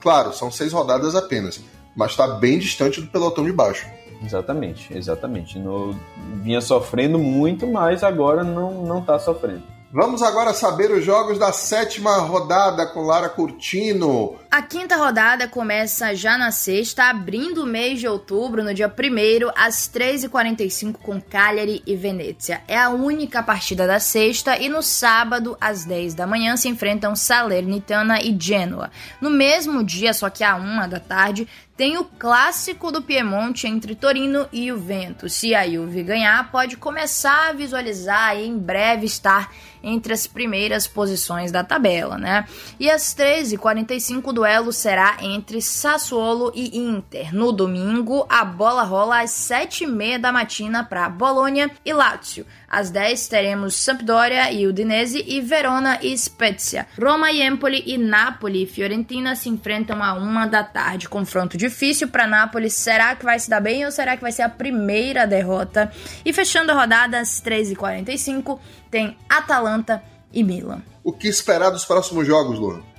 claro, 0.00 0.32
são 0.32 0.50
seis 0.50 0.72
rodadas 0.72 1.14
apenas 1.14 1.60
mas 1.94 2.12
está 2.12 2.26
bem 2.26 2.58
distante 2.58 3.00
do 3.00 3.06
pelotão 3.06 3.44
de 3.44 3.52
baixo. 3.52 3.86
Exatamente, 4.24 4.96
exatamente. 4.96 5.58
No, 5.58 5.94
vinha 6.42 6.60
sofrendo 6.60 7.18
muito, 7.18 7.66
mas 7.66 8.04
agora 8.04 8.44
não 8.44 8.84
não 8.84 9.00
está 9.00 9.18
sofrendo. 9.18 9.62
Vamos 9.92 10.22
agora 10.22 10.54
saber 10.54 10.90
os 10.90 11.04
jogos 11.04 11.38
da 11.38 11.52
sétima 11.52 12.16
rodada 12.18 12.86
com 12.86 13.02
Lara 13.02 13.28
Curtino. 13.28 14.36
A 14.52 14.60
quinta 14.60 14.96
rodada 14.96 15.48
começa 15.48 16.14
já 16.14 16.36
na 16.36 16.52
sexta, 16.52 17.04
abrindo 17.04 17.62
o 17.62 17.66
mês 17.66 18.00
de 18.00 18.06
outubro, 18.06 18.62
no 18.62 18.74
dia 18.74 18.86
1 18.86 19.50
às 19.56 19.88
3h45 19.88 20.92
com 20.98 21.18
Cagliari 21.18 21.82
e 21.86 21.96
Venezia. 21.96 22.60
É 22.68 22.78
a 22.78 22.90
única 22.90 23.42
partida 23.42 23.86
da 23.86 23.98
sexta 23.98 24.58
e 24.58 24.68
no 24.68 24.82
sábado, 24.82 25.56
às 25.58 25.86
10 25.86 26.12
da 26.12 26.26
manhã, 26.26 26.54
se 26.58 26.68
enfrentam 26.68 27.16
Salernitana 27.16 28.20
e 28.20 28.36
Genoa. 28.38 28.90
No 29.22 29.30
mesmo 29.30 29.82
dia, 29.82 30.12
só 30.12 30.28
que 30.28 30.44
à 30.44 30.54
1 30.54 30.86
da 30.86 31.00
tarde, 31.00 31.48
tem 31.74 31.96
o 31.96 32.04
clássico 32.04 32.92
do 32.92 33.00
Piemonte 33.00 33.66
entre 33.66 33.94
Torino 33.94 34.46
e 34.52 34.68
Juventus. 34.68 35.32
Se 35.32 35.54
a 35.54 35.66
Juve 35.66 36.02
ganhar, 36.02 36.50
pode 36.52 36.76
começar 36.76 37.48
a 37.48 37.52
visualizar 37.52 38.36
e 38.36 38.46
em 38.46 38.58
breve 38.58 39.06
estar 39.06 39.50
entre 39.82 40.12
as 40.12 40.26
primeiras 40.26 40.86
posições 40.86 41.50
da 41.50 41.64
tabela, 41.64 42.16
né? 42.16 42.46
E 42.78 42.88
às 42.88 43.14
13h45 43.14 44.32
do 44.32 44.41
duelo 44.42 44.72
será 44.72 45.18
entre 45.20 45.62
Sassuolo 45.62 46.50
e 46.52 46.76
Inter. 46.76 47.32
No 47.32 47.52
domingo, 47.52 48.26
a 48.28 48.44
bola 48.44 48.82
rola 48.82 49.20
às 49.20 49.30
7h30 49.30 50.18
da 50.18 50.32
matina 50.32 50.82
para 50.82 51.08
Bologna 51.08 51.70
e 51.84 51.92
Lazio. 51.92 52.44
Às 52.68 52.90
10 52.90 53.28
teremos 53.28 53.76
Sampdoria 53.76 54.50
e 54.50 54.66
Udinese 54.66 55.24
e 55.28 55.40
Verona 55.40 56.00
e 56.02 56.18
Spezia. 56.18 56.88
Roma 57.00 57.30
e 57.30 57.40
Empoli 57.40 57.84
e 57.86 57.96
Napoli 57.96 58.64
e 58.64 58.66
Fiorentina 58.66 59.36
se 59.36 59.48
enfrentam 59.48 60.02
a 60.02 60.14
uma 60.14 60.44
da 60.44 60.64
tarde. 60.64 61.08
Confronto 61.08 61.56
difícil 61.56 62.08
para 62.08 62.26
Napoli. 62.26 62.68
Será 62.68 63.14
que 63.14 63.24
vai 63.24 63.38
se 63.38 63.48
dar 63.48 63.60
bem 63.60 63.84
ou 63.84 63.92
será 63.92 64.16
que 64.16 64.22
vai 64.22 64.32
ser 64.32 64.42
a 64.42 64.48
primeira 64.48 65.24
derrota? 65.24 65.92
E 66.24 66.32
fechando 66.32 66.72
a 66.72 66.74
rodada 66.74 67.20
às 67.20 67.40
3h45 67.40 68.58
tem 68.90 69.16
Atalanta 69.28 70.02
e 70.32 70.42
Milan. 70.42 70.82
O 71.04 71.12
que 71.12 71.28
esperar 71.28 71.70
dos 71.70 71.84
próximos 71.84 72.26
jogos, 72.26 72.58
Luan? 72.58 72.91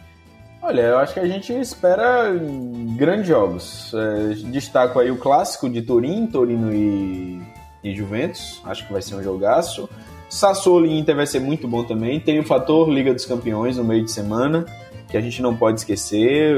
Olha, 0.63 0.81
eu 0.81 0.97
acho 0.97 1.13
que 1.13 1.19
a 1.19 1.27
gente 1.27 1.53
espera 1.53 2.31
grandes 2.97 3.27
jogos. 3.27 3.93
É, 3.93 4.33
destaco 4.49 4.97
aí 4.97 5.11
o 5.11 5.17
clássico 5.17 5.69
de 5.69 5.81
Turim, 5.81 6.25
Torino 6.25 6.73
e 6.73 7.41
e 7.83 7.93
Juventus. 7.93 8.61
Acho 8.63 8.87
que 8.87 8.93
vai 8.93 9.01
ser 9.01 9.15
um 9.15 9.23
jogaço. 9.23 9.89
Sassuolo 10.29 10.85
e 10.85 10.97
Inter 10.97 11.15
vai 11.15 11.27
ser 11.27 11.39
muito 11.39 11.67
bom 11.67 11.83
também. 11.83 12.19
Tem 12.19 12.39
o 12.39 12.43
fator 12.43 12.89
Liga 12.89 13.13
dos 13.13 13.25
Campeões 13.25 13.77
no 13.77 13.83
meio 13.83 14.03
de 14.03 14.11
semana, 14.11 14.65
que 15.09 15.17
a 15.17 15.21
gente 15.21 15.41
não 15.41 15.55
pode 15.55 15.81
esquecer. 15.81 16.55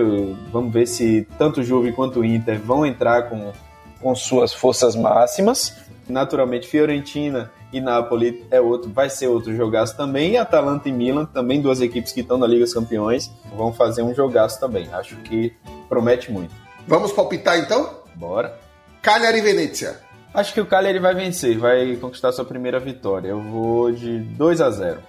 Vamos 0.52 0.72
ver 0.72 0.88
se 0.88 1.28
tanto 1.38 1.64
Juve 1.64 1.92
quanto 1.92 2.24
Inter 2.24 2.60
vão 2.60 2.86
entrar 2.86 3.24
com, 3.24 3.52
com 4.00 4.16
suas 4.16 4.54
forças 4.54 4.96
máximas. 4.96 5.76
Naturalmente, 6.08 6.68
Fiorentina 6.68 7.52
e 7.76 7.82
Napoli 7.82 8.46
é 8.50 8.62
outro, 8.62 8.90
vai 8.90 9.10
ser 9.10 9.28
outro 9.28 9.54
jogaço 9.54 9.98
também. 9.98 10.32
E 10.32 10.38
Atalanta 10.38 10.88
e 10.88 10.94
Milan, 10.94 11.26
também 11.26 11.62
duas 11.62 11.82
equipes 11.82 12.14
que 12.14 12.22
estão 12.22 12.38
na 12.38 12.48
Liga 12.48 12.64
dos 12.64 12.74
Campeões, 12.74 13.30
vão 13.54 13.74
fazer 13.74 14.02
um 14.02 14.16
jogaço 14.16 14.58
também. 14.62 14.88
Acho 14.94 15.18
que 15.18 15.54
promete 15.90 16.32
muito. 16.32 16.56
Vamos 16.88 17.12
palpitar 17.12 17.60
então? 17.60 18.00
Bora. 18.16 18.58
Cagliari 19.02 19.40
e 19.40 19.42
Venezia. 19.42 20.00
Acho 20.34 20.54
que 20.54 20.62
o 20.62 20.66
Cagliari 20.66 21.00
vai 21.00 21.14
vencer, 21.14 21.58
vai 21.58 21.98
conquistar 21.98 22.32
sua 22.32 22.46
primeira 22.46 22.80
vitória. 22.80 23.28
Eu 23.28 23.42
vou 23.42 23.92
de 23.92 24.20
2 24.20 24.62
a 24.62 24.72
0. 24.72 25.02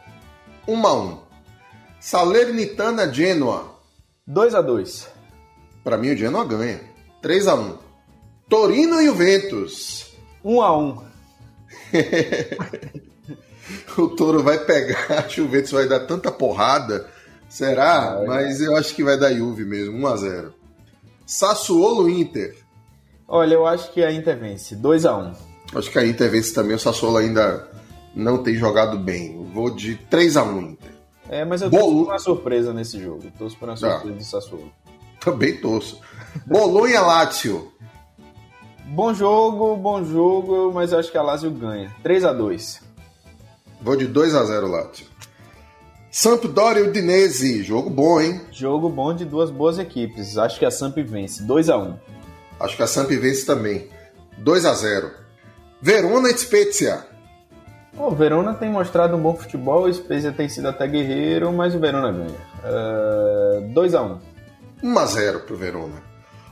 1 0.67 0.87
a 0.87 0.95
1. 0.95 1.19
Salernitana 2.01 3.13
Genoa. 3.13 3.77
2 4.27 4.57
a 4.57 4.61
2. 4.61 5.09
Para 5.85 5.97
mim 5.97 6.11
o 6.11 6.17
Genoa 6.17 6.45
ganha. 6.45 6.81
3 7.23 7.47
a 7.47 7.55
1. 7.55 7.79
Torino 8.49 9.01
e 9.01 9.07
Juventus. 9.07 10.17
1 10.45 10.61
a 10.61 10.77
1. 10.77 11.16
o 13.99 14.09
Toro 14.09 14.43
vai 14.43 14.59
pegar, 14.59 15.27
o 15.27 15.31
Juventus 15.31 15.73
vai 15.73 15.89
dar 15.89 16.01
tanta 16.01 16.31
porrada. 16.31 17.07
Será? 17.49 18.23
Mas 18.27 18.61
eu 18.61 18.77
acho 18.77 18.95
que 18.95 19.05
vai 19.05 19.19
dar 19.19 19.33
Juve 19.33 19.65
mesmo, 19.65 19.97
1 19.99 20.07
a 20.07 20.17
0. 20.17 20.55
Sassuolo 21.25 22.09
Inter. 22.09 22.57
Olha, 23.29 23.55
eu 23.55 23.67
acho 23.67 23.93
que 23.93 24.03
a 24.03 24.13
Inter 24.13 24.39
vence. 24.39 24.77
2x1. 24.77 25.35
Acho 25.75 25.91
que 25.91 25.99
a 25.99 26.07
Inter 26.07 26.31
vence 26.31 26.53
também. 26.53 26.77
O 26.77 26.79
Sassuolo 26.79 27.19
ainda 27.19 27.69
não 28.15 28.43
tem 28.43 28.55
jogado 28.55 28.99
bem. 28.99 29.45
vou 29.53 29.71
de 29.71 29.97
3x1 30.11 30.73
Inter. 30.73 30.91
É, 31.29 31.45
mas 31.45 31.63
eu 31.63 31.71
torço 31.71 31.87
por 31.87 32.05
uma 32.05 32.19
surpresa 32.19 32.73
nesse 32.73 33.01
jogo. 33.01 33.25
Torço 33.37 33.57
por 33.57 33.69
uma 33.69 33.77
surpresa 33.77 34.15
ah. 34.15 34.19
do 34.19 34.25
Sassuolo. 34.25 34.73
Também 35.21 35.57
torço. 35.57 36.01
Bolonha 36.47 37.01
Lazio. 37.01 37.73
Bom 38.87 39.13
jogo, 39.13 39.77
bom 39.77 40.05
jogo, 40.05 40.71
mas 40.73 40.93
eu 40.93 41.01
acho 41.01 41.11
que 41.11 41.19
a 41.19 41.23
Lazio 41.23 41.51
ganha. 41.51 41.93
3x2. 42.05 42.81
Vou 43.83 43.97
de 43.97 44.07
2x0 44.07 44.71
Lazio. 44.71 45.07
Sampdoria 46.11 46.85
e 46.85 46.89
Udinese. 46.89 47.65
Jogo 47.65 47.91
bom, 47.91 48.21
hein? 48.21 48.41
Jogo 48.53 48.89
bom 48.89 49.13
de 49.13 49.25
duas 49.25 49.51
boas 49.51 49.79
equipes. 49.79 50.39
Acho 50.39 50.59
que 50.59 50.65
a 50.65 50.71
Samp 50.71 50.97
vence. 50.99 51.43
2x1. 51.43 51.95
Acho 52.61 52.77
que 52.77 52.83
a 52.83 52.87
Samp 52.87 53.11
vence 53.11 53.45
também. 53.45 53.89
2 54.39 54.65
a 54.65 54.73
0 54.73 55.11
Verona 55.83 56.31
e 56.31 56.39
Spezia. 56.39 57.05
O 57.99 58.11
Verona 58.11 58.55
tem 58.55 58.71
mostrado 58.71 59.17
um 59.17 59.21
bom 59.21 59.35
futebol, 59.35 59.85
o 59.85 59.93
Spezia 59.93 60.31
tem 60.31 60.49
sido 60.49 60.69
até 60.69 60.87
guerreiro, 60.87 61.53
mas 61.53 61.75
o 61.75 61.81
Verona 61.81 62.13
ganha. 62.13 63.63
Uh, 63.63 63.73
2 63.73 63.95
a 63.95 64.03
1 64.03 64.19
1 64.83 64.99
a 64.99 65.07
0 65.07 65.41
pro 65.41 65.57
Verona. 65.57 66.06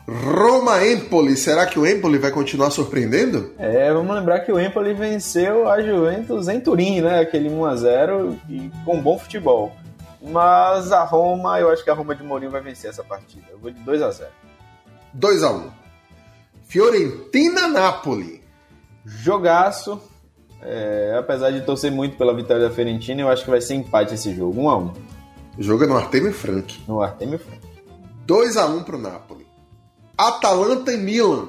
Roma 0.06 0.86
Empoli, 0.86 1.34
será 1.34 1.64
que 1.64 1.78
o 1.78 1.86
Empoli 1.86 2.18
vai 2.18 2.30
continuar 2.30 2.70
surpreendendo? 2.70 3.54
É, 3.58 3.90
vamos 3.90 4.14
lembrar 4.14 4.40
que 4.40 4.52
o 4.52 4.60
Empoli 4.60 4.92
venceu 4.92 5.66
a 5.66 5.80
Juventus 5.80 6.46
em 6.46 6.60
Turim, 6.60 7.00
né? 7.00 7.20
Aquele 7.20 7.48
1 7.48 7.64
a 7.64 7.76
0 7.76 8.38
e 8.48 8.70
com 8.84 9.00
bom 9.00 9.18
futebol. 9.18 9.72
Mas 10.20 10.92
a 10.92 11.04
Roma, 11.04 11.58
eu 11.58 11.70
acho 11.70 11.82
que 11.82 11.90
a 11.90 11.94
Roma 11.94 12.14
de 12.14 12.22
Mourinho 12.22 12.50
vai 12.50 12.60
vencer 12.60 12.90
essa 12.90 13.02
partida. 13.02 13.46
Eu 13.50 13.58
vou 13.58 13.70
de 13.70 13.80
2 13.80 14.02
a 14.02 14.10
0. 14.10 14.30
2 15.14 15.42
a 15.42 15.50
1. 15.52 15.70
Fiorentina-Napoli. 16.66 18.42
Jogaço. 19.06 20.00
É, 20.60 21.14
apesar 21.18 21.50
de 21.50 21.62
torcer 21.62 21.90
muito 21.90 22.16
pela 22.16 22.34
vitória 22.34 22.68
da 22.68 22.74
Fiorentina, 22.74 23.22
eu 23.22 23.28
acho 23.28 23.44
que 23.44 23.50
vai 23.50 23.60
ser 23.60 23.74
empate 23.74 24.14
esse 24.14 24.34
jogo, 24.34 24.62
1 24.62 24.68
a 24.70 24.78
1 24.78 24.92
O 25.58 25.62
jogo 25.62 25.84
é 25.84 25.86
no 25.86 25.96
Artemio 25.96 26.32
Frank. 26.32 26.82
No 26.88 27.02
Artemio 27.02 27.38
Frank. 27.38 27.60
2 28.26 28.56
a 28.56 28.66
1 28.66 28.82
pro 28.82 28.98
Napoli. 28.98 29.43
Atalanta 30.16 30.92
e 30.92 30.96
Milan. 30.96 31.48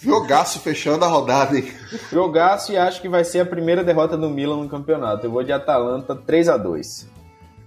Jogaço 0.00 0.58
fechando 0.58 1.04
a 1.04 1.08
rodada, 1.08 1.56
hein? 1.56 1.72
Jogaço 2.10 2.72
e 2.72 2.76
acho 2.76 3.00
que 3.00 3.08
vai 3.08 3.24
ser 3.24 3.40
a 3.40 3.46
primeira 3.46 3.84
derrota 3.84 4.16
do 4.16 4.28
Milan 4.28 4.56
no 4.56 4.68
campeonato. 4.68 5.26
Eu 5.26 5.30
vou 5.30 5.44
de 5.44 5.52
Atalanta 5.52 6.14
3 6.16 6.48
a 6.48 6.56
2 6.56 7.08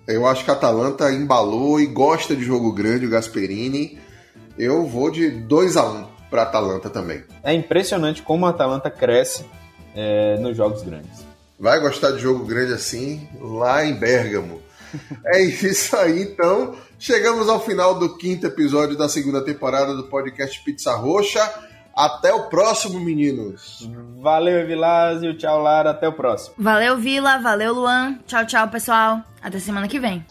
Eu 0.08 0.28
acho 0.28 0.44
que 0.44 0.52
a 0.52 0.54
Atalanta 0.54 1.12
embalou 1.12 1.80
e 1.80 1.86
gosta 1.86 2.36
de 2.36 2.44
jogo 2.44 2.74
grande, 2.74 3.06
o 3.06 3.10
Gasperini. 3.10 3.98
Eu 4.58 4.86
vou 4.86 5.10
de 5.10 5.32
2 5.32 5.78
a 5.78 5.90
1 5.90 6.06
para 6.30 6.44
Atalanta 6.44 6.90
também. 6.90 7.24
É 7.42 7.54
impressionante 7.54 8.22
como 8.22 8.46
a 8.46 8.50
Atalanta 8.50 8.90
cresce 8.90 9.46
é, 9.96 10.38
nos 10.40 10.58
jogos 10.58 10.84
grandes. 10.84 11.26
Vai 11.58 11.80
gostar 11.80 12.12
de 12.12 12.20
jogo 12.20 12.46
grande 12.46 12.74
assim 12.74 13.28
lá 13.40 13.86
em 13.86 13.94
Bergamo. 13.94 14.62
é 15.26 15.42
isso 15.42 15.96
aí, 15.96 16.24
então. 16.24 16.76
Chegamos 17.00 17.48
ao 17.48 17.60
final 17.60 18.00
do 18.00 18.18
quinto 18.18 18.48
episódio 18.48 18.98
da 18.98 19.08
segunda 19.08 19.44
temporada 19.44 19.96
do 19.96 20.04
podcast 20.04 20.64
Pizza 20.64 20.96
Roxa. 20.96 21.42
Até 21.96 22.34
o 22.34 22.44
próximo, 22.44 23.00
meninos. 23.00 23.90
Valeu, 24.20 24.66
Vilásio. 24.68 25.36
Tchau, 25.38 25.62
Lara. 25.62 25.92
Até 25.92 26.08
o 26.08 26.14
próximo. 26.14 26.56
Valeu, 26.58 26.98
Vila. 26.98 27.38
Valeu, 27.40 27.74
Luan. 27.74 28.20
Tchau, 28.28 28.46
tchau, 28.46 28.68
pessoal. 28.70 29.22
Até 29.42 29.60
semana 29.60 29.88
que 29.88 30.00
vem. 30.00 30.26